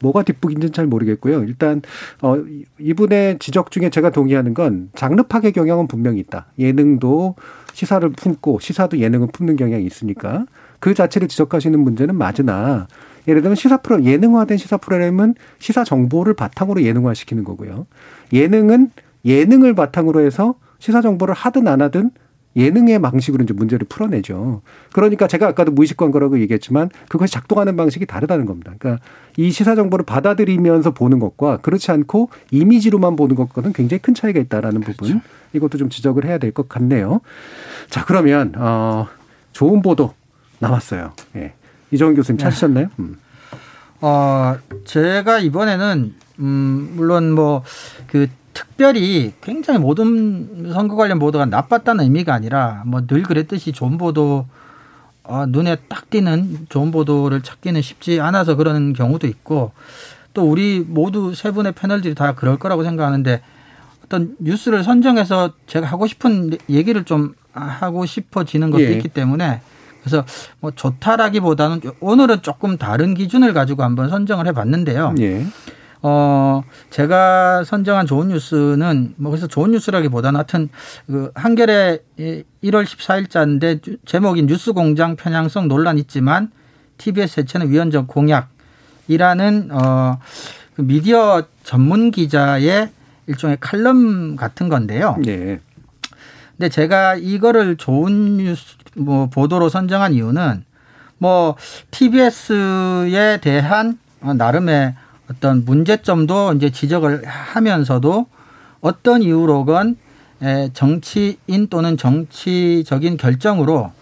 뭐가 0.00 0.22
뒷북인지는 0.22 0.72
잘 0.72 0.86
모르겠고요. 0.86 1.44
일단 1.44 1.82
어 2.22 2.36
이분의 2.78 3.38
지적 3.38 3.70
중에 3.70 3.90
제가 3.90 4.10
동의하는 4.10 4.54
건 4.54 4.90
장르 4.94 5.22
파괴 5.22 5.50
경향은 5.50 5.88
분명히 5.88 6.20
있다. 6.20 6.46
예능도 6.58 7.36
시사를 7.72 8.08
품고 8.10 8.60
시사도 8.60 8.98
예능을 8.98 9.28
품는 9.32 9.56
경향이 9.56 9.84
있으니까 9.84 10.46
그 10.78 10.94
자체를 10.94 11.28
지적하시는 11.28 11.78
문제는 11.78 12.16
맞으나 12.16 12.88
예를 13.28 13.42
들면 13.42 13.56
시사 13.56 13.78
프로 13.78 14.02
예능화된 14.02 14.58
시사 14.58 14.78
프로그램은 14.78 15.34
시사 15.58 15.84
정보를 15.84 16.34
바탕으로 16.34 16.82
예능화시키는 16.82 17.44
거고요. 17.44 17.86
예능은 18.32 18.90
예능을 19.24 19.74
바탕으로 19.74 20.20
해서 20.20 20.54
시사 20.80 21.00
정보를 21.02 21.34
하든 21.34 21.68
안 21.68 21.80
하든 21.82 22.10
예능의 22.56 23.00
방식으로 23.00 23.44
이제 23.44 23.54
문제를 23.54 23.86
풀어내죠. 23.88 24.62
그러니까 24.92 25.28
제가 25.28 25.46
아까도 25.46 25.70
무의식 25.70 25.96
광고라고 25.96 26.40
얘기했지만 26.40 26.90
그것이 27.08 27.32
작동하는 27.32 27.76
방식이 27.76 28.06
다르다는 28.06 28.44
겁니다. 28.44 28.72
그러니까 28.76 29.00
이 29.36 29.52
시사 29.52 29.76
정보를 29.76 30.04
받아들이면서 30.04 30.90
보는 30.90 31.20
것과 31.20 31.58
그렇지 31.58 31.92
않고 31.92 32.30
이미지로만 32.50 33.14
보는 33.14 33.36
것과는 33.36 33.72
굉장히 33.72 34.02
큰 34.02 34.14
차이가 34.14 34.40
있다라는 34.40 34.80
그렇죠. 34.80 34.96
부분 35.04 35.20
이것도 35.52 35.78
좀 35.78 35.90
지적을 35.90 36.24
해야 36.24 36.38
될 36.38 36.50
것 36.52 36.68
같네요. 36.68 37.20
자 37.88 38.04
그러면 38.04 38.52
어 38.56 39.06
좋은 39.52 39.80
보도 39.80 40.14
남았어요. 40.58 41.12
예. 41.36 41.52
이정훈 41.92 42.16
교수님 42.16 42.38
네. 42.38 42.42
찾으셨나요? 42.44 42.88
음. 42.98 43.16
어 44.00 44.56
제가 44.84 45.38
이번에는 45.38 46.14
음 46.40 46.92
물론 46.96 47.30
뭐 47.32 47.62
그 48.08 48.26
특별히 48.60 49.32
굉장히 49.40 49.78
모든 49.78 50.70
선거 50.72 50.94
관련 50.96 51.18
보도가 51.18 51.46
나빴다는 51.46 52.04
의미가 52.04 52.34
아니라 52.34 52.82
뭐 52.86 53.00
늘 53.06 53.22
그랬듯이 53.22 53.72
좋은 53.72 53.96
보도 53.96 54.46
어, 55.24 55.46
눈에 55.46 55.76
딱 55.88 56.10
띄는 56.10 56.66
좋은 56.68 56.90
보도를 56.90 57.40
찾기는 57.40 57.80
쉽지 57.80 58.20
않아서 58.20 58.56
그러는 58.56 58.92
경우도 58.92 59.26
있고 59.26 59.72
또 60.34 60.42
우리 60.42 60.84
모두 60.86 61.34
세 61.34 61.50
분의 61.52 61.72
패널들이 61.72 62.14
다 62.14 62.34
그럴 62.34 62.58
거라고 62.58 62.84
생각하는데 62.84 63.40
어떤 64.04 64.36
뉴스를 64.38 64.84
선정해서 64.84 65.52
제가 65.66 65.86
하고 65.86 66.06
싶은 66.06 66.58
얘기를 66.68 67.04
좀 67.04 67.34
하고 67.52 68.04
싶어지는 68.04 68.70
것도 68.70 68.82
예. 68.82 68.92
있기 68.92 69.08
때문에 69.08 69.62
그래서 70.02 70.24
뭐 70.60 70.70
좋다라기보다는 70.70 71.80
오늘은 72.00 72.42
조금 72.42 72.76
다른 72.76 73.14
기준을 73.14 73.54
가지고 73.54 73.84
한번 73.84 74.08
선정을 74.10 74.46
해봤는데요. 74.48 75.14
예. 75.20 75.46
어, 76.02 76.62
제가 76.88 77.64
선정한 77.64 78.06
좋은 78.06 78.28
뉴스는 78.28 79.14
뭐 79.16 79.30
그래서 79.30 79.46
좋은 79.46 79.72
뉴스라기보다는 79.72 80.38
하여튼 80.38 80.68
그 81.06 81.30
한겨레 81.34 81.98
1월 82.18 82.84
14일자인데 82.84 83.98
제목인 84.06 84.46
뉴스 84.46 84.72
공장 84.72 85.16
편향성 85.16 85.68
논란 85.68 85.98
있지만 85.98 86.50
TBS 86.98 87.40
해체는 87.40 87.70
위헌적 87.70 88.06
공약이라는 88.08 89.70
어, 89.72 90.18
그 90.74 90.82
미디어 90.82 91.42
전문 91.64 92.10
기자의 92.10 92.90
일종의 93.26 93.58
칼럼 93.60 94.36
같은 94.36 94.68
건데요. 94.68 95.16
네. 95.24 95.60
근데 96.56 96.68
제가 96.68 97.14
이거를 97.14 97.76
좋은 97.76 98.38
뉴스 98.38 98.76
뭐 98.96 99.26
보도로 99.26 99.68
선정한 99.68 100.14
이유는 100.14 100.64
뭐 101.18 101.56
TBS에 101.90 103.38
대한 103.40 103.98
나름의 104.20 104.94
어떤 105.30 105.64
문제점도 105.64 106.54
이제 106.54 106.70
지적을 106.70 107.24
하면서도 107.24 108.26
어떤 108.80 109.22
이유로건 109.22 109.96
정치인 110.72 111.68
또는 111.68 111.96
정치적인 111.96 113.16
결정으로 113.16 113.92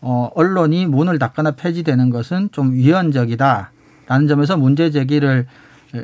어, 0.00 0.30
언론이 0.34 0.86
문을 0.86 1.18
닫거나 1.18 1.52
폐지되는 1.52 2.10
것은 2.10 2.50
좀 2.52 2.72
위헌적이다라는 2.72 4.28
점에서 4.28 4.56
문제 4.56 4.90
제기를 4.92 5.46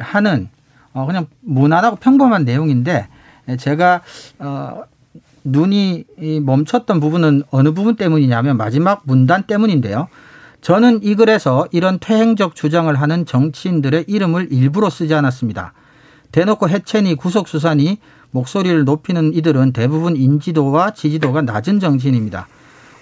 하는 0.01 0.49
어, 0.93 1.07
그냥 1.07 1.27
무난하고 1.43 1.97
평범한 1.97 2.45
내용인데 2.45 3.07
제가 3.59 4.01
어, 4.41 4.83
눈이 5.45 6.05
멈췄던 6.43 6.99
부분은 6.99 7.43
어느 7.51 7.73
부분 7.73 7.97
때문이냐면 7.97 8.57
마지막 8.57 9.03
문단 9.05 9.45
때문인데요. 9.45 10.09
저는 10.65 11.01
이 11.03 11.15
글에서 11.15 11.69
이런 11.73 11.99
퇴행적 12.01 12.55
주장을 12.55 12.93
하는 12.95 13.27
정치인들의 13.27 14.07
이름을 14.09 14.49
일부러 14.51 14.89
쓰지 14.89 15.13
않았습니다. 15.13 15.75
대놓고 16.33 16.71
해체니 16.71 17.17
구속수사니 17.17 17.99
목소리를 18.31 18.85
높이는 18.85 19.35
이들은 19.35 19.75
대부분 19.75 20.17
인지도와 20.17 20.93
지지도가 20.93 21.43
낮은 21.43 21.81
정치인입니다. 21.81 22.49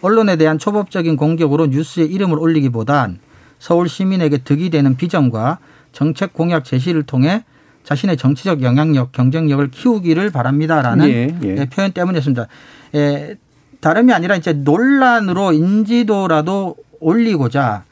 언론에 0.00 0.34
대한 0.34 0.58
초법적인 0.58 1.14
공격으로 1.16 1.66
뉴스에 1.66 2.02
이름을 2.02 2.36
올리기보단 2.36 3.20
서울 3.60 3.88
시민에게 3.88 4.38
득이 4.38 4.70
되는 4.70 4.96
비전과 4.96 5.58
정책 5.92 6.32
공약 6.32 6.64
제시를 6.64 7.04
통해 7.04 7.44
자신의 7.84 8.16
정치적 8.16 8.62
영향력, 8.62 9.12
경쟁력을 9.12 9.70
키우기를 9.70 10.30
바랍니다라는 10.30 11.08
예, 11.08 11.36
예. 11.44 11.54
네, 11.54 11.68
표현 11.68 11.92
때문이었습니다. 11.92 12.48
예, 12.96 13.36
다름이 13.80 14.12
아니라 14.12 14.34
이제 14.34 14.52
논란으로 14.52 15.52
인지도라도 15.52 16.74
올리고자 17.02 17.84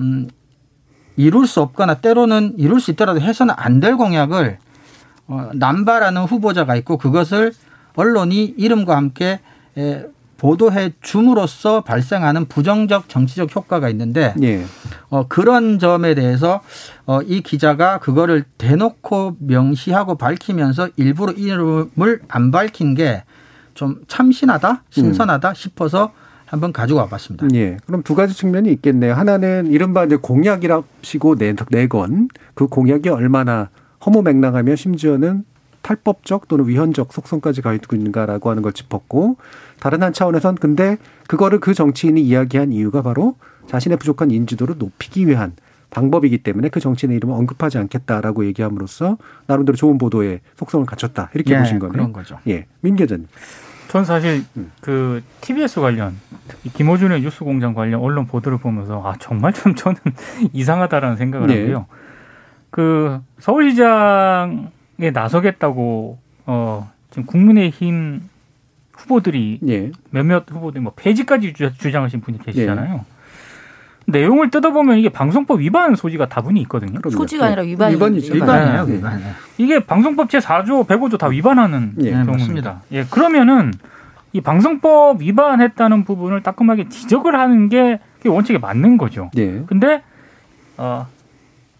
음, 0.00 0.28
이룰 1.16 1.46
수 1.46 1.60
없거나 1.60 1.94
때로는 1.94 2.54
이룰 2.58 2.80
수 2.80 2.90
있더라도 2.92 3.20
해서는 3.20 3.54
안 3.56 3.80
될 3.80 3.96
공약을 3.96 4.58
어, 5.28 5.50
남발하는 5.54 6.22
후보자가 6.22 6.74
있고 6.76 6.96
그것을 6.96 7.52
언론이 7.96 8.54
이름과 8.56 8.96
함께 8.96 9.40
에, 9.76 10.04
보도해 10.38 10.92
줌으로써 11.02 11.80
발생하는 11.80 12.46
부정적 12.46 13.08
정치적 13.08 13.54
효과가 13.54 13.88
있는데 13.90 14.34
예. 14.42 14.64
어, 15.10 15.26
그런 15.28 15.78
점에 15.80 16.14
대해서 16.14 16.60
어, 17.06 17.20
이 17.22 17.40
기자가 17.42 17.98
그거를 17.98 18.44
대놓고 18.56 19.36
명시하고 19.40 20.14
밝히면서 20.16 20.90
일부러 20.96 21.32
이름을 21.32 22.22
안 22.28 22.50
밝힌 22.50 22.94
게 22.94 23.24
좀 23.78 24.02
참신하다, 24.08 24.82
신선하다 24.90 25.50
음. 25.50 25.54
싶어서 25.54 26.12
한번 26.48 26.72
가지고 26.72 27.00
와봤습니다. 27.00 27.48
예. 27.54 27.76
그럼 27.86 28.02
두 28.02 28.14
가지 28.14 28.34
측면이 28.34 28.72
있겠네요. 28.72 29.14
하나는 29.14 29.66
이른바 29.66 30.04
이제 30.04 30.16
공약이라시고 30.16 31.36
내건 31.70 32.28
그 32.54 32.66
공약이 32.66 33.08
얼마나 33.10 33.68
허무 34.04 34.22
맹랑하며 34.22 34.76
심지어는 34.76 35.44
탈법적 35.82 36.48
또는 36.48 36.66
위헌적 36.66 37.12
속성까지 37.12 37.62
가지고 37.62 37.96
있는가라고 37.96 38.50
하는 38.50 38.62
걸 38.62 38.72
짚었고 38.72 39.36
다른 39.80 40.02
한 40.02 40.12
차원에선 40.12 40.56
근데 40.56 40.98
그거를 41.28 41.60
그 41.60 41.74
정치인이 41.74 42.20
이야기한 42.20 42.72
이유가 42.72 43.02
바로 43.02 43.36
자신의 43.68 43.98
부족한 43.98 44.30
인지도를 44.30 44.76
높이기 44.78 45.28
위한 45.28 45.52
방법이기 45.90 46.38
때문에 46.38 46.68
그 46.68 46.80
정치인의 46.80 47.16
이름을 47.18 47.34
언급하지 47.34 47.78
않겠다라고 47.78 48.44
얘기함으로써 48.46 49.16
나름대로 49.46 49.76
좋은 49.76 49.98
보도의 49.98 50.40
속성을 50.56 50.84
갖췄다 50.84 51.30
이렇게 51.34 51.54
예, 51.54 51.58
보신 51.58 51.78
거네요. 51.78 51.92
그런 51.92 52.12
거죠. 52.12 52.38
예, 52.46 52.66
민계전. 52.80 53.28
전 53.88 54.04
사실 54.04 54.44
음. 54.56 54.70
그 54.80 55.22
TBS 55.40 55.80
관련 55.80 56.14
김호준의 56.74 57.22
뉴스공장 57.22 57.72
관련 57.74 58.00
언론 58.00 58.26
보도를 58.26 58.58
보면서 58.58 59.02
아 59.04 59.14
정말 59.18 59.52
좀 59.52 59.74
저는 59.74 59.98
이상하다라는 60.52 61.16
생각을 61.16 61.48
네. 61.48 61.60
하고요. 61.60 61.86
그 62.70 63.20
서울시장에 63.38 65.10
나서겠다고 65.12 66.18
어 66.46 66.90
지금 67.10 67.24
국민의힘 67.26 68.28
후보들이 68.92 69.60
네. 69.62 69.90
몇몇 70.10 70.44
후보들이 70.50 70.82
뭐 70.82 70.92
폐지까지 70.94 71.54
주장하신 71.54 72.20
분이 72.20 72.38
계시잖아요. 72.38 72.94
네. 72.94 73.00
내용을 74.08 74.50
뜯어보면 74.50 74.98
이게 74.98 75.10
방송법 75.10 75.60
위반 75.60 75.94
소지가 75.94 76.28
다분히 76.28 76.62
있거든요. 76.62 76.98
소지가 77.10 77.46
아니라 77.46 77.62
위반 77.62 77.92
위반이죠. 77.92 78.34
위반이에요. 78.34 78.86
네. 78.86 78.94
위반. 78.94 79.20
이게 79.58 79.80
방송법 79.80 80.30
제 80.30 80.38
4조, 80.38 80.86
105조 80.86 81.18
다 81.18 81.26
위반하는 81.26 81.92
예, 82.00 82.12
경우입니다. 82.12 82.82
예, 82.92 83.04
그러면은 83.04 83.70
이 84.32 84.40
방송법 84.40 85.20
위반했다는 85.20 86.04
부분을 86.04 86.42
따끔하게 86.42 86.88
지적을 86.88 87.38
하는 87.38 87.68
게 87.68 88.00
원칙에 88.24 88.58
맞는 88.58 88.96
거죠. 88.96 89.30
예. 89.36 89.62
근데 89.66 90.02
어 90.78 91.06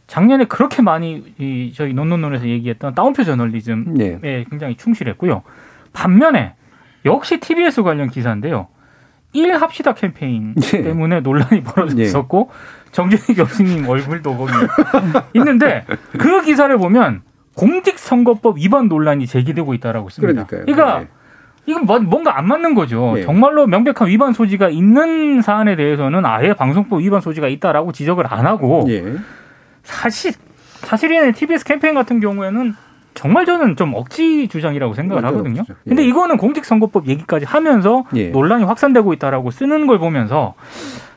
작년에 0.06 0.44
그렇게 0.44 0.82
많이 0.82 1.24
이 1.38 1.72
저희 1.74 1.94
논논논에서 1.94 2.46
얘기했던 2.46 2.94
다운표 2.94 3.24
저널리즘에 3.24 4.20
예. 4.22 4.44
굉장히 4.50 4.76
충실했고요. 4.76 5.42
반면에 5.94 6.54
역시 7.06 7.40
TBS 7.40 7.82
관련 7.82 8.10
기사인데요. 8.10 8.68
일 9.38 9.56
합시다 9.56 9.94
캠페인 9.94 10.54
예. 10.74 10.82
때문에 10.82 11.20
논란이 11.20 11.62
벌어졌었고 11.62 12.50
예. 12.50 12.90
정준희 12.92 13.34
교수님 13.36 13.88
얼굴도 13.88 14.36
거기 14.36 14.52
있는데 15.34 15.84
그 16.18 16.42
기사를 16.42 16.76
보면 16.78 17.22
공직선거법 17.54 18.58
위반 18.58 18.88
논란이 18.88 19.26
제기되고 19.26 19.74
있다라고 19.74 20.08
씁니다. 20.08 20.46
그러니까요. 20.46 20.74
그러니까 20.74 20.98
네. 21.00 21.08
이건 21.66 21.84
뭐, 21.84 21.98
뭔가 21.98 22.38
안 22.38 22.46
맞는 22.46 22.74
거죠. 22.74 23.12
네. 23.14 23.22
정말로 23.22 23.66
명백한 23.66 24.08
위반 24.08 24.32
소지가 24.32 24.70
있는 24.70 25.42
사안에 25.42 25.76
대해서는 25.76 26.24
아예 26.24 26.54
방송법 26.54 27.00
위반 27.00 27.20
소지가 27.20 27.48
있다라고 27.48 27.92
지적을 27.92 28.32
안 28.32 28.46
하고 28.46 28.84
네. 28.86 29.16
사실 29.82 30.32
사실은 30.78 31.32
TBS 31.32 31.64
캠페인 31.64 31.94
같은 31.94 32.20
경우에는 32.20 32.74
정말 33.18 33.44
저는 33.46 33.74
좀 33.74 33.94
억지 33.94 34.46
주장이라고 34.46 34.94
생각을 34.94 35.22
맞아요. 35.22 35.34
하거든요. 35.38 35.64
예. 35.68 35.74
근데 35.88 36.04
이거는 36.06 36.36
공직선거법 36.36 37.08
얘기까지 37.08 37.44
하면서 37.46 38.04
예. 38.14 38.28
논란이 38.28 38.62
확산되고 38.62 39.12
있다라고 39.12 39.50
쓰는 39.50 39.88
걸 39.88 39.98
보면서 39.98 40.54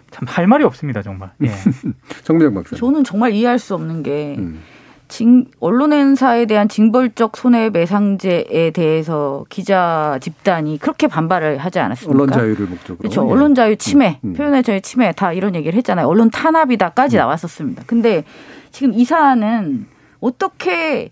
참 0.09 0.27
할 0.27 0.47
말이 0.47 0.63
없습니다, 0.63 1.03
정말. 1.03 1.29
예. 1.43 1.49
박사. 2.55 2.75
저는 2.75 3.03
정말 3.03 3.33
이해할 3.33 3.59
수 3.59 3.75
없는 3.75 4.01
게 4.01 4.35
음. 4.39 4.61
징, 5.09 5.45
언론사에 5.59 6.47
대한 6.47 6.67
징벌적 6.67 7.37
손해배상제에 7.37 8.71
대해서 8.73 9.45
기자 9.49 10.17
집단이 10.21 10.79
그렇게 10.79 11.07
반발을 11.07 11.59
하지 11.59 11.77
않았습니까? 11.79 12.17
언론 12.17 12.31
자유를 12.31 12.65
목적으로. 12.65 12.97
그렇죠. 12.97 13.27
예. 13.27 13.31
언론 13.31 13.53
자유 13.53 13.75
침해, 13.75 14.19
음, 14.23 14.29
음. 14.29 14.33
표현의 14.33 14.63
자유 14.63 14.81
침해 14.81 15.11
다 15.15 15.33
이런 15.33 15.53
얘기를 15.53 15.77
했잖아요. 15.77 16.07
언론 16.07 16.31
탄압이다까지 16.31 17.17
나왔었습니다. 17.17 17.83
근데 17.85 18.23
지금 18.71 18.93
이 18.95 19.05
사안은 19.05 19.85
어떻게 20.19 21.11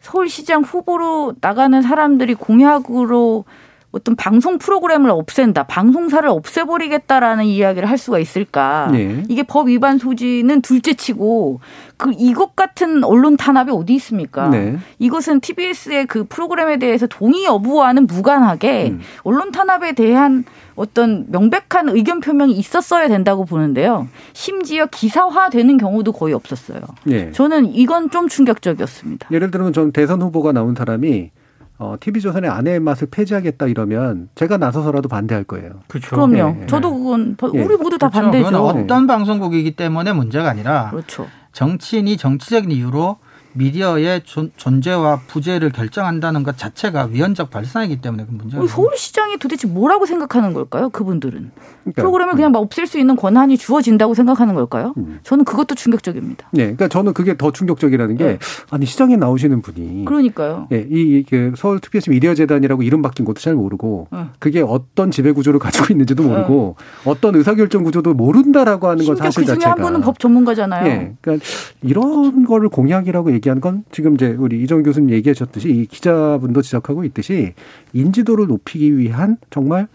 서울시장 0.00 0.62
후보로 0.62 1.34
나가는 1.40 1.80
사람들이 1.82 2.34
공약으로 2.34 3.44
어떤 3.90 4.16
방송 4.16 4.58
프로그램을 4.58 5.10
없앤다, 5.10 5.64
방송사를 5.64 6.28
없애버리겠다라는 6.28 7.44
이야기를 7.46 7.88
할 7.88 7.96
수가 7.96 8.18
있을까? 8.18 8.90
예. 8.92 9.22
이게 9.28 9.42
법 9.42 9.68
위반 9.68 9.96
소지는 9.98 10.60
둘째치고 10.60 11.60
그 11.96 12.12
이것 12.18 12.54
같은 12.54 13.02
언론 13.02 13.38
탄압이 13.38 13.72
어디 13.72 13.94
있습니까? 13.94 14.48
네. 14.48 14.76
이것은 14.98 15.40
TBS의 15.40 16.06
그 16.06 16.24
프로그램에 16.24 16.78
대해서 16.78 17.06
동의 17.06 17.44
여부와는 17.44 18.06
무관하게 18.06 18.90
음. 18.90 19.00
언론 19.22 19.52
탄압에 19.52 19.92
대한 19.92 20.44
어떤 20.78 21.26
명백한 21.30 21.88
의견 21.88 22.20
표명이 22.20 22.52
있었어야 22.52 23.08
된다고 23.08 23.44
보는데요. 23.44 24.08
심지어 24.32 24.86
기사화되는 24.86 25.76
경우도 25.76 26.12
거의 26.12 26.34
없었어요. 26.34 26.80
예. 27.10 27.32
저는 27.32 27.74
이건 27.74 28.10
좀 28.10 28.28
충격적이었습니다. 28.28 29.28
예를 29.32 29.50
들면 29.50 29.72
전 29.72 29.92
대선 29.92 30.22
후보가 30.22 30.52
나온 30.52 30.74
사람이 30.74 31.30
어, 31.78 31.96
TV조선의 32.00 32.50
아내의 32.50 32.80
맛을 32.80 33.08
폐지하겠다 33.10 33.66
이러면 33.66 34.28
제가 34.34 34.56
나서서라도 34.56 35.08
반대할 35.08 35.44
거예요. 35.44 35.70
그렇죠. 35.86 36.10
그럼요. 36.10 36.56
예, 36.58 36.62
예. 36.62 36.66
저도 36.66 36.92
그건 36.94 37.36
예. 37.54 37.62
우리 37.62 37.76
모두 37.76 37.98
다 37.98 38.08
그렇죠. 38.08 38.22
반대죠. 38.22 38.44
그건 38.44 38.82
어떤 38.82 39.06
방송국이기 39.06 39.76
때문에 39.76 40.12
문제가 40.12 40.48
아니라 40.50 40.90
그렇죠. 40.90 41.26
정치인이 41.52 42.16
정치적인 42.16 42.70
이유로 42.70 43.18
미디어의 43.58 44.22
존- 44.24 44.52
존재와 44.56 45.22
부재를 45.26 45.70
결정한다는 45.70 46.44
것 46.44 46.56
자체가 46.56 47.08
위헌적 47.10 47.50
발상이기 47.50 48.00
때문에 48.00 48.24
그 48.24 48.30
문제가 48.32 48.66
서울시장이 48.66 49.38
도대체 49.38 49.66
뭐라고 49.66 50.06
생각하는 50.06 50.52
걸까요? 50.54 50.88
그분들은 50.90 51.50
그러니까, 51.82 52.02
프로그램을 52.02 52.34
그냥 52.34 52.52
막 52.52 52.60
없앨 52.60 52.86
수 52.86 52.98
있는 52.98 53.16
권한이 53.16 53.58
주어진다고 53.58 54.14
생각하는 54.14 54.54
걸까요? 54.54 54.94
음. 54.96 55.18
저는 55.24 55.44
그것도 55.44 55.74
충격적입니다. 55.74 56.48
네, 56.52 56.62
그러니까 56.62 56.88
저는 56.88 57.12
그게 57.14 57.36
더 57.36 57.50
충격적이라는 57.50 58.16
게 58.16 58.24
네. 58.24 58.38
아니 58.70 58.86
시장에 58.86 59.16
나오시는 59.16 59.60
분이 59.62 60.04
그러니까요. 60.04 60.68
예, 60.72 60.86
이, 60.88 61.24
그 61.28 61.52
서울 61.56 61.80
TBS 61.80 62.10
미디어 62.10 62.34
재단이라고 62.34 62.82
이름 62.82 63.02
바뀐 63.02 63.24
것도 63.24 63.40
잘 63.40 63.54
모르고 63.54 64.08
네. 64.12 64.18
그게 64.38 64.60
어떤 64.60 65.10
지배 65.10 65.32
구조를 65.32 65.58
가지고 65.58 65.86
있는지도 65.92 66.22
모르고 66.22 66.76
어떤 67.04 67.34
의사결정 67.34 67.82
구조도 67.82 68.14
모른다라고 68.14 68.86
하는 68.88 68.98
건 69.04 69.16
심지어 69.16 69.24
사실 69.24 69.42
그 69.42 69.46
중에 69.46 69.54
자체가 69.56 69.70
한 69.72 69.82
분은 69.82 70.00
법 70.02 70.18
전문가잖아요. 70.20 70.86
예, 70.86 71.12
그러니까 71.20 71.44
이런 71.82 72.44
거를 72.44 72.68
공약이라고 72.68 73.32
얘기 73.32 73.47
하는 73.48 73.60
건 73.60 73.84
지금 73.90 74.14
이제 74.14 74.34
우리 74.38 74.62
이정 74.62 74.82
교수님 74.82 75.10
얘기하셨듯이 75.10 75.68
이 75.70 75.86
기자분도 75.86 76.62
지적하고 76.62 77.04
있듯이 77.04 77.54
인지도를 77.92 78.46
높이기 78.46 78.96
위한 78.96 79.36
정말 79.50 79.88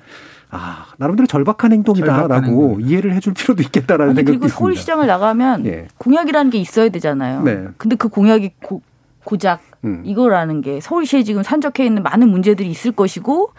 아 0.49 0.85
나름대로 0.97 1.25
절박한 1.25 1.53
절박한 1.63 1.71
행동이다라고 1.71 2.45
행동이다. 2.45 2.89
이해를 2.89 3.13
해줄 3.15 3.33
필요도 3.33 3.63
있겠다라는 3.63 4.15
생각이 4.15 4.25
그리고 4.25 4.45
있습니다. 4.45 4.59
서울시장을 4.59 5.07
나가면 5.07 5.65
예. 5.65 5.87
공약이라는 5.97 6.51
게 6.51 6.57
있어야 6.59 6.89
되잖아요. 6.89 7.43
네. 7.43 7.67
근데 7.77 7.95
그 7.95 8.07
공약이 8.07 8.51
고, 8.61 8.81
고작 9.23 9.61
음. 9.83 10.03
이거라는 10.05 10.61
게 10.61 10.79
서울시에 10.79 11.23
지금 11.23 11.43
산적해 11.43 11.85
있는 11.85 12.03
많은 12.03 12.29
문제들이 12.29 12.69
있을 12.69 12.91
것이고 12.91 13.51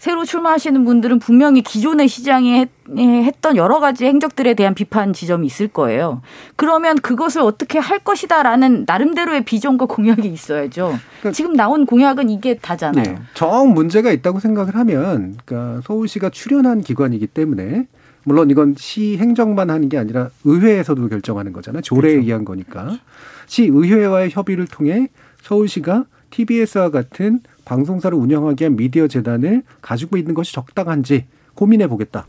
새로 0.00 0.24
출마하시는 0.24 0.82
분들은 0.86 1.18
분명히 1.18 1.60
기존의 1.60 2.08
시장이 2.08 2.54
했, 2.54 2.70
했던 2.98 3.54
여러 3.56 3.80
가지 3.80 4.06
행적들에 4.06 4.54
대한 4.54 4.74
비판 4.74 5.12
지점이 5.12 5.46
있을 5.46 5.68
거예요. 5.68 6.22
그러면 6.56 6.96
그것을 6.96 7.42
어떻게 7.42 7.78
할 7.78 7.98
것이다라는 7.98 8.84
나름대로의 8.86 9.44
비전과 9.44 9.84
공약이 9.84 10.26
있어야죠. 10.26 10.98
그러니까- 11.20 11.32
지금 11.32 11.52
나온 11.52 11.84
공약은 11.84 12.30
이게 12.30 12.56
다잖아요. 12.56 13.04
네. 13.04 13.14
정 13.34 13.74
문제가 13.74 14.10
있다고 14.10 14.40
생각을 14.40 14.74
하면, 14.74 15.36
그러니까 15.44 15.82
서울시가 15.84 16.30
출연한 16.30 16.80
기관이기 16.80 17.26
때문에 17.26 17.86
물론 18.24 18.48
이건 18.48 18.76
시 18.78 19.18
행정만 19.18 19.68
하는 19.68 19.90
게 19.90 19.98
아니라 19.98 20.30
의회에서도 20.44 21.08
결정하는 21.10 21.52
거잖아요. 21.52 21.82
조례에 21.82 22.12
그렇죠. 22.12 22.26
의한 22.26 22.46
거니까 22.46 22.98
시 23.46 23.64
의회와의 23.64 24.30
협의를 24.30 24.66
통해 24.66 25.08
서울시가 25.42 26.04
TBS와 26.30 26.88
같은 26.90 27.40
방송사를 27.70 28.18
운영하기 28.18 28.64
위한 28.64 28.74
미디어 28.74 29.06
재단을 29.06 29.62
가지고 29.80 30.16
있는 30.16 30.34
것이 30.34 30.52
적당한지 30.52 31.26
고민해 31.54 31.86
보겠다. 31.86 32.26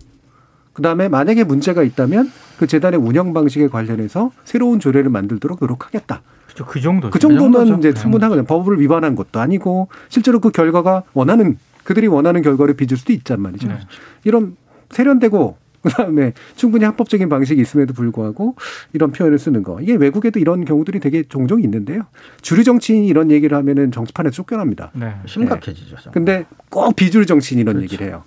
그 0.72 0.84
다음에 0.84 1.10
만약에 1.10 1.44
문제가 1.44 1.82
있다면 1.82 2.32
그 2.60 2.68
재단의 2.68 3.00
운영 3.00 3.34
방식에 3.34 3.68
관련해서 3.68 4.32
새로운 4.46 4.80
조례를 4.80 5.10
만들도록 5.10 5.58
노력하겠다. 5.60 6.22
그렇죠. 6.46 6.66
그 6.68 6.80
정도. 6.80 7.10
그 7.10 7.18
정도면 7.18 7.66
정도죠. 7.66 7.80
이제 7.80 7.92
그 7.92 8.02
충분하거든요. 8.02 8.46
법을 8.46 8.80
위반한 8.80 9.16
것도 9.16 9.40
아니고 9.40 9.88
실제로 10.10 10.40
그 10.40 10.52
결과가 10.52 11.04
원하는 11.14 11.58
그들이 11.86 12.06
원하는 12.06 12.44
결과를 12.44 12.76
빚을 12.76 12.96
수도 12.96 13.12
있단 13.12 13.42
말이죠. 13.42 13.68
네. 13.68 13.80
이런 14.24 14.56
세련되고 14.92 15.58
그다음에 15.82 16.34
충분히 16.56 16.86
합법적인 16.86 17.30
방식이 17.30 17.62
있음에도 17.62 17.94
불구하고 17.94 18.56
이런 18.94 19.12
표현을 19.12 19.40
쓰는 19.40 19.64
거 19.64 19.82
이게 19.82 19.96
외국에도 19.96 20.40
이런 20.40 20.66
경우들이 20.66 21.00
되게 21.00 21.24
종종 21.24 21.62
있는데요. 21.62 22.04
주류 22.42 22.64
정치인이 22.64 23.08
이런 23.08 23.32
얘기를 23.32 23.58
하면은 23.58 23.92
정치판에서 23.92 24.34
쫓겨납니다. 24.34 24.92
네. 24.94 25.14
심각해지죠. 25.26 25.96
정말. 25.98 26.14
근데 26.14 26.46
꼭 26.70 26.96
비주류 26.96 27.26
정치인 27.26 27.60
이런 27.60 27.82
얘기를 27.82 28.08
해요. 28.08 28.24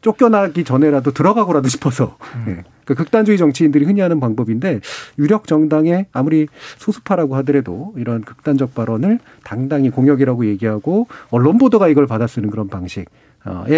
쫓겨나기 0.00 0.64
전에라도 0.64 1.12
들어가고라도 1.12 1.68
싶어서 1.68 2.16
예. 2.48 2.62
그 2.84 2.94
극단주의 2.94 3.38
정치인들이 3.38 3.84
흔히 3.84 4.00
하는 4.00 4.18
방법인데 4.18 4.80
유력 5.18 5.46
정당의 5.46 6.06
아무리 6.12 6.48
소수파라고 6.78 7.36
하더라도 7.36 7.94
이런 7.96 8.22
극단적 8.22 8.74
발언을 8.74 9.20
당당히 9.44 9.90
공역이라고 9.90 10.46
얘기하고 10.46 11.06
언론 11.30 11.58
보도가 11.58 11.88
이걸 11.88 12.06
받아 12.06 12.26
쓰는 12.26 12.50
그런 12.50 12.68
방식에 12.68 13.04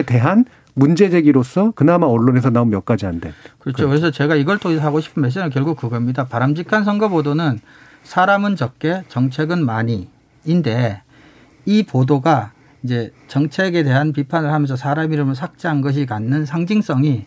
대한 0.07 0.45
문제 0.75 1.11
제기로서 1.11 1.73
그나마 1.73 2.07
언론에서 2.07 2.51
나온 2.51 2.71
몇 2.71 2.85
가지 2.85 3.07
안 3.07 3.21
된. 3.21 3.33
그렇죠. 3.59 3.89
그래서 3.89 4.11
제가 4.11 4.37
이걸 4.37 4.59
통해서 4.59 4.83
하고 4.83 5.01
싶은 5.01 5.23
메시지는 5.23 5.51
결국 5.51 5.77
그겁니다. 5.77 6.25
바람직한 6.25 6.85
선거 6.85 7.09
보도는 7.09 7.61
사람은 8.05 8.57
적게 8.57 9.03
정책은 9.09 9.65
많이인데 9.65 11.03
이 11.67 11.83
보도가 11.85 12.53
이제 12.83 13.13
정책에 13.29 13.83
대한 13.85 14.13
비판을 14.13 14.53
하면서 14.53 14.75
사람 14.77 15.13
이름을 15.13 15.35
삭제한 15.35 15.83
것이 15.83 16.07
갖는 16.07 16.47
상징성이 16.47 17.27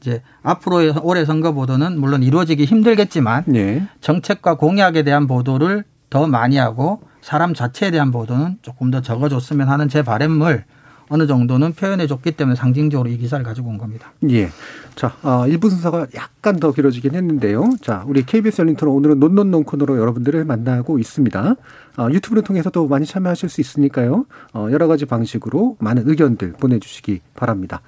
이제 0.00 0.22
앞으로의 0.42 0.94
올해 1.02 1.24
선거 1.24 1.52
보도는 1.52 1.98
물론 1.98 2.22
이루어지기 2.22 2.64
힘들겠지만 2.64 3.44
예. 3.54 3.82
정책과 4.00 4.56
공약에 4.56 5.02
대한 5.02 5.26
보도를 5.26 5.84
더 6.08 6.26
많이 6.26 6.56
하고 6.56 7.02
사람 7.22 7.54
자체에 7.54 7.90
대한 7.90 8.10
보도는 8.10 8.58
조금 8.62 8.90
더 8.90 9.00
적어줬으면 9.00 9.68
하는 9.68 9.88
제 9.88 10.02
바램을 10.02 10.64
어느 11.10 11.26
정도는 11.26 11.72
표현해 11.72 12.06
줬기 12.06 12.30
때문에 12.32 12.54
상징적으로 12.54 13.10
이 13.10 13.18
기사를 13.18 13.44
가지고 13.44 13.68
온 13.68 13.78
겁니다. 13.78 14.12
예. 14.30 14.48
자, 14.94 15.12
아, 15.22 15.44
1부 15.46 15.68
순서가 15.68 16.06
약간 16.14 16.56
더 16.60 16.72
길어지긴 16.72 17.16
했는데요. 17.16 17.70
자, 17.82 18.04
우리 18.06 18.24
KBS 18.24 18.62
열린 18.62 18.76
토론 18.76 18.94
오늘은 18.94 19.18
논논논 19.18 19.64
코너로 19.64 19.98
여러분들을 19.98 20.44
만나고 20.44 21.00
있습니다. 21.00 21.56
아, 21.96 22.08
유튜브를 22.10 22.44
통해서도 22.44 22.86
많이 22.86 23.06
참여하실 23.06 23.48
수 23.48 23.60
있으니까요. 23.60 24.24
어, 24.54 24.68
여러 24.70 24.86
가지 24.86 25.04
방식으로 25.04 25.76
많은 25.80 26.08
의견들 26.08 26.52
보내주시기 26.52 27.20
바랍니다. 27.34 27.82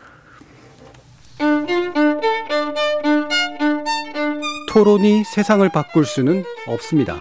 토론이 4.68 5.22
세상을 5.24 5.68
바꿀 5.68 6.04
수는 6.04 6.42
없습니다. 6.66 7.20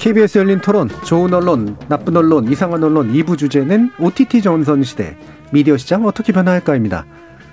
KBS 0.00 0.38
열린 0.38 0.58
토론, 0.60 0.88
좋은 1.04 1.34
언론, 1.34 1.76
나쁜 1.86 2.16
언론, 2.16 2.50
이상한 2.50 2.82
언론 2.82 3.12
2부 3.12 3.36
주제는 3.36 3.90
OTT 3.98 4.40
전선 4.40 4.82
시대, 4.82 5.14
미디어 5.52 5.76
시장 5.76 6.06
어떻게 6.06 6.32
변화할까입니다. 6.32 7.04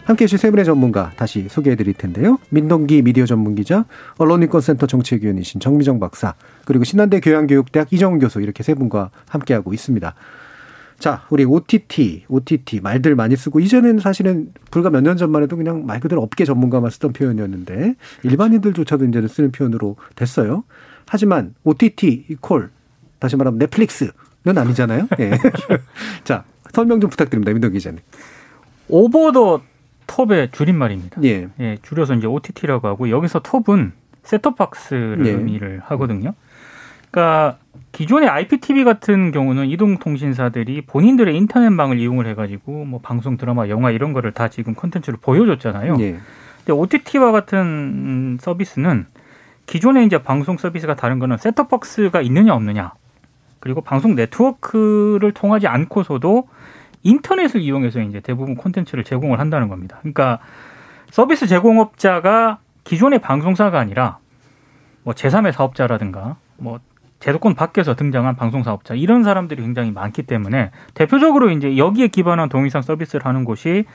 함께 0.05 0.23
해주실 0.23 0.39
세 0.39 0.49
분의 0.49 0.63
전문가 0.63 1.11
다시 1.17 1.49
소개해 1.49 1.75
드릴 1.75 1.93
텐데요. 1.93 2.39
민동기 2.49 3.01
미디어 3.01 3.25
전문 3.25 3.53
기자, 3.55 3.83
언론인권센터 4.17 4.87
정책위원이신 4.87 5.59
정미정 5.59 5.99
박사, 5.99 6.35
그리고 6.63 6.85
신한대 6.85 7.19
교양교육대학 7.19 7.91
이정훈 7.91 8.19
교수 8.19 8.39
이렇게 8.39 8.63
세 8.63 8.73
분과 8.75 9.11
함께하고 9.27 9.73
있습니다. 9.73 10.15
자, 10.99 11.25
우리 11.29 11.43
OTT, 11.43 12.27
OTT 12.29 12.79
말들 12.79 13.13
많이 13.15 13.35
쓰고 13.35 13.59
이전에는 13.59 13.99
사실은 13.99 14.53
불과 14.71 14.89
몇 14.89 15.01
년 15.01 15.17
전만 15.17 15.43
해도 15.43 15.57
그냥 15.57 15.85
말 15.85 15.99
그대로 15.99 16.21
업계 16.23 16.45
전문가만 16.45 16.91
쓰던 16.91 17.11
표현이었는데 17.11 17.95
일반인들조차도 18.23 19.03
이제는 19.03 19.27
쓰는 19.27 19.51
표현으로 19.51 19.97
됐어요. 20.15 20.63
하지만 21.07 21.55
OTT 21.63 22.25
이콜 22.29 22.69
다시 23.19 23.35
말하면 23.35 23.59
넷플릭스는 23.59 24.11
아니잖아요. 24.45 25.07
예. 25.19 25.31
자, 26.23 26.43
설명 26.73 27.01
좀 27.01 27.09
부탁드립니다. 27.09 27.51
민동 27.51 27.71
기자님. 27.71 27.99
오버 28.89 29.31
더 29.31 29.61
톱의 30.07 30.51
줄임말입니다. 30.51 31.21
예. 31.23 31.49
예, 31.59 31.77
줄여서 31.81 32.15
이제 32.15 32.27
OTT라고 32.27 32.87
하고 32.87 33.09
여기서 33.09 33.39
톱은 33.39 33.91
셋톱박스를 34.23 35.25
예. 35.25 35.31
의미를 35.31 35.81
하거든요. 35.85 36.33
그러니까 37.11 37.57
기존의 37.91 38.29
IPTV 38.29 38.83
같은 38.83 39.31
경우는 39.31 39.67
이동통신사들이 39.67 40.81
본인들의 40.81 41.35
인터넷망을 41.35 41.99
이용을 41.99 42.27
해가지고 42.27 42.85
뭐 42.85 42.99
방송, 43.01 43.37
드라마, 43.37 43.69
영화 43.69 43.91
이런 43.91 44.13
거를 44.13 44.31
다 44.33 44.49
지금 44.49 44.75
컨텐츠로 44.75 45.17
보여줬잖아요. 45.21 45.97
예. 45.99 46.19
근데 46.57 46.73
OTT와 46.73 47.31
같은 47.31 47.59
음, 47.59 48.37
서비스는 48.39 49.05
기존의 49.67 50.05
이제 50.05 50.17
방송 50.23 50.57
서비스가 50.57 50.95
다른 50.95 51.19
거는 51.19 51.37
셋톱박스가 51.37 52.21
있느냐 52.21 52.53
없느냐 52.55 52.93
그리고 53.59 53.81
방송 53.81 54.15
네트워크를 54.15 55.33
통하지 55.33 55.67
않고서도 55.67 56.47
인터넷을 57.03 57.61
이용해서 57.61 58.01
이제 58.01 58.19
대부분 58.19 58.55
콘텐츠를 58.55 59.03
제공을 59.03 59.39
한다는 59.39 59.67
겁니다. 59.67 59.97
그러니까 60.01 60.39
서비스 61.11 61.47
제공업자가 61.47 62.59
기존의 62.83 63.19
방송사가 63.19 63.79
아니라 63.79 64.17
뭐 65.03 65.13
제3의 65.13 65.51
사업자라든가 65.51 66.37
뭐 66.57 66.79
제도권 67.19 67.55
밖에서 67.55 67.95
등장한 67.95 68.35
방송 68.35 68.63
사업자 68.63 68.93
이런 68.93 69.23
사람들이 69.23 69.61
굉장히 69.61 69.91
많기 69.91 70.23
때문에 70.23 70.71
대표적으로 70.93 71.49
이제 71.49 71.77
여기에 71.77 72.09
기반한 72.09 72.49
동영상 72.49 72.81
서비스를 72.81 73.25
하는 73.25 73.43
곳이 73.43 73.85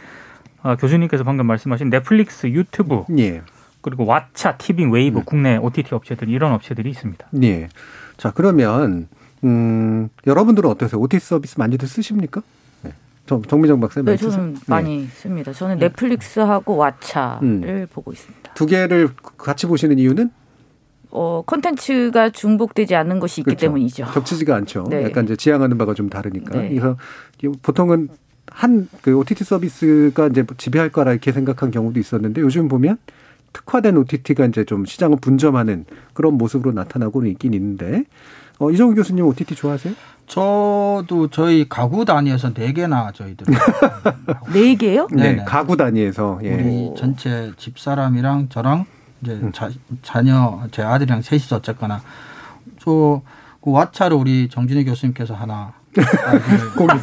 아, 0.62 0.76
교수님께서 0.76 1.24
방금 1.24 1.46
말씀하신 1.46 1.90
넷플릭스, 1.90 2.46
유튜브 2.48 3.04
예. 3.18 3.42
그리고 3.83 4.07
왓챠, 4.07 4.59
티빙, 4.59 4.91
웨이브 4.93 5.18
음. 5.18 5.24
국내 5.24 5.57
OTT 5.57 5.95
업체들 5.95 6.28
이런 6.28 6.53
업체들이 6.53 6.91
있습니다. 6.91 7.26
예. 7.43 7.68
자, 8.16 8.33
그러면 8.35 9.09
음, 9.45 10.09
여러분들은 10.26 10.70
어떠세요? 10.70 11.01
OTT 11.01 11.24
서비스 11.24 11.59
많이들 11.59 11.87
쓰십니까? 11.89 12.43
네. 12.83 12.93
정, 13.26 13.43
정미정 13.43 13.80
박사님 13.80 14.05
네, 14.07 14.12
많이 14.12 14.18
쓰세요? 14.18 14.33
저는 14.33 14.57
많이 14.66 15.07
씁니다. 15.07 15.53
저는 15.53 15.78
넷플릭스하고 15.78 16.76
왓챠를 16.76 17.43
음. 17.43 17.87
보고 17.93 18.12
있습니다. 18.12 18.55
두 18.55 18.66
개를 18.66 19.11
같이 19.37 19.66
보시는 19.66 19.99
이유는 19.99 20.30
어, 21.11 21.43
콘텐츠가 21.47 22.30
중복되지 22.30 22.95
않는 22.95 23.18
것이 23.20 23.43
있기 23.43 23.51
그렇죠. 23.51 23.61
때문이죠. 23.66 24.07
겹치지가 24.07 24.57
않죠. 24.57 24.87
네. 24.89 25.03
약간 25.05 25.24
이제 25.24 25.37
지향하는 25.37 25.76
바가 25.76 25.93
좀 25.93 26.09
다르니까. 26.09 26.59
네. 26.59 26.68
그래서 26.70 26.97
보통은 27.62 28.09
한 28.51 28.89
그 29.03 29.16
OTT 29.16 29.45
서비스가 29.45 30.28
이제 30.28 30.45
지배할 30.57 30.91
거라 30.91 31.12
이렇게 31.12 31.33
생각한 31.33 31.70
경우도 31.70 31.99
있었는데 31.99 32.41
요즘 32.41 32.68
보면 32.68 32.99
특화된 33.53 33.96
OTT가 33.96 34.46
이제 34.46 34.64
좀 34.64 34.84
시장을 34.84 35.18
분점하는 35.20 35.84
그런 36.14 36.34
모습으로 36.34 36.72
나타나고는 36.72 37.30
있긴 37.30 37.55
있는데 37.55 38.05
어, 38.59 38.70
이정우 38.70 38.94
교수님 38.94 39.24
OTT 39.26 39.55
좋아하세요? 39.55 39.94
저도 40.26 41.28
저희 41.30 41.68
가구 41.68 42.05
단위에서 42.05 42.55
네 42.55 42.72
개나 42.72 43.12
저희들 43.12 43.46
네 44.55 44.74
개요? 44.76 45.07
네. 45.12 45.36
가구 45.44 45.76
단위에서 45.76 46.40
예. 46.44 46.55
우리 46.55 46.90
전체 46.96 47.53
집 47.57 47.78
사람이랑 47.78 48.48
저랑 48.48 48.86
이제 49.20 49.32
음. 49.32 49.53
자, 49.53 49.70
자녀 50.03 50.62
제 50.70 50.82
아들이랑 50.82 51.22
셋이서 51.22 51.57
어쨌거나 51.57 52.00
저그 52.78 53.22
왓챠를 53.64 54.18
우리 54.18 54.48
정준희 54.48 54.84
교수님께서 54.84 55.34
하나 55.34 55.74
공유. 56.76 57.01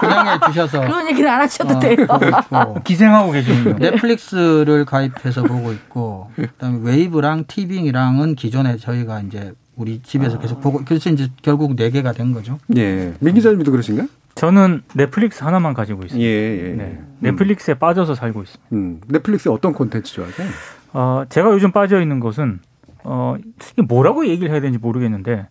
분양해 0.00 0.38
주셔서 0.46 0.80
그런 0.80 1.08
얘기는 1.08 1.30
안 1.30 1.40
하셔도 1.40 1.76
어, 1.76 1.78
돼요. 1.78 1.96
보고 2.06 2.26
있고 2.26 2.74
기생하고 2.84 3.32
계시는 3.32 3.76
넷플릭스를 3.76 4.84
가입해서 4.84 5.42
보고 5.44 5.72
있고 5.72 6.30
그다음에 6.36 6.78
웨이브랑 6.82 7.44
티빙이랑은 7.46 8.34
기존에 8.34 8.76
저희가 8.76 9.20
이제 9.20 9.52
우리 9.76 10.02
집에서 10.02 10.38
계속 10.38 10.60
보고 10.60 10.82
그래서 10.84 11.10
이제 11.10 11.28
결국 11.42 11.76
네 11.76 11.90
개가 11.90 12.12
된 12.12 12.32
거죠. 12.32 12.58
예. 12.76 13.14
민 13.20 13.34
기자님도 13.34 13.70
그러신가요? 13.70 14.08
저는 14.34 14.82
넷플릭스 14.94 15.44
하나만 15.44 15.74
가지고 15.74 16.02
예, 16.02 16.06
있습니다. 16.06 16.28
예. 16.28 16.74
네, 16.74 17.00
넷플릭스에 17.20 17.74
빠져서 17.74 18.14
살고 18.14 18.42
있습니다. 18.42 18.64
음, 18.72 19.00
넷플릭스 19.08 19.48
어떤 19.48 19.72
콘텐츠 19.72 20.12
좋아하세요? 20.12 20.48
어, 20.94 21.24
제가 21.28 21.50
요즘 21.52 21.70
빠져 21.72 22.00
있는 22.00 22.20
것은 22.20 22.60
어, 23.04 23.36
이게 23.72 23.82
뭐라고 23.82 24.26
얘기를 24.26 24.50
해야 24.50 24.60
되는지 24.60 24.78
모르겠는데 24.78 25.46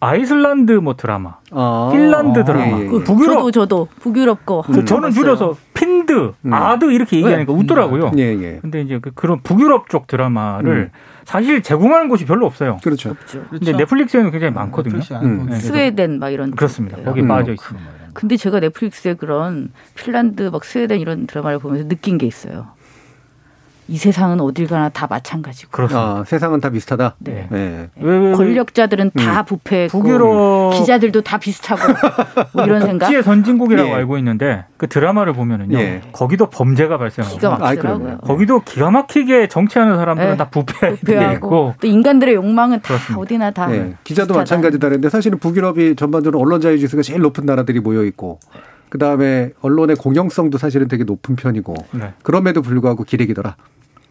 아이슬란드 0.00 0.72
뭐 0.72 0.94
드라마, 0.96 1.36
아, 1.50 1.90
핀란드 1.92 2.44
드라마, 2.44 2.66
예, 2.66 2.70
예, 2.78 2.82
예. 2.82 2.86
그 2.86 3.02
북유럽 3.02 3.34
저도 3.38 3.50
저도 3.50 3.88
북유럽 4.00 4.46
거. 4.46 4.62
저- 4.72 4.84
저는 4.84 5.10
줄여서 5.10 5.56
핀드, 5.74 6.34
음. 6.42 6.52
아드 6.52 6.92
이렇게 6.92 7.16
얘기하니까 7.16 7.52
네. 7.52 7.58
웃더라고요. 7.58 8.12
예, 8.16 8.22
예. 8.40 8.58
근데 8.62 8.80
이제 8.82 8.98
그, 9.02 9.10
그런 9.12 9.40
북유럽 9.42 9.88
쪽 9.88 10.06
드라마를 10.06 10.90
음. 10.94 10.98
사실 11.24 11.62
제공하는 11.62 12.08
곳이 12.08 12.24
별로 12.26 12.46
없어요. 12.46 12.78
그렇죠. 12.82 13.10
없죠. 13.10 13.44
근데 13.50 13.72
넷플릭스에는 13.72 14.30
굉장히 14.30 14.52
많거든요. 14.54 15.00
음. 15.22 15.38
보고 15.40 15.50
네. 15.50 15.56
스웨덴 15.56 16.18
막 16.20 16.30
이런 16.30 16.52
그렇습니다. 16.52 16.96
쪽. 16.98 17.04
거기 17.04 17.20
음. 17.22 17.28
빠져 17.28 17.52
있습니다. 17.52 17.88
근데 18.14 18.36
제가 18.36 18.60
넷플릭스에 18.60 19.14
그런 19.14 19.70
핀란드 19.94 20.42
막 20.52 20.64
스웨덴 20.64 21.00
이런 21.00 21.26
드라마를 21.26 21.58
보면서 21.58 21.86
느낀 21.88 22.18
게 22.18 22.26
있어요. 22.26 22.66
이 23.88 23.96
세상은 23.96 24.38
어딜 24.40 24.66
가나 24.66 24.90
다 24.90 25.06
마찬가지고. 25.08 25.70
그렇습니다. 25.70 26.20
아, 26.20 26.24
세상은 26.26 26.60
다 26.60 26.68
비슷하다. 26.68 27.16
네. 27.20 27.48
예. 27.50 27.56
왜, 27.56 27.88
왜, 27.96 28.18
왜 28.18 28.32
권력자들은 28.34 29.12
다 29.12 29.42
부패했고 29.44 29.98
북유럽 30.02 30.74
기자들도 30.74 31.22
다 31.22 31.38
비슷하고 31.38 31.80
뭐 32.52 32.64
이런 32.64 32.82
생각 32.82 33.06
복지의 33.06 33.22
선진국이라고 33.22 33.88
예. 33.88 33.94
알고 33.94 34.18
있는데 34.18 34.66
그 34.76 34.88
드라마를 34.88 35.32
보면은요 35.32 35.78
예. 35.78 36.02
거기도 36.12 36.50
범죄가 36.50 36.98
발생하고 36.98 37.36
기가 37.36 37.54
아이, 37.54 37.76
막히더라고요. 37.76 38.04
그럼요. 38.04 38.20
거기도 38.20 38.60
기가 38.60 38.90
막히게 38.90 39.48
정치하는 39.48 39.96
사람들은 39.96 40.30
네. 40.32 40.36
다 40.36 40.50
부패 40.50 40.94
부패하고 40.96 41.34
있고 41.36 41.74
또 41.80 41.86
인간들의 41.86 42.34
욕망은 42.34 42.80
다 42.80 42.88
그렇습니다. 42.88 43.20
어디나 43.20 43.50
다 43.52 43.72
예. 43.74 43.94
기자도 44.04 44.26
비슷하다. 44.34 44.38
마찬가지다는데 44.38 45.08
사실은 45.08 45.38
북유럽이 45.38 45.96
전반적으로 45.96 46.40
언론 46.40 46.60
자유 46.60 46.78
지수가 46.78 47.02
제일 47.02 47.20
높은 47.20 47.46
나라들이 47.46 47.80
모여 47.80 48.04
있고 48.04 48.38
그 48.90 48.98
다음에 48.98 49.52
언론의 49.60 49.96
공영성도 49.96 50.58
사실은 50.58 50.88
되게 50.88 51.04
높은 51.04 51.36
편이고 51.36 51.74
네. 51.92 52.12
그럼에도 52.22 52.62
불구하고 52.62 53.04
기레기더라. 53.04 53.56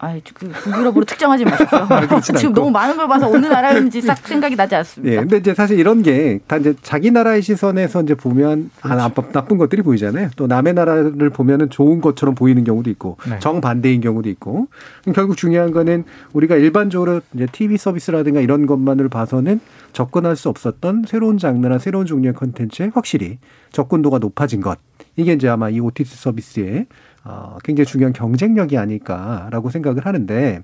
아이 0.00 0.22
그 0.32 0.48
북유럽으로 0.48 1.04
특정하지 1.04 1.44
마시고 1.44 1.70
그렇진 2.08 2.36
지금. 2.36 2.52
너무 2.54 2.70
많은 2.70 2.96
걸 2.96 3.08
봐서 3.08 3.28
어느 3.28 3.46
나라인지 3.46 4.00
싹 4.02 4.18
생각이 4.18 4.54
나지 4.54 4.76
않습니다. 4.76 5.12
예. 5.12 5.18
근데 5.20 5.38
이제 5.38 5.54
사실 5.54 5.78
이런 5.78 6.02
게 6.02 6.38
다 6.46 6.56
이제 6.56 6.74
자기 6.82 7.10
나라의 7.10 7.42
시선에서 7.42 8.02
이제 8.02 8.14
보면 8.14 8.70
아, 8.82 8.94
나쁜, 8.94 9.32
나쁜 9.32 9.58
것들이 9.58 9.82
보이잖아요. 9.82 10.30
또 10.36 10.46
남의 10.46 10.74
나라를 10.74 11.30
보면은 11.30 11.68
좋은 11.68 12.00
것처럼 12.00 12.34
보이는 12.34 12.62
경우도 12.64 12.88
있고 12.90 13.16
네. 13.28 13.38
정반대인 13.40 14.00
경우도 14.00 14.28
있고 14.30 14.68
결국 15.14 15.36
중요한 15.36 15.72
거는 15.72 16.04
우리가 16.32 16.56
일반적으로 16.56 17.20
이제 17.34 17.46
TV 17.50 17.76
서비스라든가 17.76 18.40
이런 18.40 18.66
것만을 18.66 19.08
봐서는 19.08 19.60
접근할 19.92 20.36
수 20.36 20.48
없었던 20.48 21.04
새로운 21.08 21.38
장르나 21.38 21.78
새로운 21.78 22.06
종류의 22.06 22.34
컨텐츠에 22.34 22.92
확실히 22.94 23.38
접근도가 23.72 24.18
높아진 24.18 24.60
것. 24.60 24.78
이게 25.16 25.32
이제 25.32 25.48
아마 25.48 25.68
이 25.68 25.80
OTT 25.80 26.14
서비스의 26.14 26.86
어, 27.28 27.58
굉장히 27.62 27.84
중요한 27.86 28.14
경쟁력이 28.14 28.78
아닐까라고 28.78 29.68
생각을 29.68 30.06
하는데, 30.06 30.62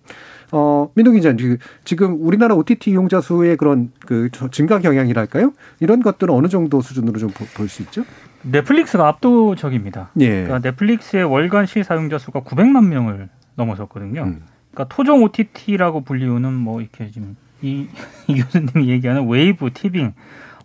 어, 0.50 0.88
민동 0.94 1.14
기자님, 1.14 1.58
그 1.58 1.58
지금 1.84 2.16
우리나라 2.20 2.54
OTT 2.54 2.90
이용자 2.90 3.20
수의 3.20 3.56
그런 3.58 3.92
그 4.06 4.30
증가 4.50 4.78
경향이랄까요? 4.78 5.52
이런 5.80 6.02
것들은 6.02 6.32
어느 6.32 6.48
정도 6.48 6.80
수준으로 6.80 7.18
좀 7.18 7.30
볼 7.54 7.68
수 7.68 7.82
있죠? 7.82 8.04
넷플릭스가 8.42 9.08
압도적입니다. 9.08 10.10
예. 10.20 10.44
그러니까 10.44 10.58
넷플릭스의 10.60 11.24
월간 11.24 11.66
실사용자 11.66 12.18
수가 12.18 12.40
900만 12.40 12.86
명을 12.86 13.28
넘어섰거든요. 13.56 14.22
음. 14.22 14.42
그러니까 14.70 14.94
토종 14.94 15.22
OTT라고 15.24 16.00
불리우는 16.02 16.52
뭐 16.52 16.80
이렇게 16.80 17.10
지금 17.10 17.36
이, 17.62 17.88
이 18.26 18.40
교수님이 18.40 18.88
얘기하는 18.88 19.28
웨이브, 19.28 19.70
티빙, 19.72 20.14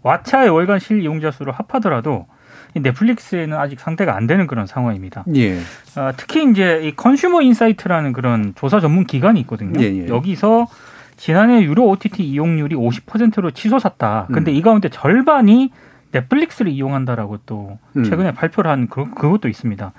왓챠의 0.03 0.53
월간 0.53 0.79
실이용자 0.79 1.31
수를 1.31 1.51
합하더라도 1.53 2.25
이 2.25 2.38
넷플릭스에는 2.75 3.57
아직 3.57 3.79
상대가 3.79 4.15
안 4.15 4.27
되는 4.27 4.47
그런 4.47 4.67
상황입니다. 4.67 5.25
예. 5.35 5.59
아, 5.95 6.13
특히 6.15 6.49
이제 6.49 6.81
이 6.83 6.95
컨슈머 6.95 7.41
인사이트라는 7.41 8.13
그런 8.13 8.53
조사 8.55 8.79
전문 8.79 9.05
기관이 9.05 9.39
있거든요. 9.41 9.81
예, 9.81 9.85
예. 9.85 10.07
여기서 10.07 10.67
지난해 11.17 11.63
유료 11.63 11.87
OTT 11.89 12.23
이용률이 12.23 12.75
50%로 12.75 13.51
치솟았다. 13.51 14.27
근데 14.31 14.51
음. 14.51 14.55
이 14.55 14.61
가운데 14.61 14.89
절반이 14.89 15.71
넷플릭스를 16.11 16.71
이용한다라고 16.71 17.39
또 17.45 17.77
음. 17.95 18.03
최근에 18.03 18.33
발표를 18.33 18.71
한 18.71 18.87
그, 18.87 19.09
그것도 19.11 19.47
있습니다. 19.47 19.91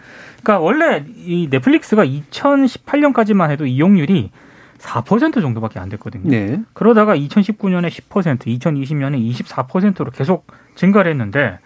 그러니까 0.42 0.58
원래 0.58 1.04
이 1.16 1.48
넷플릭스가 1.50 2.04
2018년까지만 2.04 3.50
해도 3.50 3.66
이용률이 3.66 4.30
4% 4.78 5.40
정도밖에 5.42 5.78
안 5.78 5.88
됐거든요. 5.90 6.30
네. 6.30 6.60
그러다가 6.72 7.14
2019년에 7.14 7.88
10%, 7.88 8.46
2020년에 8.46 9.30
24%로 9.30 10.10
계속 10.10 10.46
증가를 10.74 11.10
했는데 11.12 11.58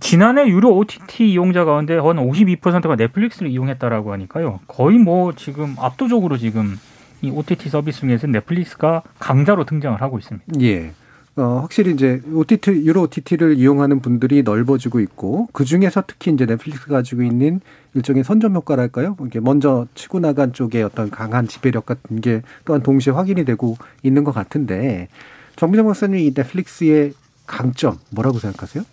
지난해 0.00 0.46
유료 0.48 0.76
OTT 0.76 1.30
이용자 1.32 1.64
가운데 1.64 1.94
한 1.94 2.02
52%가 2.02 2.96
넷플릭스를 2.96 3.50
이용했다라고 3.50 4.12
하니까요. 4.12 4.60
거의 4.66 4.98
뭐 4.98 5.34
지금 5.34 5.74
압도적으로 5.78 6.36
지금 6.36 6.78
이 7.22 7.30
OTT 7.30 7.68
서비스 7.68 8.00
중에서 8.00 8.26
넷플릭스가 8.26 9.02
강자로 9.18 9.64
등장을 9.64 10.00
하고 10.00 10.18
있습니다. 10.18 10.46
예. 10.60 10.92
어, 11.36 11.58
확실히 11.62 11.92
이제 11.92 12.22
OTT, 12.32 12.70
유로 12.86 13.02
OTT를 13.02 13.56
이용하는 13.56 14.00
분들이 14.00 14.44
넓어지고 14.44 15.00
있고 15.00 15.48
그 15.52 15.64
중에서 15.64 16.04
특히 16.06 16.30
이제 16.30 16.46
넷플릭스 16.46 16.86
가지고 16.86 17.22
있는 17.22 17.60
일종의 17.94 18.22
선점 18.22 18.54
효과랄까요? 18.54 19.16
이게 19.26 19.40
먼저 19.40 19.86
치고 19.94 20.20
나간 20.20 20.52
쪽에 20.52 20.82
어떤 20.82 21.10
강한 21.10 21.48
지배력 21.48 21.86
같은 21.86 22.20
게 22.20 22.42
또한 22.64 22.82
동시에 22.82 23.12
확인이 23.12 23.44
되고 23.44 23.76
있는 24.04 24.22
것 24.22 24.32
같은데 24.32 25.08
정민정 25.56 25.86
박사님 25.86 26.20
이 26.20 26.32
넷플릭스의 26.34 27.14
강점 27.46 27.98
뭐라고 28.10 28.38
생각하세요? 28.38 28.84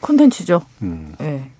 콘텐츠죠. 0.00 0.62
음. 0.82 1.14
예. 1.20 1.50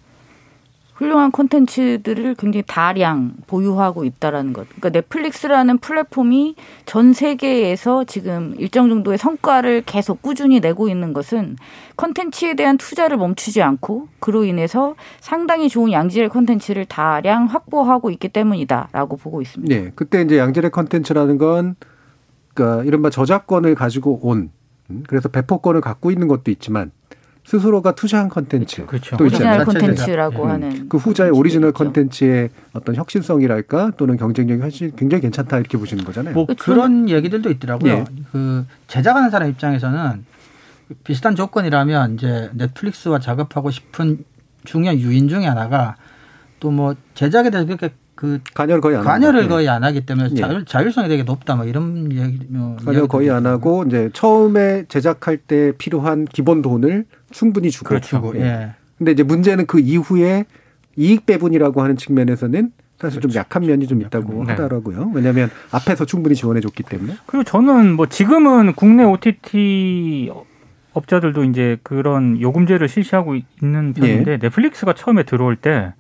훌륭한 0.99 1.31
콘텐츠들을 1.31 2.35
굉장히 2.35 2.65
다량 2.67 3.35
보유하고 3.47 4.05
있다라는 4.05 4.53
것. 4.53 4.67
그러니까 4.69 4.91
넷플릭스라는 4.91 5.79
플랫폼이 5.79 6.57
전 6.87 7.13
세계에서 7.13 8.03
지금 8.03 8.57
일정 8.59 8.89
정도의 8.89 9.17
성과를 9.17 9.83
계속 9.87 10.23
꾸준히 10.23 10.59
내고 10.59 10.89
있는 10.89 11.13
것은 11.13 11.57
콘텐츠에 11.95 12.55
대한 12.55 12.79
투자를 12.79 13.17
멈추지 13.17 13.63
않고 13.63 14.09
그로 14.19 14.45
인해서 14.45 14.97
상당히 15.21 15.69
좋은 15.69 15.93
양질의 15.93 16.31
콘텐츠를 16.31 16.85
다량 16.85 17.47
확보하고 17.47 18.11
있기 18.11 18.29
때문이다라고 18.31 19.17
보고 19.19 19.41
있습니다. 19.41 19.73
네. 19.73 19.93
그때 19.95 20.23
이제 20.23 20.37
양질의 20.37 20.73
컨텐츠라는 20.73 21.39
건 21.39 21.77
그러니까 22.55 22.83
이른바 22.83 23.09
저작권을 23.09 23.77
가지고 23.77 24.19
온 24.21 24.51
음, 24.91 25.05
그래서 25.07 25.29
배포권을 25.29 25.81
갖고 25.81 26.11
있는 26.11 26.27
것도 26.27 26.51
있지만 26.51 26.91
스스로가 27.49 27.95
투자한 27.95 28.29
컨텐츠 28.29 28.85
그렇죠. 28.85 29.17
또 29.17 29.25
있잖아요. 29.25 29.63
오리지널 29.63 29.81
콘텐츠라고 29.81 30.45
음. 30.45 30.51
하는 30.51 30.89
그 30.91 30.99
후자의 30.99 31.31
오리지널. 31.31 31.73
컨텐츠의 31.73 32.51
어떤 32.75 32.95
혁신성이랄까 32.95 33.93
또는 33.97 34.19
경쟁력이 34.19 34.61
훨씬 34.61 34.95
굉장히 34.97 35.23
괜찮다 35.23 35.59
이렇게 35.59 35.79
보시는 35.79 36.05
거잖아요. 36.05 36.35
뭐 36.35 36.45
그렇죠. 36.45 36.63
그런 36.63 37.09
얘기들도 37.09 37.51
있더라고요. 37.51 37.91
예. 37.93 38.05
그 38.33 38.67
제작하는 38.87 39.31
사람 39.31 39.49
입장에서는 39.49 40.27
비슷한 41.05 41.35
조건이라면 41.37 42.15
이제 42.15 42.51
넷플릭스와 42.53 43.19
작업하고 43.19 43.71
싶은 43.71 44.25
중요한 44.65 44.99
유인 44.99 45.29
중에 45.29 45.47
하나가 45.47 45.97
또 46.61 46.71
뭐 46.71 46.95
제작에 47.15 47.49
대해서 47.49 47.67
그렇게 47.67 47.95
그 48.19 48.41
관여를 48.53 48.81
거의 48.81 48.97
안 48.97 49.05
관여를 49.05 49.43
합니다. 49.43 49.55
거의 49.55 49.69
안 49.69 49.85
하기 49.85 50.01
때문에 50.01 50.31
예. 50.33 50.35
자율, 50.35 50.65
자율 50.65 50.91
성이 50.91 51.09
되게 51.09 51.23
높다 51.23 51.55
뭐 51.55 51.65
이런 51.67 52.11
얘기 52.11 52.41
뭐 52.49 52.77
관여 52.85 53.07
거의 53.07 53.31
안 53.31 53.47
하고 53.47 53.85
이제 53.87 54.11
처음에 54.13 54.87
제작할 54.89 55.37
때 55.37 55.71
필요한 55.79 56.25
기본 56.25 56.61
돈을 56.61 57.05
충분히 57.31 57.71
주고 57.71 57.91
그렇죠. 57.91 58.33
예. 58.35 58.41
예. 58.41 58.71
근데 58.99 59.13
이제 59.13 59.23
문제는 59.23 59.67
그 59.67 59.79
이후에 59.79 60.47
이익 60.97 61.27
배분이라고 61.27 61.81
하는 61.81 61.97
측면에서는 61.97 62.73
사실 62.99 63.21
좀 63.21 63.33
약한 63.37 63.65
면이 63.65 63.87
좀 63.87 64.03
있다고 64.03 64.43
네. 64.47 64.51
하더라고요. 64.51 65.13
왜냐하면 65.15 65.49
앞에서 65.71 66.05
충분히 66.05 66.35
지원해 66.35 66.61
줬기 66.61 66.83
때문에. 66.83 67.15
그리고 67.27 67.45
저는 67.45 67.95
뭐 67.95 68.07
지금은 68.07 68.73
국내 68.73 69.05
OTT 69.05 70.33
업자들도 70.93 71.45
이제 71.45 71.79
그런 71.85 72.41
요금제를 72.41 72.89
실시하고 72.89 73.37
있는 73.63 73.93
편인데 73.93 74.39
넷플릭스가 74.39 74.95
처음에 74.95 75.23
들어올 75.23 75.55
때 75.55 75.93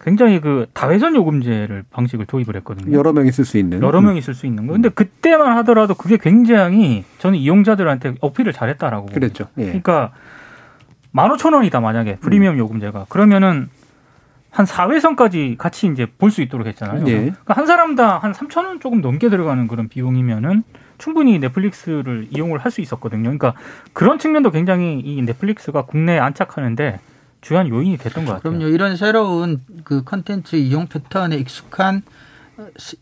굉장히 0.00 0.40
그 0.40 0.66
다회전 0.72 1.14
요금제를 1.14 1.84
방식을 1.90 2.26
도입을 2.26 2.56
했거든요. 2.56 2.96
여러 2.96 3.12
명이 3.12 3.32
쓸 3.32 3.44
수 3.44 3.58
있는. 3.58 3.82
여러 3.82 4.00
명이 4.00 4.22
쓸 4.22 4.34
수 4.34 4.46
있는 4.46 4.66
거. 4.66 4.72
근데 4.72 4.88
그때만 4.88 5.56
하더라도 5.58 5.94
그게 5.94 6.16
굉장히 6.16 7.04
저는 7.18 7.38
이용자들한테 7.38 8.14
어필을 8.20 8.52
잘했다라고. 8.52 9.06
그랬죠. 9.06 9.48
예. 9.58 9.64
그러니까 9.66 10.12
만 11.12 11.30
오천 11.32 11.52
원이다 11.52 11.80
만약에 11.80 12.16
프리미엄 12.16 12.56
요금제가 12.56 13.06
그러면은 13.08 13.68
한 14.50 14.66
4회선까지 14.66 15.58
같이 15.58 15.86
이제 15.88 16.06
볼 16.18 16.30
수 16.30 16.40
있도록 16.42 16.66
했잖아요. 16.66 17.06
예. 17.06 17.12
그러니까 17.12 17.54
한 17.54 17.66
사람당 17.66 18.22
한 18.22 18.32
3천 18.32 18.64
원 18.64 18.80
조금 18.80 19.00
넘게 19.02 19.28
들어가는 19.28 19.68
그런 19.68 19.88
비용이면은 19.88 20.62
충분히 20.98 21.38
넷플릭스를 21.38 22.26
이용을 22.30 22.58
할 22.58 22.70
수 22.70 22.80
있었거든요. 22.80 23.22
그러니까 23.24 23.52
그런 23.92 24.18
측면도 24.18 24.50
굉장히 24.50 24.98
이 24.98 25.20
넷플릭스가 25.22 25.82
국내에 25.82 26.18
안착하는데 26.18 27.00
주요한 27.40 27.68
요인이 27.68 27.96
됐던 27.98 28.24
것 28.24 28.32
같아요. 28.34 28.52
그럼요. 28.58 28.68
이런 28.74 28.96
새로운 28.96 29.60
그 29.84 30.02
컨텐츠 30.04 30.56
이용 30.56 30.86
패턴에 30.86 31.36
익숙한 31.36 32.02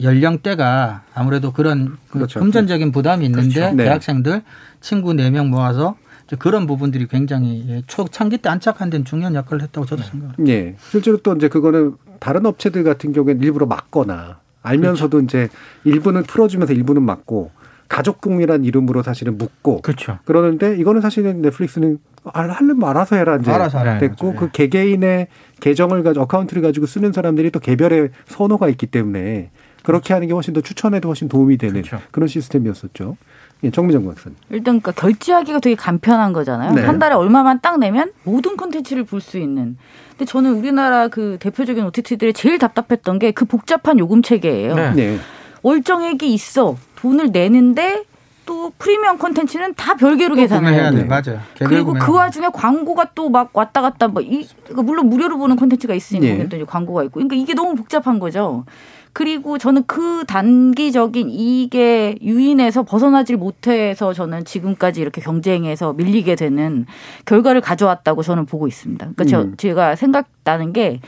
연령대가 0.01 1.03
아무래도 1.15 1.53
그런 1.53 1.97
그 2.09 2.15
그렇죠. 2.19 2.41
금전적인 2.41 2.93
부담이 2.93 3.25
있는데 3.27 3.55
그렇죠. 3.55 3.75
네. 3.77 3.85
대학생들 3.85 4.43
친구 4.81 5.15
네 5.15 5.31
명 5.31 5.51
모아서 5.51 5.97
그런 6.39 6.67
부분들이 6.67 7.07
굉장히 7.09 7.65
예, 7.69 7.83
초창기 7.87 8.39
때 8.39 8.51
안착한 8.51 8.91
데는 8.91 9.05
중요한 9.05 9.35
역할을 9.35 9.63
했다고 9.63 9.87
저도 9.87 10.03
생각합니다. 10.03 10.53
예. 10.53 10.77
실제로 10.91 11.17
또 11.17 11.35
이제 11.35 11.49
그거는 11.49 11.97
다른 12.21 12.45
업체들 12.47 12.85
같은 12.85 13.13
경우에는 13.13 13.43
일부러 13.43 13.67
막거나 13.67 14.39
알면서도 14.63 15.21
이제 15.23 15.49
일부는 15.85 16.25
풀어주면서 16.25 16.75
일부는 16.75 17.03
막고 17.03 17.51
가족공이란 17.89 18.65
이름으로 18.65 19.03
사실은 19.03 19.39
묶고 19.39 19.81
그렇죠. 19.81 20.19
그러는데 20.27 20.77
이거는 20.77 21.01
사실은 21.01 21.41
넷플릭스는 21.41 21.99
알- 22.35 22.51
하려면 22.51 22.89
알아서 22.89 23.17
해라 23.17 23.37
이제 23.41 23.51
알아서. 23.51 23.83
됐고 23.99 24.27
맞아요. 24.29 24.39
그 24.41 24.51
개개인의 24.53 25.29
계정을 25.61 26.03
가지고 26.03 26.25
어카운트를 26.25 26.63
가지고 26.63 26.87
쓰는 26.87 27.13
사람들이 27.13 27.51
또 27.51 27.61
개별의 27.61 28.11
선호가 28.27 28.69
있기 28.69 28.87
때문에 28.87 29.51
그렇게 29.83 30.13
하는 30.15 30.29
게 30.29 30.35
훨씬 30.35 30.53
더 30.55 30.61
추천에도 30.61 31.09
훨씬 31.09 31.29
도움이 31.29 31.57
되는 31.57 31.83
그렇죠. 31.83 32.01
그런 32.11 32.29
시스템이었었죠. 32.29 33.17
예, 33.65 33.71
정미정 33.71 34.05
박사님. 34.05 34.37
일단 34.51 34.81
그러니까 34.81 34.93
결제하기가 34.93 35.59
되게 35.61 35.75
간편한 35.75 36.33
거잖아요. 36.33 36.75
네. 36.75 36.83
한 36.83 36.99
달에 36.99 37.15
얼마만 37.15 37.61
딱 37.61 37.79
내면 37.79 38.13
모든 38.23 38.57
콘텐츠를 38.57 39.05
볼 39.05 39.21
수 39.21 39.39
있는. 39.39 39.77
근데 40.11 40.25
저는 40.27 40.55
우리나라 40.55 41.09
그 41.09 41.39
대표적인 41.41 41.85
OTT들이 41.87 42.33
제일 42.35 42.59
답답했던 42.59 43.19
게 43.19 43.33
그 43.33 43.45
복잡한 43.47 43.99
요금 43.99 44.23
체계예요. 44.23 44.75
네. 44.75 44.93
네. 44.95 45.19
월정액이 45.63 46.33
있어. 46.35 46.77
돈을 46.97 47.31
내는데 47.33 48.05
또 48.49 48.73
프리미엄 48.79 49.19
콘텐츠는 49.19 49.75
다 49.75 49.95
별개로 49.95 50.35
계산해야 50.35 50.91
돼. 50.91 50.97
돼. 50.97 51.05
맞아요. 51.05 51.39
그리고 51.59 51.93
그 51.93 52.07
돼. 52.07 52.13
와중에 52.13 52.49
광고가 52.51 53.11
또 53.15 53.29
막 53.29 53.51
왔다 53.53 53.83
갔다 53.83 54.09
뭐 54.09 54.23
이, 54.23 54.49
그러니까 54.65 54.83
물론 54.83 55.11
무료로 55.11 55.37
보는 55.37 55.57
콘텐츠가 55.57 55.93
있으니 55.93 56.27
예. 56.27 56.33
모르겠더니 56.33 56.65
광고가 56.65 57.03
있고. 57.05 57.15
그러니까 57.15 57.37
이게 57.37 57.53
너무 57.53 57.75
복잡한 57.75 58.19
거죠. 58.19 58.65
그리고 59.13 59.59
저는 59.59 59.85
그 59.87 60.25
단기적인 60.27 61.29
이게 61.31 62.17
유인에서 62.23 62.85
벗어나질 62.85 63.37
못해서 63.37 64.15
저는 64.15 64.47
지금까지 64.47 65.03
이렇게 65.03 65.21
경쟁에서 65.21 65.93
밀리게 65.93 66.37
되는 66.37 66.87
결과를 67.27 67.61
가져왔다고 67.61 68.23
저는 68.23 68.47
보고 68.47 68.67
있습니다. 68.67 69.05
그러니까 69.05 69.25
저, 69.25 69.43
음. 69.43 69.55
제가 69.59 69.95
생각나는 69.97 70.73
게 70.73 71.01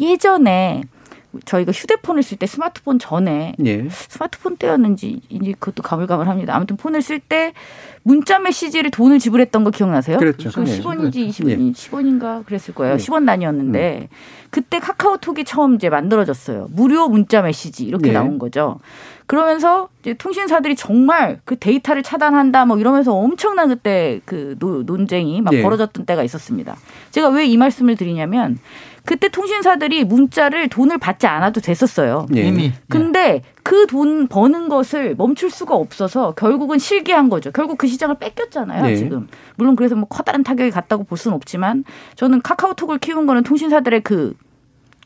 예전에 0.00 0.82
저희가 1.44 1.72
휴대폰을 1.72 2.22
쓸 2.22 2.38
때 2.38 2.46
스마트폰 2.46 2.98
전에 2.98 3.54
예. 3.64 3.88
스마트폰 3.90 4.56
때였는지 4.56 5.20
이제 5.28 5.52
그것도 5.58 5.82
가물가물합니다. 5.82 6.54
아무튼 6.56 6.76
폰을 6.76 7.02
쓸 7.02 7.20
때 7.20 7.52
문자 8.02 8.38
메시지를 8.38 8.90
돈을 8.90 9.18
지불했던 9.18 9.64
거 9.64 9.70
기억나세요? 9.70 10.18
그랬죠. 10.18 10.50
그 10.50 10.60
네. 10.60 10.80
10원인지 10.80 11.28
20원인지 11.28 11.74
10원인가 11.74 12.44
그랬을 12.46 12.74
거예요. 12.74 12.96
네. 12.96 13.04
10원 13.04 13.26
단위였는데 13.26 14.08
그때 14.50 14.78
카카오톡이 14.78 15.44
처음 15.44 15.74
이제 15.74 15.90
만들어졌어요. 15.90 16.68
무료 16.70 17.08
문자 17.08 17.42
메시지 17.42 17.84
이렇게 17.84 18.08
네. 18.08 18.12
나온 18.14 18.38
거죠. 18.38 18.78
그러면서 19.26 19.90
이제 20.00 20.14
통신사들이 20.14 20.74
정말 20.74 21.40
그 21.44 21.58
데이터를 21.58 22.02
차단한다 22.02 22.64
뭐 22.64 22.78
이러면서 22.78 23.12
엄청난 23.14 23.68
그때 23.68 24.20
그 24.24 24.56
노- 24.58 24.82
논쟁이 24.84 25.42
막 25.42 25.50
네. 25.50 25.60
벌어졌던 25.62 26.06
때가 26.06 26.22
있었습니다. 26.22 26.76
제가 27.10 27.28
왜 27.28 27.44
이 27.46 27.58
말씀을 27.58 27.96
드리냐면 27.96 28.58
그때 29.08 29.30
통신사들이 29.30 30.04
문자를 30.04 30.68
돈을 30.68 30.98
받지 30.98 31.26
않아도 31.26 31.62
됐었어요. 31.62 32.26
예. 32.36 32.42
이미 32.42 32.72
근데 32.90 33.42
그 33.62 33.86
돈 33.88 34.28
버는 34.28 34.68
것을 34.68 35.16
멈출 35.16 35.50
수가 35.50 35.74
없어서 35.74 36.32
결국은 36.32 36.78
실기한 36.78 37.28
거죠. 37.28 37.50
결국 37.50 37.78
그 37.78 37.86
시장을 37.88 38.16
뺏겼잖아요, 38.18 38.82
네. 38.82 38.96
지금. 38.96 39.26
물론 39.56 39.74
그래서 39.74 39.96
뭐 39.96 40.06
커다란 40.06 40.44
타격이 40.44 40.70
갔다고 40.70 41.04
볼 41.04 41.18
수는 41.18 41.34
없지만 41.34 41.84
저는 42.14 42.42
카카오톡을 42.42 42.98
키운 42.98 43.26
거는 43.26 43.42
통신사들의 43.42 44.02
그, 44.02 44.34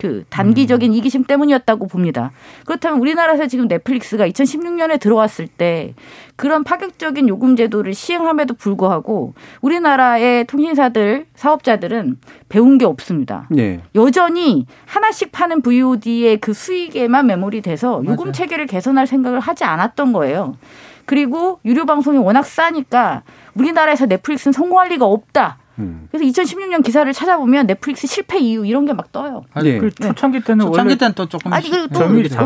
그 0.03 0.24
단기적인 0.30 0.94
이기심 0.94 1.22
때문이었다고 1.22 1.86
봅니다. 1.86 2.32
그렇다면 2.66 2.98
우리나라에서 2.98 3.46
지금 3.46 3.68
넷플릭스가 3.68 4.26
2016년에 4.26 4.98
들어왔을 4.98 5.46
때 5.46 5.94
그런 6.34 6.64
파격적인 6.64 7.28
요금 7.28 7.55
제도를 7.55 7.94
시행함에도 7.94 8.55
불구하고 8.55 9.34
우리나라의 9.61 10.48
통신사들, 10.48 11.26
사업자들은 11.36 12.16
배운 12.48 12.78
게 12.78 12.84
없습니다. 12.84 13.48
예. 13.57 13.80
여전히 13.94 14.66
하나씩 14.86 15.30
파는 15.30 15.62
VOD의 15.62 16.38
그 16.38 16.53
수익에만 16.53 17.28
매몰이 17.28 17.61
돼서 17.61 18.03
요금 18.05 18.24
맞아요. 18.24 18.32
체계를 18.32 18.66
개선할 18.66 19.07
생각을 19.07 19.38
하지 19.38 19.62
않았던 19.62 20.12
거예요. 20.12 20.57
그리고 21.05 21.61
유료 21.64 21.86
방송이 21.86 22.18
워낙 22.18 22.44
싸니까 22.44 23.22
우리나라에서 23.55 24.07
넷플릭스는 24.07 24.53
성공할 24.53 24.88
리가 24.88 25.07
없다. 25.07 25.59
음. 25.78 26.08
그래서 26.10 26.24
2016년 26.42 26.82
기사를 26.84 27.10
찾아보면 27.12 27.66
넷플릭스 27.66 28.06
실패 28.06 28.38
이유 28.38 28.64
이런 28.66 28.84
게 28.86 28.92
막 28.92 29.10
떠요. 29.10 29.44
예. 29.64 29.78
그 29.78 29.90
초창기 29.90 30.40
때는 30.40 30.66
초창기 30.66 30.98
때는 30.98 31.14
또 31.14 31.26
조금 31.26 31.50
아니 31.52 31.70
그리고 31.70 31.86
또. 31.88 32.00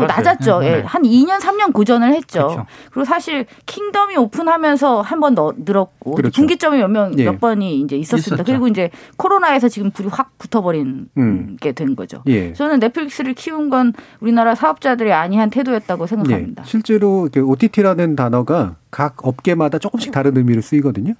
낮았죠. 0.05 0.59
네. 0.59 0.67
예. 0.77 0.81
한 0.85 1.01
2년 1.03 1.39
3년 1.39 1.73
고전을 1.73 2.13
했죠. 2.13 2.47
그렇죠. 2.47 2.65
그리고 2.91 3.05
사실 3.05 3.45
킹덤이 3.65 4.15
오픈하면서 4.17 5.01
한 5.01 5.19
번 5.19 5.35
늘었고 5.57 6.11
그렇죠. 6.15 6.33
분기점이 6.35 6.77
몇명몇 6.77 7.19
예. 7.19 7.37
번이 7.37 7.79
이제 7.81 7.97
있었습니다. 7.97 8.35
있었죠. 8.35 8.43
그리고 8.45 8.67
이제 8.67 8.91
코로나에서 9.17 9.67
지금 9.67 9.91
불이 9.91 10.07
확 10.11 10.37
붙어버린 10.37 11.09
음. 11.17 11.57
게된 11.59 11.95
거죠. 11.95 12.21
예. 12.27 12.53
저는 12.53 12.79
넷플릭스를 12.79 13.33
키운 13.33 13.69
건 13.69 13.93
우리나라 14.21 14.55
사업자들의 14.55 15.11
안이한 15.11 15.49
태도였다고 15.49 16.07
생각합니다. 16.07 16.63
예. 16.63 16.69
실제로 16.69 17.27
OTT라는 17.35 18.15
단어가 18.15 18.75
각 18.91 19.25
업계마다 19.27 19.79
조금씩 19.79 20.11
다른 20.11 20.37
의미를 20.37 20.61
쓰이거든요. 20.61 21.13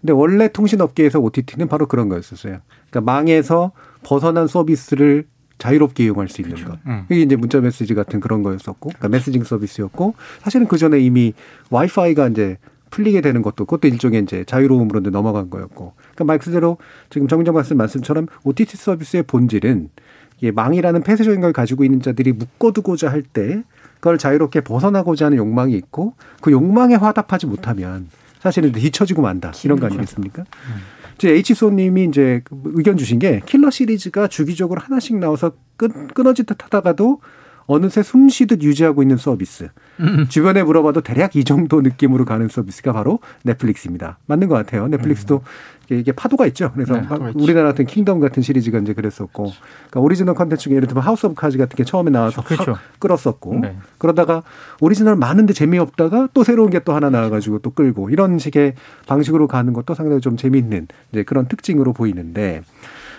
근데 0.00 0.12
원래 0.12 0.48
통신업계에서 0.48 1.18
OTT는 1.20 1.68
바로 1.68 1.86
그런 1.86 2.08
거였었어요. 2.08 2.58
그러니까 2.90 3.12
망에서 3.12 3.72
벗어난 4.02 4.46
서비스를 4.46 5.24
자유롭게 5.58 6.04
이용할 6.04 6.28
수 6.28 6.40
있는 6.40 6.54
그렇죠. 6.54 6.72
것. 6.72 6.78
음. 6.86 7.04
이게 7.10 7.22
이제 7.22 7.34
문자 7.34 7.60
메시지 7.60 7.94
같은 7.94 8.20
그런 8.20 8.44
거였었고, 8.44 8.90
그러니까 8.90 9.08
메시징 9.08 9.42
서비스였고, 9.42 10.14
사실은 10.42 10.68
그 10.68 10.78
전에 10.78 11.00
이미 11.00 11.34
와이파이가 11.70 12.28
이제 12.28 12.58
풀리게 12.90 13.20
되는 13.20 13.42
것도 13.42 13.64
그것도 13.64 13.88
일종의 13.88 14.22
이제 14.22 14.44
자유로움으로 14.44 15.00
이제 15.00 15.10
넘어간 15.10 15.50
거였고, 15.50 15.94
그러니까 15.96 16.24
말 16.24 16.38
그대로 16.38 16.78
지금 17.10 17.26
정정 17.26 17.54
말씀 17.54 17.76
말씀처럼 17.76 18.28
OTT 18.44 18.76
서비스의 18.76 19.24
본질은 19.24 19.90
이게 20.38 20.52
망이라는 20.52 21.02
폐쇄적인 21.02 21.40
걸 21.40 21.52
가지고 21.52 21.82
있는 21.84 22.00
자들이 22.00 22.32
묶어두고자 22.32 23.10
할 23.10 23.22
때 23.22 23.64
그걸 23.96 24.16
자유롭게 24.16 24.60
벗어나고자 24.60 25.26
하는 25.26 25.38
욕망이 25.38 25.74
있고 25.74 26.14
그 26.40 26.52
욕망에 26.52 26.94
화답하지 26.94 27.46
못하면 27.46 28.08
사실은 28.48 28.72
뒤처지고 28.72 29.20
만다 29.20 29.52
이런 29.64 29.78
거 29.78 29.86
아니겠습니까? 29.86 30.44
이제 31.16 31.30
H소님이 31.30 32.04
이제 32.04 32.40
그 32.44 32.56
의견 32.76 32.96
주신 32.96 33.18
게 33.18 33.42
킬러 33.44 33.70
시리즈가 33.70 34.26
주기적으로 34.26 34.80
하나씩 34.80 35.18
나와서 35.18 35.52
끊, 35.76 36.08
끊어질 36.08 36.46
듯 36.46 36.64
하다가도 36.64 37.20
어느새 37.66 38.02
숨 38.02 38.30
쉬듯 38.30 38.62
유지하고 38.62 39.02
있는 39.02 39.18
서비스. 39.18 39.68
주변에 40.30 40.62
물어봐도 40.62 41.02
대략 41.02 41.36
이 41.36 41.44
정도 41.44 41.82
느낌으로 41.82 42.24
가는 42.24 42.48
서비스가 42.48 42.94
바로 42.94 43.18
넷플릭스입니다. 43.42 44.18
맞는 44.24 44.48
것 44.48 44.54
같아요. 44.54 44.88
넷플릭스도 44.88 45.42
이게- 45.90 46.12
파도가 46.12 46.46
있죠. 46.48 46.70
그래서 46.74 46.94
네. 47.00 47.06
우리나라 47.34 47.68
같은 47.68 47.86
킹덤 47.86 48.20
같은 48.20 48.42
시리즈가 48.42 48.78
이제 48.78 48.92
그랬었고, 48.92 49.52
그러니까 49.90 50.00
오리지널 50.00 50.34
컨텐츠 50.34 50.64
중에 50.64 50.74
예를 50.76 50.86
들면 50.88 51.02
House 51.02 51.26
of 51.26 51.34
Cards 51.34 51.56
같은 51.58 51.76
게 51.76 51.84
처음에 51.84 52.10
나와서 52.10 52.42
그렇죠. 52.42 52.72
확 52.72 52.80
끌었었고, 52.98 53.58
네. 53.60 53.76
그러다가 53.98 54.42
오리지널 54.80 55.16
많은데 55.16 55.52
재미없다가 55.54 56.28
또 56.34 56.44
새로운 56.44 56.70
게 56.70 56.78
또 56.84 56.92
하나 56.94 57.10
나와가지고 57.10 57.58
또 57.58 57.70
끌고 57.70 58.08
이런 58.10 58.38
식의 58.38 58.74
방식으로 59.06 59.48
가는 59.48 59.72
것도 59.72 59.94
상당히 59.94 60.20
좀 60.20 60.36
재미있는 60.36 60.86
이제 61.12 61.22
그런 61.24 61.48
특징으로 61.48 61.92
보이는데 61.92 62.62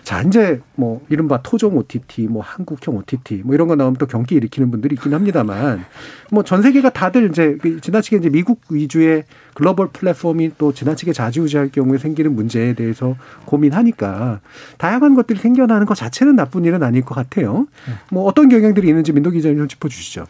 자 0.04 0.22
이제 0.22 0.62
뭐 0.76 1.02
이른바 1.10 1.42
토종 1.42 1.78
OTT, 1.78 2.28
뭐 2.28 2.42
한국형 2.44 2.96
OTT 2.98 3.44
뭐 3.46 3.56
이런 3.56 3.68
거 3.68 3.76
나오면 3.76 3.96
또 3.98 4.06
경기 4.06 4.36
일으키는 4.36 4.72
분들이 4.72 4.96
있긴 4.96 5.14
합니다만 5.14 5.86
뭐 6.32 6.44
전 6.44 6.62
세계가 6.64 6.90
다들 6.90 7.30
이제 7.30 7.58
그 7.62 7.80
지나치게 7.80 8.18
이제 8.18 8.30
미국 8.30 8.62
위주의 8.72 9.24
글로벌 9.54 9.90
플랫폼이 9.90 10.54
또 10.58 10.74
지나치게 10.74 11.14
좌지우지할 11.14 11.70
경우에 11.70 11.98
생기는 12.00 12.34
문제에 12.34 12.74
대해서 12.74 13.16
고민하니까 13.46 14.40
다양한 14.78 15.14
것들이 15.16 15.38
생겨나는 15.40 15.86
것 15.86 15.96
자체는 15.96 16.36
나쁜 16.36 16.66
일은 16.66 16.82
아닐 16.82 17.04
것 17.04 17.14
같아요. 17.14 17.68
뭐 18.10 18.24
어떤 18.24 18.50
경향들이 18.50 18.88
있는지 18.88 19.12
민도 19.12 19.30
기자님 19.32 19.58
좀 19.60 19.68
짚어주시죠. 19.68 20.26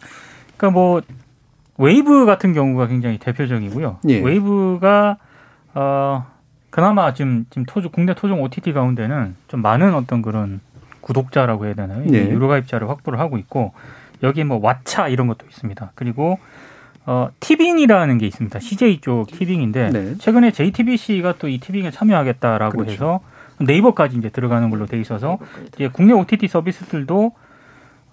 그러니까 0.56 0.70
뭐 0.78 1.00
웨이브 1.78 2.26
같은 2.26 2.52
경우가 2.52 2.88
굉장히 2.88 3.18
대표적이고요. 3.18 4.00
예. 4.08 4.20
웨이브가 4.20 5.16
어 5.74 6.26
그나마 6.70 7.12
지금 7.14 7.46
지금 7.50 7.64
토종 7.66 7.90
국내 7.92 8.14
토종 8.14 8.42
OTT 8.42 8.72
가운데는 8.72 9.34
좀 9.48 9.62
많은 9.62 9.94
어떤 9.94 10.22
그런 10.22 10.60
구독자라고 11.00 11.66
해야 11.66 11.74
되나요? 11.74 12.04
예. 12.12 12.28
유료 12.30 12.48
가입자를 12.48 12.88
확보를 12.88 13.18
하고 13.18 13.38
있고 13.38 13.72
여기 14.22 14.44
뭐 14.44 14.60
왓챠 14.60 15.10
이런 15.12 15.26
것도 15.26 15.46
있습니다. 15.48 15.92
그리고 15.94 16.38
어 17.06 17.30
티빙이라는 17.40 18.18
게 18.18 18.26
있습니다. 18.26 18.60
CJ 18.60 19.00
쪽 19.00 19.26
티빙인데 19.28 19.90
네. 19.90 20.14
최근에 20.18 20.52
JTBC가 20.52 21.36
또 21.38 21.48
이 21.48 21.58
티빙에 21.58 21.90
참여하겠다라고 21.90 22.76
그렇죠. 22.78 22.92
해서 22.92 23.20
네이버까지 23.58 24.16
이제 24.16 24.28
들어가는 24.28 24.70
걸로 24.70 24.86
돼 24.86 25.00
있어서 25.00 25.38
이제 25.74 25.88
국내 25.92 26.12
OTT 26.12 26.46
서비스들도 26.48 27.32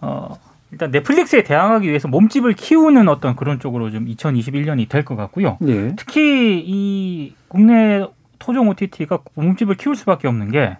어 0.01 0.37
일단 0.71 0.91
넷플릭스에 0.91 1.43
대항하기 1.43 1.87
위해서 1.87 2.07
몸집을 2.07 2.53
키우는 2.53 3.07
어떤 3.07 3.35
그런 3.35 3.59
쪽으로 3.59 3.89
좀 3.91 4.05
2021년이 4.05 4.89
될 4.89 5.03
것 5.05 5.15
같고요. 5.15 5.57
예. 5.67 5.93
특히 5.95 6.61
이 6.65 7.33
국내 7.47 8.05
토종 8.39 8.69
OTT가 8.69 9.19
몸집을 9.35 9.75
키울 9.75 9.95
수밖에 9.95 10.27
없는 10.27 10.51
게 10.51 10.77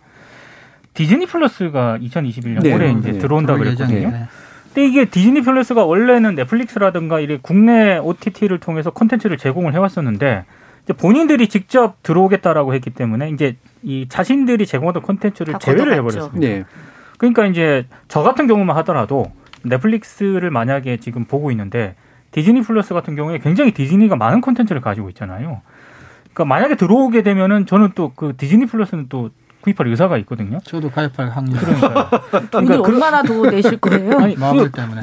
디즈니 0.94 1.26
플러스가 1.26 2.00
2021년 2.00 2.64
네, 2.64 2.74
올해 2.74 2.92
이제 2.92 3.12
네. 3.12 3.20
들어온다 3.20 3.56
그랬거든요. 3.56 3.98
예정이네. 3.98 4.26
근데 4.66 4.88
이게 4.88 5.06
디즈니 5.06 5.42
플러스가 5.42 5.86
원래는 5.86 6.36
넷플릭스라든가 6.36 7.20
이런 7.20 7.40
국내 7.42 7.98
OTT를 7.98 8.60
통해서 8.60 8.92
콘텐츠를 8.92 9.38
제공을 9.38 9.74
해왔었는데 9.74 10.46
이제 10.84 10.94
본인들이 10.94 11.48
직접 11.50 12.02
들어오겠다라고 12.04 12.74
했기 12.74 12.90
때문에 12.90 13.30
이제 13.30 13.58
이 13.84 14.08
자신들이 14.08 14.66
제공하던 14.66 15.04
콘텐츠를 15.04 15.54
다 15.54 15.60
제외를. 15.60 15.94
해버렸습니다. 15.94 16.40
네. 16.40 16.64
그러니까 17.18 17.46
이제 17.46 17.86
저 18.08 18.24
같은 18.24 18.48
경우만 18.48 18.76
하더라도 18.78 19.32
넷플릭스를 19.64 20.50
만약에 20.52 20.98
지금 20.98 21.26
보고 21.26 21.52
있는데 21.52 21.96
디즈니 22.32 22.62
플러스 22.62 22.94
같은 22.94 23.16
경우에 23.16 23.40
굉장히 23.40 23.72
디즈니가 23.72 24.16
많은 24.16 24.42
콘텐츠를 24.42 24.82
가지고 24.82 25.10
있잖아요. 25.10 25.62
그러니까 26.38 26.46
만약에 26.46 26.76
들어오게 26.76 27.24
되면은 27.24 27.66
저는 27.66 27.92
또 27.96 28.12
그 28.16 28.34
디즈니 28.38 28.66
플러스는 28.68 29.08
또 29.10 29.30
구입할 29.62 29.88
의사가 29.88 30.18
있거든요. 30.20 30.60
저도 30.64 30.90
가입할 30.90 31.30
확률. 31.30 31.58
그러니까 32.52 32.78
그- 32.78 32.82
얼마나 32.84 33.22
더 33.24 33.50
내실 33.50 33.78
거예요? 33.78 34.18
아니 34.18 34.36
마블 34.38 34.72
그, 34.72 34.80
때문에. 34.80 35.02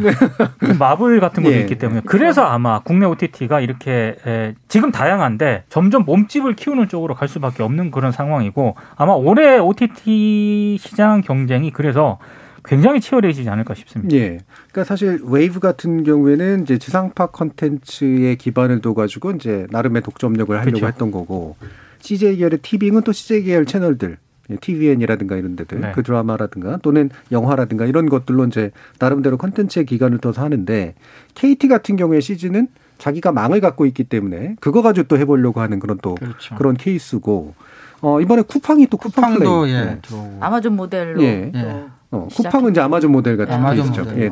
그 0.58 0.66
마블 0.78 1.20
같은 1.20 1.42
것도 1.42 1.54
예. 1.54 1.60
있기 1.60 1.76
때문에 1.76 2.00
그래서 2.06 2.44
아마 2.44 2.80
국내 2.80 3.04
OTT가 3.04 3.60
이렇게 3.60 4.16
에, 4.26 4.54
지금 4.68 4.90
다양한데 4.90 5.64
점점 5.68 6.04
몸집을 6.06 6.54
키우는 6.54 6.88
쪽으로 6.88 7.14
갈 7.14 7.28
수밖에 7.28 7.62
없는 7.62 7.90
그런 7.90 8.10
상황이고 8.12 8.76
아마 8.96 9.12
올해 9.12 9.58
OTT 9.58 10.78
시장 10.80 11.20
경쟁이 11.20 11.70
그래서 11.70 12.18
굉장히 12.64 13.00
치열해지지 13.00 13.48
않을까 13.48 13.74
싶습니다. 13.74 14.16
예. 14.16 14.38
그러니까 14.70 14.84
사실 14.84 15.20
웨이브 15.22 15.60
같은 15.60 16.02
경우에는 16.02 16.62
이제 16.62 16.78
지상파 16.78 17.26
컨텐츠에 17.26 18.36
기반을 18.36 18.80
둬가지고 18.80 19.32
이제 19.32 19.66
나름의 19.70 20.02
독점력을 20.02 20.54
하려고 20.54 20.70
그렇죠. 20.70 20.86
했던 20.86 21.10
거고 21.10 21.56
CJ 22.00 22.36
계열의 22.36 22.58
티빙은 22.62 23.02
또 23.02 23.12
CJ 23.12 23.44
계열 23.44 23.66
채널들. 23.66 24.18
TVN이라든가 24.60 25.36
이런 25.36 25.56
데들, 25.56 25.80
네. 25.80 25.92
그 25.94 26.02
드라마라든가 26.02 26.76
또는 26.82 27.08
영화라든가 27.32 27.86
이런 27.86 28.10
것들로 28.10 28.44
이제 28.44 28.72
나름대로 28.98 29.38
컨텐츠의 29.38 29.86
기간을 29.86 30.18
둬서 30.18 30.42
하는데 30.42 30.94
KT 31.34 31.66
같은 31.68 31.96
경우에 31.96 32.20
시즌은 32.20 32.68
자기가 32.98 33.32
망을 33.32 33.60
갖고 33.60 33.86
있기 33.86 34.04
때문에 34.04 34.56
그거 34.60 34.82
가지고 34.82 35.08
또 35.08 35.18
해보려고 35.18 35.60
하는 35.60 35.78
그런 35.78 35.98
또 36.02 36.14
그렇죠. 36.16 36.54
그런 36.56 36.76
케이스고 36.76 37.54
어 38.02 38.20
이번에 38.20 38.42
쿠팡이 38.42 38.86
또 38.88 38.98
쿠팡 38.98 39.34
쿠팡도 39.34 39.60
플레이. 39.62 39.74
예 39.74 39.84
네. 39.84 40.00
아마존 40.40 40.76
모델로 40.76 41.22
예. 41.22 41.50
또 41.52 41.58
예. 41.58 41.84
어, 42.14 42.28
쿠팡은 42.34 42.70
이제 42.70 42.80
아마존 42.80 43.12
모델 43.12 43.36
같은 43.36 43.52
아마존 43.54 43.86
케이스죠. 43.92 44.02
모델로. 44.04 44.22
예, 44.22 44.30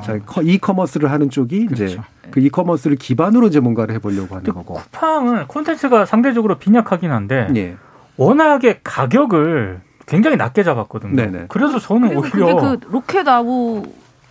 이커머스를 0.52 1.10
하는 1.10 1.30
쪽이 1.30 1.68
이제 1.72 1.86
그렇죠. 1.86 2.02
그 2.30 2.40
이커머스를 2.40 2.96
기반으로 2.96 3.48
이제 3.48 3.60
뭔가를 3.60 3.94
해보려고 3.94 4.34
하는 4.36 4.52
거고. 4.52 4.74
쿠팡은 4.74 5.46
콘텐츠가 5.48 6.04
상대적으로 6.06 6.58
빈약하긴 6.58 7.10
한데 7.10 7.48
예. 7.56 7.76
워낙에 8.16 8.80
가격을 8.84 9.80
굉장히 10.06 10.36
낮게 10.36 10.62
잡았거든요. 10.62 11.14
네네. 11.16 11.44
그래서 11.48 11.78
저는 11.78 12.16
오히려 12.16 12.30
그게 12.30 12.54
그 12.54 12.78
로켓 12.92 13.26
아우에 13.28 13.82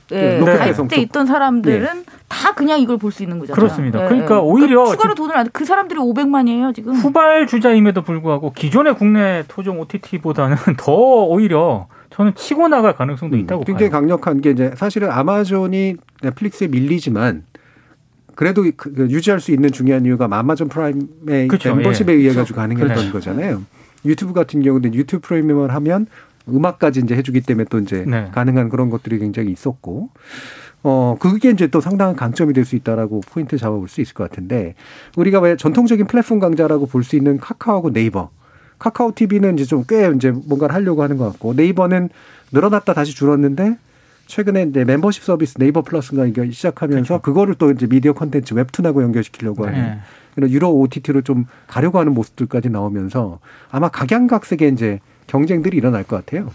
네, 0.09 0.39
로켓 0.39 0.73
쪽. 0.75 0.91
있던 0.97 1.25
사람들은 1.25 2.03
다 2.27 2.53
그냥 2.53 2.79
이걸 2.79 2.97
볼 2.97 3.11
수 3.11 3.23
있는 3.23 3.39
거잖아요. 3.39 3.55
그렇습니다. 3.55 4.03
예, 4.03 4.07
그러니까 4.07 4.35
예. 4.35 4.39
오히려 4.39 4.85
추가로 4.85 5.15
돈을 5.15 5.37
안, 5.37 5.47
그 5.53 5.63
사람들이 5.65 5.99
500만이에요 5.99 6.75
지금. 6.75 6.93
후발 6.93 7.47
주자임에도 7.47 8.01
불구하고 8.01 8.51
기존의 8.53 8.95
국내 8.95 9.43
토종 9.47 9.79
OTT보다는 9.79 10.57
더 10.77 10.91
오히려 10.93 11.87
저는 12.11 12.35
치고 12.35 12.67
나갈 12.67 12.95
가능성도 12.95 13.37
있다고 13.37 13.61
음, 13.61 13.65
굉장히 13.65 13.89
봐요. 13.89 14.01
강력한 14.01 14.41
게 14.41 14.51
이제 14.51 14.71
사실은 14.75 15.09
아마존이 15.09 15.95
넷플릭스에 16.21 16.67
밀리지만 16.67 17.43
그래도 18.35 18.63
그- 18.75 18.93
그 18.93 19.07
유지할 19.09 19.39
수 19.39 19.51
있는 19.51 19.71
중요한 19.71 20.05
이유가 20.05 20.27
아마존 20.29 20.67
프라임의 20.69 21.47
그렇죠. 21.47 21.73
멤버십에 21.75 22.13
예. 22.13 22.17
의해 22.17 22.33
가지고 22.33 22.57
가능했던 22.57 22.95
그렇죠. 22.95 23.11
거잖아요. 23.11 23.61
유튜브 24.05 24.33
같은 24.33 24.61
경우는 24.61 24.93
유튜브 24.93 25.27
프리미엄을 25.27 25.73
하면 25.75 26.07
음악까지 26.49 27.01
이제 27.01 27.15
해주기 27.15 27.41
때문에 27.41 27.65
또 27.69 27.77
이제 27.79 28.03
네. 28.07 28.29
가능한 28.33 28.69
그런 28.69 28.89
것들이 28.89 29.19
굉장히 29.19 29.51
있었고, 29.51 30.09
어 30.83 31.15
그게 31.19 31.51
이제 31.51 31.67
또 31.67 31.79
상당한 31.81 32.15
강점이 32.15 32.53
될 32.53 32.65
수 32.65 32.75
있다라고 32.75 33.21
포인트 33.29 33.57
잡아볼 33.57 33.87
수 33.87 34.01
있을 34.01 34.15
것 34.15 34.27
같은데 34.27 34.73
우리가 35.15 35.39
왜 35.39 35.55
전통적인 35.55 36.07
플랫폼 36.07 36.39
강자라고 36.39 36.87
볼 36.87 37.03
수 37.03 37.15
있는 37.15 37.37
카카오하고 37.37 37.93
네이버, 37.93 38.31
카카오 38.81 39.13
TV는 39.13 39.55
이제 39.59 39.65
좀 39.65 39.83
꽤 39.87 40.11
이제 40.15 40.31
뭔가를 40.31 40.73
하려고 40.73 41.03
하는 41.03 41.17
것 41.17 41.25
같고 41.31 41.53
네이버는 41.53 42.09
늘어났다 42.51 42.93
다시 42.93 43.13
줄었는데 43.15 43.77
최근에 44.25 44.63
이제 44.63 44.83
멤버십 44.85 45.23
서비스 45.23 45.55
네이버 45.59 45.81
플러스가 45.83 46.25
이게 46.25 46.49
시작하면서 46.49 47.21
그거를또 47.21 47.71
이제 47.71 47.85
미디어 47.87 48.13
콘텐츠 48.13 48.53
웹툰하고 48.55 49.03
연결시키려고 49.03 49.65
하는 49.67 49.79
네. 49.81 49.99
이런 50.37 50.49
유로 50.49 50.71
OTT로 50.79 51.21
좀 51.21 51.45
가려고 51.67 51.99
하는 51.99 52.13
모습들까지 52.13 52.69
나오면서 52.69 53.39
아마 53.69 53.89
각양각색의 53.89 54.71
이제 54.73 54.99
경쟁들이 55.27 55.77
일어날 55.77 56.03
것 56.03 56.15
같아요. 56.15 56.51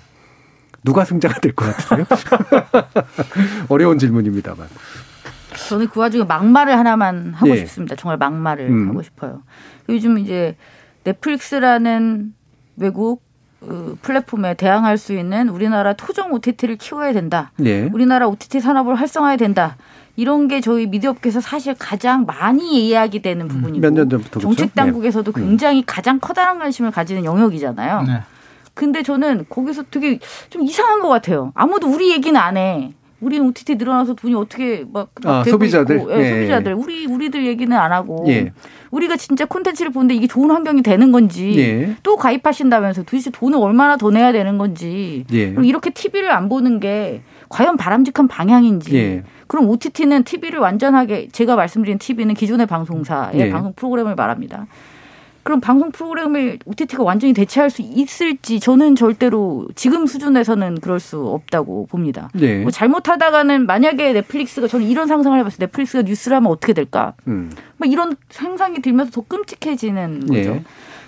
누가 0.84 1.04
승자가 1.04 1.40
될 1.40 1.52
것 1.52 1.66
같으세요? 1.76 2.06
어려운 3.68 3.98
질문입니다만. 3.98 4.66
저는 5.68 5.88
그 5.88 6.00
와중에 6.00 6.24
막말을 6.24 6.76
하나만 6.78 7.34
하고 7.34 7.50
예. 7.52 7.56
싶습니다. 7.58 7.96
정말 7.96 8.18
막말을 8.18 8.68
음. 8.70 8.88
하고 8.88 9.02
싶어요. 9.02 9.42
요즘 9.88 10.18
이제 10.18 10.56
넷플릭스라는 11.06 12.34
외국 12.76 13.22
그 13.60 13.96
플랫폼에 14.02 14.54
대항할 14.54 14.98
수 14.98 15.14
있는 15.14 15.48
우리나라 15.48 15.94
토종 15.94 16.32
OTT를 16.32 16.76
키워야 16.76 17.12
된다. 17.12 17.52
예. 17.64 17.88
우리나라 17.92 18.28
OTT 18.28 18.60
산업을 18.60 18.96
활성화해야 18.96 19.36
된다. 19.36 19.76
이런 20.16 20.48
게 20.48 20.60
저희 20.60 20.86
미디어업계에서 20.86 21.40
사실 21.40 21.74
가장 21.74 22.24
많이 22.26 22.86
이야기되는 22.88 23.48
부분이고 23.48 23.80
몇년 23.80 24.08
전부터 24.08 24.40
그렇죠? 24.40 24.56
정책 24.56 24.74
당국에서도 24.74 25.32
네. 25.32 25.40
굉장히 25.40 25.84
가장 25.84 26.18
커다란 26.20 26.58
관심을 26.58 26.90
가지는 26.90 27.24
영역이잖아요. 27.24 28.02
네. 28.02 28.22
근데 28.74 29.02
저는 29.02 29.46
거기서 29.48 29.84
되게 29.90 30.18
좀 30.50 30.62
이상한 30.62 31.00
것 31.00 31.08
같아요. 31.08 31.52
아무도 31.54 31.88
우리 31.88 32.10
얘기는 32.10 32.38
안 32.38 32.56
해. 32.56 32.92
우리는 33.20 33.46
OTT 33.46 33.76
늘어나서 33.76 34.14
돈이 34.14 34.34
어떻게 34.34 34.84
막, 34.92 35.10
막 35.22 35.30
아, 35.40 35.44
소비자들? 35.44 35.96
있고, 35.96 36.12
예, 36.12 36.18
예. 36.18 36.30
소비자들 36.30 36.74
우리 36.74 37.06
우리들 37.06 37.46
얘기는 37.46 37.74
안 37.76 37.92
하고 37.92 38.24
예. 38.28 38.52
우리가 38.90 39.16
진짜 39.16 39.46
콘텐츠를 39.46 39.90
보는데 39.90 40.14
이게 40.14 40.26
좋은 40.26 40.50
환경이 40.50 40.82
되는 40.82 41.12
건지 41.12 41.54
예. 41.58 41.96
또 42.02 42.16
가입하신다면서 42.16 43.04
도대체 43.04 43.30
돈을 43.30 43.58
얼마나 43.58 43.96
더 43.96 44.10
내야 44.10 44.32
되는 44.32 44.58
건지 44.58 45.24
예. 45.32 45.46
그리고 45.46 45.62
이렇게 45.62 45.90
TV를 45.90 46.30
안 46.30 46.48
보는 46.48 46.80
게 46.80 47.22
과연 47.48 47.76
바람직한 47.76 48.28
방향인지 48.28 48.96
예. 48.96 49.22
그럼 49.46 49.68
OTT는 49.70 50.24
TV를 50.24 50.58
완전하게 50.58 51.28
제가 51.32 51.56
말씀드린 51.56 51.98
TV는 51.98 52.34
기존의 52.34 52.66
방송사의 52.66 53.40
예. 53.40 53.50
방송 53.50 53.72
프로그램을 53.74 54.14
말합니다. 54.14 54.66
그럼 55.46 55.60
방송 55.60 55.92
프로그램을 55.92 56.58
OTT가 56.64 57.04
완전히 57.04 57.32
대체할 57.32 57.70
수 57.70 57.80
있을지 57.80 58.58
저는 58.58 58.96
절대로 58.96 59.68
지금 59.76 60.04
수준에서는 60.04 60.80
그럴 60.80 60.98
수 60.98 61.24
없다고 61.24 61.86
봅니다. 61.86 62.28
예. 62.40 62.62
뭐 62.62 62.72
잘못하다가는 62.72 63.64
만약에 63.64 64.12
넷플릭스가 64.12 64.66
저는 64.66 64.84
이런 64.88 65.06
상상을 65.06 65.38
해봤어요. 65.38 65.58
넷플릭스가 65.60 66.02
뉴스를 66.02 66.36
하면 66.38 66.50
어떻게 66.50 66.72
될까? 66.72 67.14
음. 67.28 67.52
막 67.76 67.88
이런 67.88 68.16
상상이 68.28 68.82
들면서 68.82 69.12
더 69.12 69.20
끔찍해지는 69.20 70.26
거죠. 70.26 70.34
예. 70.36 70.64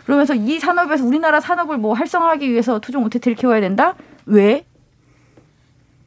그러면서 0.07 0.37
이 0.37 0.61
산업에서 0.61 1.05
우리나라 1.05 1.41
산업을 1.41 1.77
뭐 1.77 1.95
활성화하기 1.95 2.49
위해서 2.49 2.79
토종 2.79 3.03
OTT를 3.07 3.35
키워야 3.35 3.61
된다? 3.61 3.97
왜? 4.25 4.65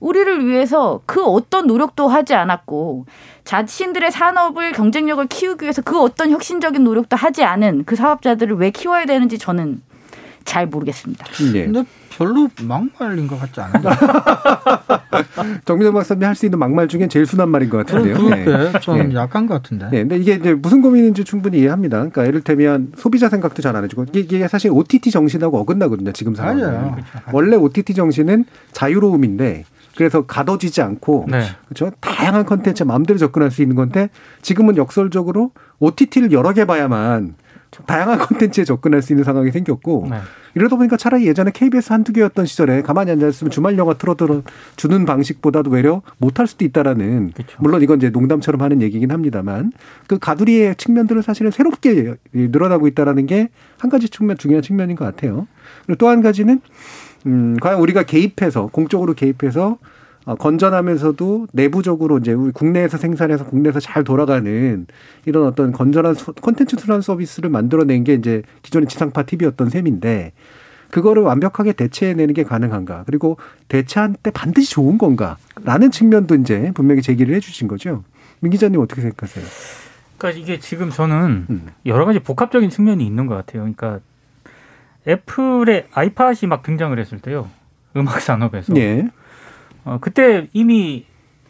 우리를 0.02 0.46
위해서 0.48 1.00
그 1.06 1.24
어떤 1.24 1.68
노력도 1.68 2.08
하지 2.10 2.34
않았고 2.34 3.06
자신들의 3.46 4.12
산업을 4.12 4.74
경쟁력을 4.74 5.26
키우기 5.28 5.64
위해서 5.64 5.82
그 5.82 6.00
어떤 6.02 6.32
혁신적인 6.32 6.84
노력도 6.84 7.16
하지 7.16 7.44
않은 7.44 7.84
그 7.86 7.96
사업자들을 7.96 8.58
왜 8.58 8.72
키워야 8.72 9.06
되는지 9.06 9.38
저는 9.38 9.82
잘 10.44 10.66
모르겠습니다. 10.66 11.26
예. 11.54 11.66
근데 11.66 11.84
별로 12.18 12.50
막말인 12.64 13.28
것 13.28 13.40
같지 13.40 13.62
않아요? 13.62 13.84
정민정 15.66 15.94
박사님이 15.94 16.26
할수 16.26 16.46
있는 16.46 16.58
막말 16.58 16.88
중에 16.88 17.08
제일 17.08 17.26
순한 17.28 17.50
말인 17.50 17.70
것 17.70 17.78
같은데요. 17.86 18.16
예. 18.38 18.44
그렇게 18.44 18.80
좀 18.80 19.12
예. 19.12 19.16
약한 19.16 19.46
것 19.46 19.54
같은데. 19.56 19.88
네, 19.92 20.00
근데 20.00 20.18
이게 20.18 20.34
이제 20.34 20.54
무슨 20.56 20.82
고민인지 20.82 21.24
충분히 21.24 21.60
이해합니다. 21.60 21.98
그러니까 21.98 22.26
이를테면 22.26 22.92
소비자 22.98 23.30
생각도 23.30 23.62
잘 23.62 23.72
안 23.76 23.84
해주고 23.86 24.06
이게, 24.14 24.48
사실 24.48 24.70
OTT 24.72 25.12
정신하고 25.12 25.60
어긋나거든요. 25.60 26.12
지금 26.12 26.36
상황은. 26.36 26.62
맞아요. 26.62 26.98
원래 27.32 27.56
OTT 27.56 27.94
정신은 27.94 28.46
자유로움인데 28.74 29.64
그래서 29.96 30.26
가둬지지 30.26 30.82
않고 30.82 31.26
네. 31.30 31.44
그렇죠. 31.66 31.92
다양한 32.00 32.46
컨텐츠 32.46 32.84
마음대로 32.84 33.18
접근할 33.20 33.52
수 33.52 33.62
있는 33.62 33.76
건데 33.76 34.10
지금은 34.42 34.78
역설적으로 34.78 35.52
OTT를 35.80 36.32
여러 36.32 36.54
개 36.54 36.66
봐야만 36.66 37.36
다양한 37.86 38.20
컨텐츠에 38.20 38.66
접근할 38.66 39.02
수 39.02 39.14
있는 39.14 39.24
상황이 39.24 39.50
생겼고 39.52 40.08
네. 40.10 40.18
이러다 40.56 40.76
보니까 40.76 40.98
차라리 40.98 41.26
예전에 41.28 41.52
KBS 41.54 41.94
한두 41.94 42.12
개였던 42.12 42.46
시절에 42.46 42.82
가만히 42.82 43.12
앉아있으면 43.12 43.52
주말 43.52 43.78
영화 43.78 43.94
틀어들어 43.94 44.42
주는 44.76 45.06
방식보다도 45.06 45.72
외려 45.72 46.02
못할 46.18 46.48
수도 46.48 46.66
있다라는 46.66 47.32
그쵸. 47.34 47.58
물론 47.60 47.82
이건 47.82 48.00
이제 48.00 48.10
농담처럼 48.10 48.62
하는 48.62 48.82
얘기긴 48.82 49.12
합니다만 49.12 49.72
그 50.08 50.20
가두리의 50.20 50.76
측면들은 50.76 51.22
사실은 51.22 51.52
새롭게 51.52 52.16
늘어나고 52.34 52.88
있다라는 52.88 53.26
게 53.28 53.48
한 53.82 53.90
가지 53.90 54.10
측면 54.10 54.38
중요한 54.38 54.62
측면인 54.62 54.96
것 54.96 55.06
같아요. 55.06 55.48
그리고 55.88 55.98
또 55.98 56.08
한 56.08 56.22
가지는 56.22 56.62
음 57.26 57.56
과연 57.62 57.80
우리가 57.80 58.04
개입해서 58.04 58.68
공적으로 58.68 59.14
개입해서 59.14 59.78
어, 60.26 60.36
건전하면서도 60.36 61.48
내부적으로 61.52 62.20
이제 62.20 62.32
우리 62.34 62.52
국내에서 62.52 62.98
생산해서 62.98 63.46
국내에서 63.46 63.80
잘 63.80 64.04
돌아가는 64.04 64.86
이런 65.26 65.48
어떤 65.48 65.72
건전한 65.72 66.14
소- 66.14 66.34
콘텐츠 66.34 66.76
순환 66.78 67.02
서비스를 67.02 67.50
만들어낸 67.50 68.04
게 68.04 68.14
이제 68.14 68.44
기존의 68.62 68.88
지상파 68.88 69.24
TV였던 69.24 69.70
셈인데 69.70 70.34
그거를 70.92 71.24
완벽하게 71.24 71.74
대체해내는 71.74 72.34
게 72.36 72.44
가능한가 72.44 73.04
그리고 73.08 73.38
대체한 73.68 74.16
때 74.22 74.30
반드시 74.30 74.70
좋은 74.72 74.98
건가라는 75.00 75.90
측면도 75.92 76.36
이제 76.36 76.72
분명히 76.76 77.02
제기를 77.02 77.34
해주신 77.36 77.68
거죠. 77.68 78.04
민 78.42 78.52
기자님 78.52 78.80
어떻게 78.80 79.02
생각하세요? 79.02 79.46
그러니까 80.18 80.40
이게 80.40 80.60
지금 80.60 80.90
저는 80.92 81.46
음. 81.50 81.68
여러 81.88 82.06
가지 82.06 82.20
복합적인 82.20 82.70
측면이 82.70 83.04
있는 83.06 83.26
것 83.26 83.36
같아요. 83.36 83.62
그러니까 83.64 84.00
애플의 85.08 85.88
아이팟이 85.94 86.48
막 86.48 86.64
등장을 86.64 86.98
했을 86.98 87.20
때요. 87.20 87.50
음악 87.96 88.22
산업에서. 88.22 88.74
예. 88.78 89.08
어, 89.84 89.98
그때 90.00 90.48
이미 90.54 91.06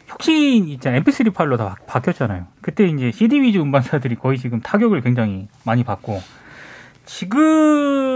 혁신 0.06 0.68
있잖아요. 0.68 1.02
MP3 1.02 1.32
파일로 1.34 1.56
다 1.56 1.76
바- 1.86 2.00
바뀌었잖아요. 2.00 2.46
그때 2.60 2.86
이제 2.86 3.10
CD 3.12 3.40
위주 3.40 3.60
음반사들이 3.62 4.16
거의 4.16 4.38
지금 4.38 4.60
타격을 4.60 5.00
굉장히 5.02 5.48
많이 5.64 5.84
받고 5.84 6.20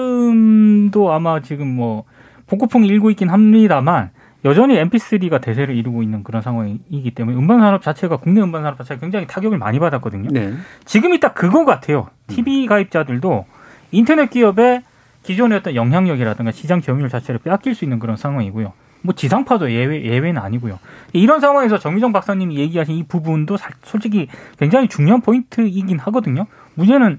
지금도 0.06 1.12
아마 1.12 1.40
지금 1.40 1.66
뭐 1.68 2.04
복고풍이 2.46 2.86
일고 2.88 3.10
있긴 3.10 3.28
합니다만 3.30 4.10
여전히 4.44 4.76
MP3가 4.76 5.40
대세를 5.40 5.74
이루고 5.76 6.02
있는 6.02 6.22
그런 6.22 6.40
상황이기 6.42 7.10
때문에 7.14 7.36
음반 7.36 7.60
산업 7.60 7.82
자체가 7.82 8.18
국내 8.18 8.40
음반 8.40 8.62
산업 8.62 8.78
자체가 8.78 9.00
굉장히 9.00 9.26
타격을 9.26 9.58
많이 9.58 9.78
받았거든요. 9.80 10.28
네. 10.30 10.52
지금이 10.84 11.18
딱 11.20 11.34
그거 11.34 11.64
같아요. 11.64 12.08
TV 12.28 12.66
가입자들도 12.66 13.44
인터넷 13.90 14.30
기업의 14.30 14.82
기존의 15.26 15.58
어떤 15.58 15.74
영향력이라든가 15.74 16.52
시장 16.52 16.80
점유율 16.80 17.08
자체를 17.08 17.40
빼앗길 17.40 17.74
수 17.74 17.84
있는 17.84 17.98
그런 17.98 18.16
상황이고요. 18.16 18.72
뭐 19.02 19.14
지상파도 19.14 19.70
예외, 19.72 20.02
예외는 20.04 20.40
아니고요. 20.40 20.78
이런 21.12 21.40
상황에서 21.40 21.78
정미정 21.78 22.12
박사님이 22.12 22.56
얘기하신 22.58 22.96
이 22.96 23.02
부분도 23.04 23.56
사- 23.56 23.70
솔직히 23.84 24.28
굉장히 24.58 24.88
중요한 24.88 25.20
포인트이긴 25.20 25.98
하거든요. 25.98 26.46
문제는 26.74 27.18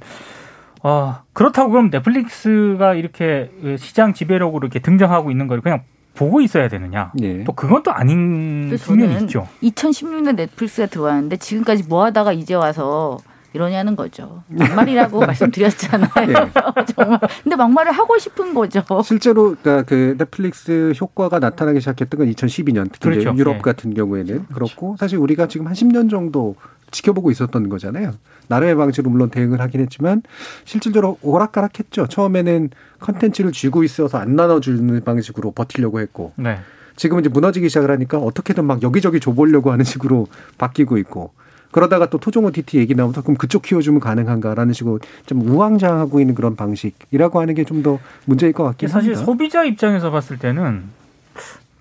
어, 0.84 1.18
그렇다고 1.34 1.72
그럼 1.72 1.90
넷플릭스가 1.90 2.94
이렇게 2.94 3.52
시장 3.78 4.14
지배력으로 4.14 4.66
이렇게 4.68 4.80
등장하고 4.80 5.32
있는 5.32 5.48
걸 5.48 5.60
그냥 5.62 5.82
보고 6.14 6.40
있어야 6.42 6.68
되느냐? 6.68 7.12
예. 7.22 7.44
또 7.44 7.52
그건 7.54 7.84
또 7.84 7.92
아닌 7.92 8.76
측면이 8.78 9.24
있죠. 9.24 9.48
2016년 9.64 10.36
넷플릭스가 10.36 10.88
들어왔는데 10.88 11.38
지금까지 11.38 11.84
뭐 11.88 12.04
하다가 12.06 12.34
이제 12.34 12.54
와서 12.54 13.18
이러냐는 13.54 13.96
거죠. 13.96 14.44
막말이라고 14.48 15.20
말씀드렸잖아요. 15.26 16.10
예. 16.28 16.34
정말. 16.96 17.20
근데 17.44 17.56
막말을 17.56 17.92
하고 17.92 18.18
싶은 18.18 18.54
거죠. 18.54 18.84
실제로 19.04 19.56
그러니까 19.62 19.84
그 19.84 20.16
넷플릭스 20.18 20.94
효과가 21.00 21.40
나타나기 21.40 21.80
시작했던 21.80 22.20
건 22.20 22.32
2012년 22.32 22.90
특히 22.92 23.10
그렇죠. 23.10 23.34
유럽 23.36 23.56
예. 23.56 23.60
같은 23.60 23.94
경우에는 23.94 24.48
그렇고 24.54 24.96
사실 25.00 25.18
우리가 25.18 25.48
지금 25.48 25.68
한 25.68 25.74
10년 25.74 26.10
정도 26.10 26.56
지켜보고 26.92 27.32
있었던 27.32 27.70
거잖아요. 27.70 28.14
나름의 28.48 28.76
방식으로 28.76 29.12
물론 29.12 29.30
대응을 29.30 29.60
하긴 29.60 29.82
했지만 29.82 30.24
실질적으로 30.64 31.18
오락가락했죠. 31.22 32.08
처음에는 32.08 32.70
컨텐츠를 33.00 33.52
쥐고 33.52 33.84
있어서 33.84 34.18
안 34.18 34.36
나눠주는 34.36 35.04
방식으로 35.04 35.52
버티려고 35.52 36.00
했고 36.00 36.34
네. 36.38 36.60
지금은 36.96 37.22
이제 37.22 37.30
무너지기 37.30 37.70
시작을 37.70 37.92
하니까 37.92 38.18
어떻게든 38.18 38.66
막 38.66 38.82
여기저기 38.82 39.20
줘보려고 39.20 39.72
하는 39.72 39.86
식으로 39.86 40.28
바뀌고 40.58 40.98
있고 41.00 41.32
그러다가 41.72 42.10
또 42.10 42.18
토종 42.18 42.46
OTT 42.46 42.78
얘기 42.80 42.96
나오면서 42.96 43.22
그럼 43.22 43.36
그쪽 43.38 43.62
키워주면 43.62 44.00
가능한가라는 44.00 44.74
식으로 44.74 45.00
좀 45.26 45.42
우왕좌왕하고 45.42 46.20
있는 46.20 46.34
그런 46.36 46.56
방식이라고 46.56 47.40
하는 47.40 47.54
게 47.56 47.64
좀 47.64 47.84
더 47.84 48.00
문제일 48.26 48.54
것 48.54 48.64
같긴 48.64 48.88
사실 48.90 49.12
합니다. 49.12 49.26
소비자 49.26 49.64
입장에서 49.64 50.10
봤을 50.12 50.38
때는 50.38 50.84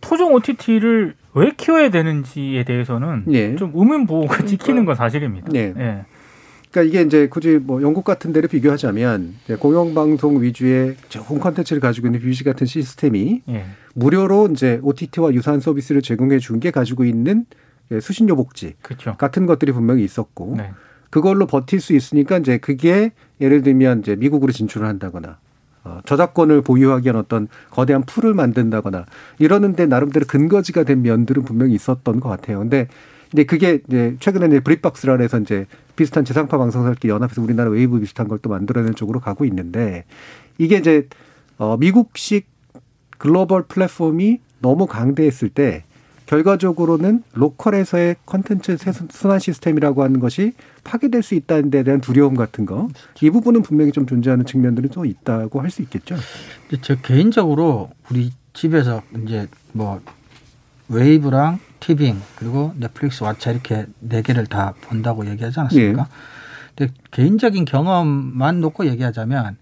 토종 0.01 0.35
OTT를 0.35 1.15
왜 1.35 1.51
키워야 1.57 1.91
되는지에 1.91 2.65
대해서는 2.65 3.25
예. 3.31 3.57
좀 3.57 3.73
의문부호가 3.75 4.45
찍히는 4.47 4.85
건 4.85 4.95
사실입니다. 4.95 5.49
예. 5.55 5.75
예. 5.77 6.05
그러니까 6.71 6.83
이게 6.83 7.03
이제 7.07 7.29
굳이 7.29 7.59
뭐 7.63 7.81
영국 7.83 8.05
같은 8.05 8.33
데를 8.33 8.49
비교하자면 8.49 9.35
공영방송 9.59 10.43
위주의 10.43 10.95
좋은 11.09 11.41
컨텐츠를 11.41 11.81
가지고 11.81 12.09
있는 12.09 12.21
BBC 12.21 12.45
같은 12.45 12.67
시스템이 12.67 13.43
예. 13.49 13.65
무료로 13.95 14.49
이제 14.53 14.79
OTT와 14.83 15.33
유사한 15.33 15.61
서비스를 15.61 16.03
제공해 16.03 16.39
준 16.39 16.61
게 16.61 16.71
가지고 16.71 17.05
있는 17.05 17.47
예, 17.49 17.66
수신료 18.01 18.37
복지 18.37 18.75
그렇죠. 18.83 19.17
같은 19.17 19.47
것들이 19.47 19.73
분명히 19.73 20.05
있었고 20.05 20.55
네. 20.57 20.73
그걸로 21.11 21.47
버틸 21.47 21.81
수 21.81 21.95
있으니까 21.95 22.39
이제 22.39 22.59
그게 22.59 23.13
예를 23.41 23.63
들면 23.63 24.01
이제 24.01 24.17
미국으로 24.17 24.53
진출을 24.53 24.87
한다거나 24.87 25.39
어, 25.85 26.01
저작권을 26.05 26.63
보유하기 26.63 27.05
위한 27.05 27.17
어떤 27.17 27.49
거대한 27.71 28.03
풀을 28.05 28.35
만든다거나 28.35 29.07
이러는데 29.39 29.87
나름대로 29.87 30.27
근거지가 30.27 30.83
된 30.83 31.03
면들은 31.03 31.45
분명히 31.45 31.75
있었던 31.75 32.19
것 32.21 32.29
같아요. 32.29 32.59
근데 32.59 32.89
근데 33.31 33.45
그게 33.45 33.81
이제 33.89 34.17
최근에 34.21 34.47
이제 34.47 34.61
브릿박스라 34.61 35.19
해서 35.19 35.39
이제 35.39 35.67
비슷한 35.97 36.25
지상파 36.25 36.59
방송사들끼리 36.59 37.11
연합해서 37.13 37.43
우리나라 37.43 37.71
웨이브 37.71 37.99
비슷한 38.01 38.29
걸 38.29 38.39
또 38.43 38.51
만들어내는 38.51 38.95
쪽으로 38.95 39.21
가고 39.21 39.45
있는데 39.45 40.05
이게 40.59 40.77
이제 40.77 41.09
어 41.59 41.77
미국식 41.77 42.47
글로벌 43.19 43.63
플랫폼이 43.63 44.41
너무 44.61 44.87
강대했을 44.87 45.49
때 45.49 45.85
결과적으로는 46.27 47.23
로컬에서의 47.35 48.17
컨텐츠 48.27 48.77
순환 49.11 49.39
시스템이라고 49.39 50.03
하는 50.03 50.21
것이 50.21 50.53
파괴될 50.85 51.23
수 51.23 51.35
있다는 51.35 51.71
데 51.71 51.83
대한 51.83 52.01
두려움 52.01 52.35
같은 52.35 52.67
거. 52.67 52.89
이 53.23 53.31
부분은 53.31 53.63
분명히 53.63 53.93
좀 53.93 54.07
존재하는 54.07 54.45
측면들이 54.45 54.89
또 54.89 55.05
있다고 55.05 55.61
할 55.61 55.71
수 55.71 55.83
있겠죠. 55.83 56.17
제 56.83 56.97
개인적으로 57.03 57.91
우리 58.11 58.33
집에서 58.53 59.03
이제 59.25 59.47
뭐 59.73 60.01
웨이브랑 60.89 61.59
티빙 61.81 62.21
그리고 62.37 62.73
넷플릭스 62.79 63.21
왓챠 63.21 63.51
이렇게 63.53 63.87
네 64.01 64.23
개를 64.23 64.47
다 64.47 64.75
본다고 64.83 65.27
얘기하지 65.29 65.61
않았습니까? 65.61 66.03
예. 66.03 66.07
근데 66.77 66.93
개인적인 67.11 67.65
경험만 67.65 68.61
놓고 68.61 68.87
얘기하자면 68.87 69.57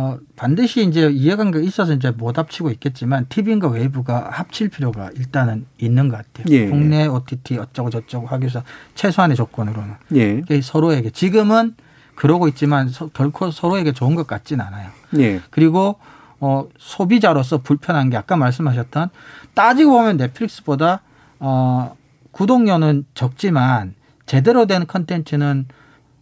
어 0.00 0.16
반드시 0.36 0.86
이제 0.86 1.10
이해관계가 1.10 1.64
있어서 1.64 1.92
이제 1.92 2.12
못 2.12 2.38
합치고 2.38 2.70
있겠지만 2.70 3.26
티빙과 3.28 3.66
웨이브가 3.66 4.28
합칠 4.30 4.68
필요가 4.68 5.10
일단은 5.16 5.66
있는 5.78 6.08
것 6.08 6.18
같아요. 6.18 6.44
예. 6.54 6.70
국내 6.70 7.08
OTT 7.08 7.58
어쩌고 7.58 7.90
저쩌고 7.90 8.28
하기 8.28 8.44
위해서 8.44 8.62
최소한의 8.94 9.36
조건으로는 9.36 9.94
예. 10.14 10.42
서로에게 10.62 11.10
지금은 11.10 11.74
그러고 12.14 12.46
있지만 12.46 12.88
서, 12.90 13.08
결코 13.08 13.50
서로에게 13.50 13.90
좋은 13.90 14.14
것 14.14 14.28
같진 14.28 14.60
않아요. 14.60 14.90
예. 15.18 15.40
그리고 15.50 15.96
어 16.38 16.68
소비자로서 16.78 17.58
불편한 17.58 18.08
게 18.08 18.16
아까 18.16 18.36
말씀하셨던 18.36 19.08
따지고 19.54 19.90
보면 19.94 20.16
넷플릭스보다 20.16 21.02
어 21.40 21.96
구독료는 22.30 23.04
적지만 23.14 23.96
제대로 24.26 24.66
된 24.66 24.86
컨텐츠는 24.86 25.66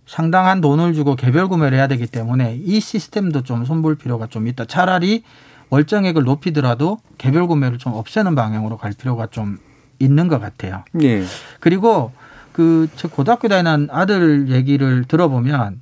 상당한 0.07 0.61
돈을 0.61 0.95
주고 0.95 1.17
개별 1.17 1.49
구매를 1.49 1.77
해야 1.77 1.89
되기 1.89 2.07
때문에 2.07 2.61
이 2.65 2.81
시스템도 2.81 3.43
좀 3.43 3.65
손볼 3.65 3.97
필요가 3.97 4.27
좀 4.27 4.47
있다. 4.47 4.65
차라리 4.65 5.25
월정액을 5.71 6.23
높이더라도 6.23 6.99
개별 7.19 7.47
구매를 7.47 7.79
좀 7.79 7.93
없애는 7.93 8.35
방향으로 8.35 8.77
갈 8.77 8.93
필요가 8.93 9.27
좀 9.27 9.59
있는 9.99 10.29
것 10.29 10.41
같아요. 10.41 10.85
예. 11.03 11.25
그리고 11.61 12.13
그 12.53 12.89
저 12.97 13.07
고등학교 13.09 13.49
다니는 13.49 13.89
아들 13.91 14.49
얘기를 14.49 15.05
들어보면 15.05 15.81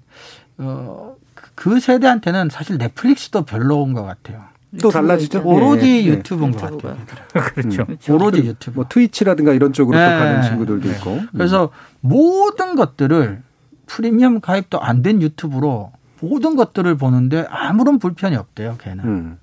어그 0.58 1.78
세대한테는 1.78 2.48
사실 2.50 2.78
넷플릭스도 2.78 3.44
별로인 3.44 3.92
것 3.92 4.02
같아요. 4.02 4.42
또 4.82 4.90
달라지죠. 4.90 5.42
오로지 5.44 5.86
네. 6.02 6.04
유튜브인 6.06 6.50
것 6.50 6.62
같아요. 6.62 6.96
그렇죠. 7.54 7.86
음. 7.88 7.96
오로지 8.12 8.38
유튜브. 8.40 8.74
뭐 8.74 8.86
트위치라든가 8.88 9.52
이런 9.52 9.72
쪽으로 9.72 9.96
네. 9.96 10.04
또 10.04 10.18
가는 10.18 10.42
친구들도 10.42 10.88
네. 10.88 10.96
있고. 10.96 11.20
그래서 11.30 11.64
음. 11.66 11.68
모든 12.00 12.74
것들을 12.74 13.40
프리미엄 13.86 14.40
가입도 14.40 14.80
안 14.80 15.02
된 15.02 15.20
유튜브로 15.22 15.92
모든 16.20 16.56
것들을 16.56 16.94
보는데 16.96 17.46
아무런 17.50 17.98
불편이 17.98 18.36
없대요, 18.36 18.76
걔는. 18.80 19.04
음. 19.04 19.38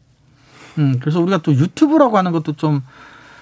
음, 0.80 0.98
그래서 1.00 1.20
우리가 1.22 1.40
또 1.40 1.54
유튜브라고 1.54 2.18
하는 2.18 2.32
것도 2.32 2.54
좀 2.54 2.82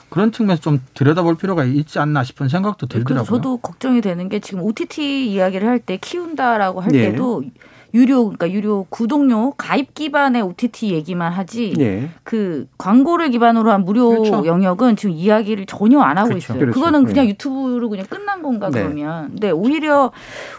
그런 0.09 0.31
측면에서 0.31 0.61
좀 0.61 0.81
들여다볼 0.95 1.37
필요가 1.37 1.63
있지 1.63 1.99
않나 1.99 2.23
싶은 2.23 2.49
생각도 2.49 2.87
들더라고요. 2.87 3.25
저도 3.25 3.57
걱정이 3.57 4.01
되는 4.01 4.27
게 4.27 4.39
지금 4.39 4.63
OTT 4.63 5.29
이야기를 5.31 5.67
할 5.67 5.79
때 5.79 5.97
키운다라고 5.97 6.81
할 6.81 6.91
네. 6.91 7.11
때도 7.11 7.43
유료 7.93 8.25
그러니까 8.25 8.51
유료 8.51 8.85
구독료 8.89 9.53
가입 9.57 9.93
기반의 9.93 10.41
OTT 10.41 10.91
얘기만 10.91 11.31
하지 11.31 11.73
예. 11.79 12.09
그 12.23 12.67
광고를 12.77 13.29
기반으로 13.29 13.71
한 13.71 13.85
무료 13.85 14.09
그렇죠. 14.09 14.45
영역은 14.45 14.95
지금 14.95 15.15
이야기를 15.15 15.65
전혀 15.65 15.99
안 15.99 16.17
하고 16.17 16.29
그렇죠. 16.29 16.45
있어요. 16.53 16.59
그렇죠. 16.59 16.73
그거는 16.73 17.05
그냥 17.05 17.25
네. 17.25 17.31
유튜브로 17.31 17.89
그냥 17.89 18.05
끝난 18.07 18.41
건가 18.41 18.69
네. 18.69 18.83
그러면. 18.83 19.31
네, 19.39 19.51
오히려 19.51 20.11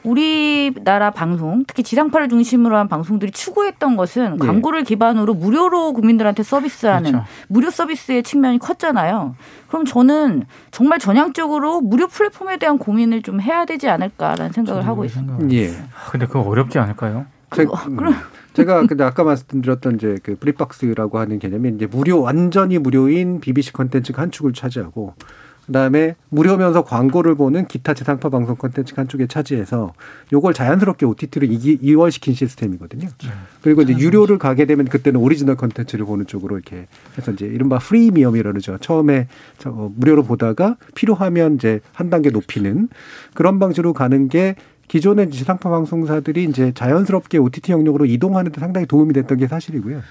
우리나라 0.03 1.11
방송 1.11 1.65
특히 1.67 1.83
지상파를 1.83 2.29
중심으로 2.29 2.77
한 2.77 2.89
방송들이 2.89 3.33
추구했던 3.33 3.97
것은 3.97 4.39
예. 4.43 4.47
광고를 4.47 4.85
기반으로 4.85 5.35
무료로 5.35 5.93
국민들한테 5.93 6.43
서비스하는 6.43 7.13
그렇죠. 7.13 7.27
무료 7.49 7.71
서비스의 7.71 8.23
측면이 8.23 8.59
컸잖아요. 8.59 9.35
그럼 9.71 9.85
저는 9.85 10.47
정말 10.73 10.99
전향적으로 10.99 11.81
무료 11.81 12.09
플랫폼에 12.09 12.59
대한 12.59 12.77
고민을 12.77 13.23
좀 13.23 13.41
해야 13.41 13.65
되지 13.65 13.89
않을까라는 13.89 14.53
생각을 14.53 14.85
하고 14.85 15.05
있습니다. 15.05 15.49
예. 15.53 15.71
근데 16.11 16.27
그거 16.27 16.41
어렵지 16.41 16.81
않을까요? 16.81 17.27
제, 17.55 17.63
음, 17.63 17.99
제가 18.53 18.85
근데 18.87 19.05
아까 19.05 19.23
말씀드렸던 19.23 19.95
이제 19.95 20.17
그 20.25 20.37
브릿박스라고 20.37 21.21
하는 21.21 21.39
개념이 21.39 21.69
이제 21.71 21.87
무료 21.87 22.21
완전히 22.21 22.79
무료인 22.79 23.41
BBC 23.41 23.73
컨텐츠가 23.73 24.23
한 24.23 24.33
축을 24.33 24.53
차지하고 24.53 25.15
그다음에 25.71 26.17
무료면서 26.31 26.83
광고를 26.83 27.37
보는 27.37 27.69
기타 27.69 27.95
지상파 27.95 28.29
방송 28.29 28.57
콘텐츠 28.57 28.93
한쪽에 28.97 29.29
차지해서 29.29 29.93
요걸 30.33 30.53
자연스럽게 30.53 31.07
OTT로 31.07 31.47
이월시킨 31.47 32.35
시스템이거든요. 32.35 33.09
네. 33.09 33.29
그리고 33.63 33.83
이제 33.83 33.97
유료를 33.97 34.39
가게 34.39 34.67
되면 34.67 34.87
그때는 34.87 35.21
오리지널 35.21 35.57
콘텐츠를 35.57 36.05
보는 36.07 36.27
쪽으로 36.27 36.57
이렇게 36.57 36.89
해서 37.17 37.31
이제 37.31 37.47
이른바 37.47 37.79
프리미엄이라 37.79 38.51
그러죠. 38.51 38.79
처음에 38.79 39.29
어, 39.67 39.93
무료로 39.95 40.25
보다가 40.25 40.77
필요하면 40.97 41.55
이제 41.55 41.81
한 41.93 42.11
단계 42.11 42.31
높이는 42.31 42.89
그런 43.35 43.61
방식으로 43.61 43.93
가는 43.93 44.29
게 44.29 44.57
기존의 44.91 45.31
지상파 45.31 45.71
방송사들이 45.71 46.43
이제 46.45 46.73
자연스럽게 46.75 47.39
OTT 47.39 47.71
영역으로 47.71 48.07
이동하는 48.07 48.51
데 48.51 48.61
상당히 48.61 48.89
도움이 48.89 49.15
됐던 49.15 49.39
게 49.39 49.47
사실이고요. 49.47 50.03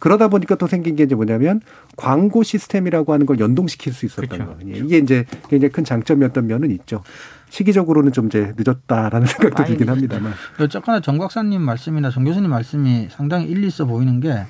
그러다 0.00 0.28
보니까 0.28 0.54
또 0.56 0.66
생긴 0.66 0.96
게 0.96 1.04
이제 1.04 1.14
뭐냐면 1.14 1.62
광고 1.96 2.42
시스템이라고 2.42 3.14
하는 3.14 3.24
걸 3.24 3.40
연동시킬 3.40 3.94
수 3.94 4.04
있었던 4.04 4.28
그렇죠. 4.28 4.58
거예요. 4.58 4.84
이게 4.84 4.98
이제 4.98 5.24
굉장히 5.48 5.72
큰 5.72 5.82
장점이었던 5.82 6.46
면은 6.46 6.70
있죠. 6.72 7.02
시기적으로는 7.48 8.12
좀 8.12 8.26
이제 8.26 8.52
늦었다라는 8.58 9.26
생각도 9.26 9.64
들긴 9.64 9.88
합니다만. 9.88 10.34
어쨌거나 10.60 11.00
정 11.00 11.16
박사님 11.16 11.62
말씀이나 11.62 12.10
정 12.10 12.24
교수님 12.24 12.50
말씀이 12.50 13.08
상당히 13.10 13.46
일리 13.46 13.66
있어 13.68 13.86
보이는 13.86 14.20
게 14.20 14.44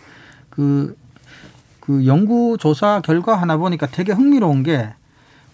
그, 0.51 0.97
그 1.79 2.05
연구 2.05 2.57
조사 2.59 3.01
결과 3.01 3.41
하나 3.41 3.57
보니까 3.57 3.87
되게 3.87 4.11
흥미로운 4.11 4.65
게 4.65 4.99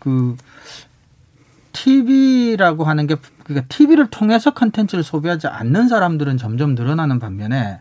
그 0.04 0.36
TV라고 1.74 2.84
하는 2.84 3.06
게 3.06 3.16
그러니까 3.44 3.66
TV를 3.68 4.06
통해서 4.06 4.54
컨텐츠를 4.54 5.04
소비하지 5.04 5.48
않는 5.48 5.88
사람들은 5.88 6.38
점점 6.38 6.74
늘어나는 6.74 7.18
반면에 7.18 7.80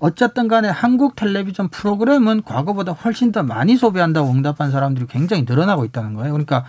어쨌든 0.00 0.46
간에 0.48 0.68
한국 0.68 1.16
텔레비전 1.16 1.68
프로그램은 1.68 2.42
과거보다 2.42 2.92
훨씬 2.92 3.32
더 3.32 3.42
많이 3.42 3.76
소비한다고 3.76 4.30
응답한 4.30 4.70
사람들이 4.70 5.06
굉장히 5.08 5.44
늘어나고 5.48 5.84
있다는 5.86 6.14
거예요. 6.14 6.32
그러니까 6.32 6.64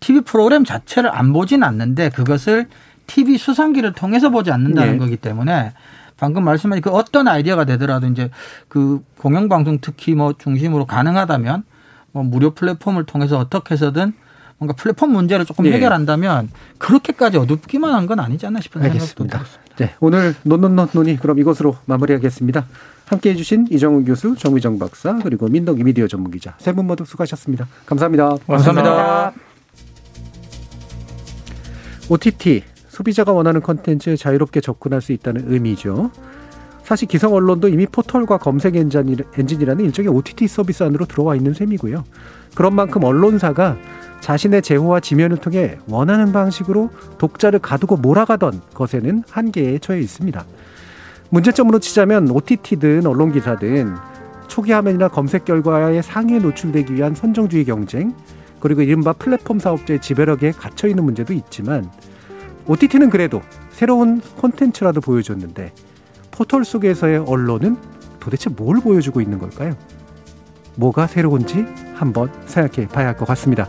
TV 0.00 0.20
프로그램 0.22 0.64
자체를 0.64 1.10
안 1.14 1.32
보진 1.32 1.62
않는데 1.62 2.10
그것을 2.10 2.68
TV 3.06 3.38
수상기를 3.38 3.92
통해서 3.92 4.30
보지 4.30 4.52
않는다는 4.52 4.92
네. 4.92 4.98
거기 4.98 5.16
때문에 5.16 5.72
방금 6.16 6.44
말씀하신 6.44 6.82
그 6.82 6.90
어떤 6.90 7.26
아이디어가 7.28 7.64
되더라도 7.64 8.06
이제 8.06 8.30
그 8.68 9.02
공영방송 9.18 9.78
특히 9.80 10.14
뭐 10.14 10.34
중심으로 10.36 10.86
가능하다면 10.86 11.64
뭐 12.12 12.22
무료 12.22 12.50
플랫폼을 12.50 13.04
통해서 13.04 13.38
어떻게 13.38 13.72
해서든 13.74 14.12
뭔가 14.60 14.74
플랫폼 14.74 15.10
문제를 15.12 15.46
조금 15.46 15.64
네. 15.64 15.72
해결한다면 15.72 16.50
그렇게까지 16.78 17.38
어둡기만 17.38 17.92
한 17.94 18.06
건 18.06 18.20
아니지 18.20 18.44
않나 18.46 18.60
싶은 18.60 18.82
알겠습니다. 18.82 19.06
생각도 19.06 19.38
들었습니다. 19.38 19.76
네, 19.76 19.94
오늘 20.00 20.34
논논논 20.42 20.88
논의 20.92 21.16
그럼 21.16 21.38
이것으로 21.38 21.76
마무리하겠습니다. 21.86 22.66
함께해 23.06 23.34
주신 23.36 23.66
이정훈 23.70 24.04
교수, 24.04 24.34
정의정 24.36 24.78
박사 24.78 25.18
그리고 25.22 25.48
민덕이 25.48 25.82
미디어 25.82 26.06
전문기자 26.06 26.54
세 26.58 26.72
분 26.72 26.86
모두 26.86 27.04
수고하셨습니다. 27.04 27.66
감사합니다. 27.86 28.36
감사합니다. 28.46 28.94
감사합니다. 28.94 29.32
OTT 32.08 32.64
소비자가 32.88 33.32
원하는 33.32 33.62
컨텐츠에 33.62 34.16
자유롭게 34.16 34.60
접근할 34.60 35.00
수 35.00 35.12
있다는 35.12 35.52
의미죠. 35.52 36.10
사실 36.82 37.06
기성 37.06 37.32
언론도 37.34 37.68
이미 37.68 37.86
포털과 37.86 38.38
검색 38.38 38.74
엔진이라는 38.76 39.84
일종의 39.84 40.10
OTT 40.10 40.48
서비스 40.48 40.82
안으로 40.82 41.06
들어와 41.06 41.36
있는 41.36 41.54
셈이고요. 41.54 42.04
그런 42.56 42.74
만큼 42.74 43.04
언론사가 43.04 43.76
자신의 44.20 44.62
제호와 44.62 45.00
지면을 45.00 45.38
통해 45.38 45.78
원하는 45.88 46.32
방식으로 46.32 46.90
독자를 47.18 47.58
가두고 47.58 47.96
몰아가던 47.96 48.60
것에는 48.74 49.24
한계에 49.28 49.78
처해 49.78 50.00
있습니다. 50.00 50.44
문제점으로 51.30 51.78
치자면 51.78 52.30
OTT든 52.30 53.06
언론기사든 53.06 53.94
초기 54.48 54.72
화면이나 54.72 55.08
검색 55.08 55.44
결과의 55.44 56.02
상위에 56.02 56.40
노출되기 56.40 56.94
위한 56.94 57.14
선정주의 57.14 57.64
경쟁, 57.64 58.14
그리고 58.58 58.82
이른바 58.82 59.12
플랫폼 59.12 59.58
사업자의 59.58 60.00
지배력에 60.00 60.52
갇혀 60.52 60.88
있는 60.88 61.04
문제도 61.04 61.32
있지만 61.32 61.90
OTT는 62.66 63.10
그래도 63.10 63.40
새로운 63.70 64.20
콘텐츠라도 64.36 65.00
보여줬는데 65.00 65.72
포털 66.30 66.64
속에서의 66.64 67.18
언론은 67.18 67.76
도대체 68.18 68.50
뭘 68.50 68.80
보여주고 68.80 69.20
있는 69.20 69.38
걸까요? 69.38 69.74
뭐가 70.74 71.06
새로운지 71.06 71.64
한번 71.94 72.30
생각해 72.46 72.88
봐야 72.88 73.08
할 73.08 73.16
것 73.16 73.26
같습니다. 73.28 73.68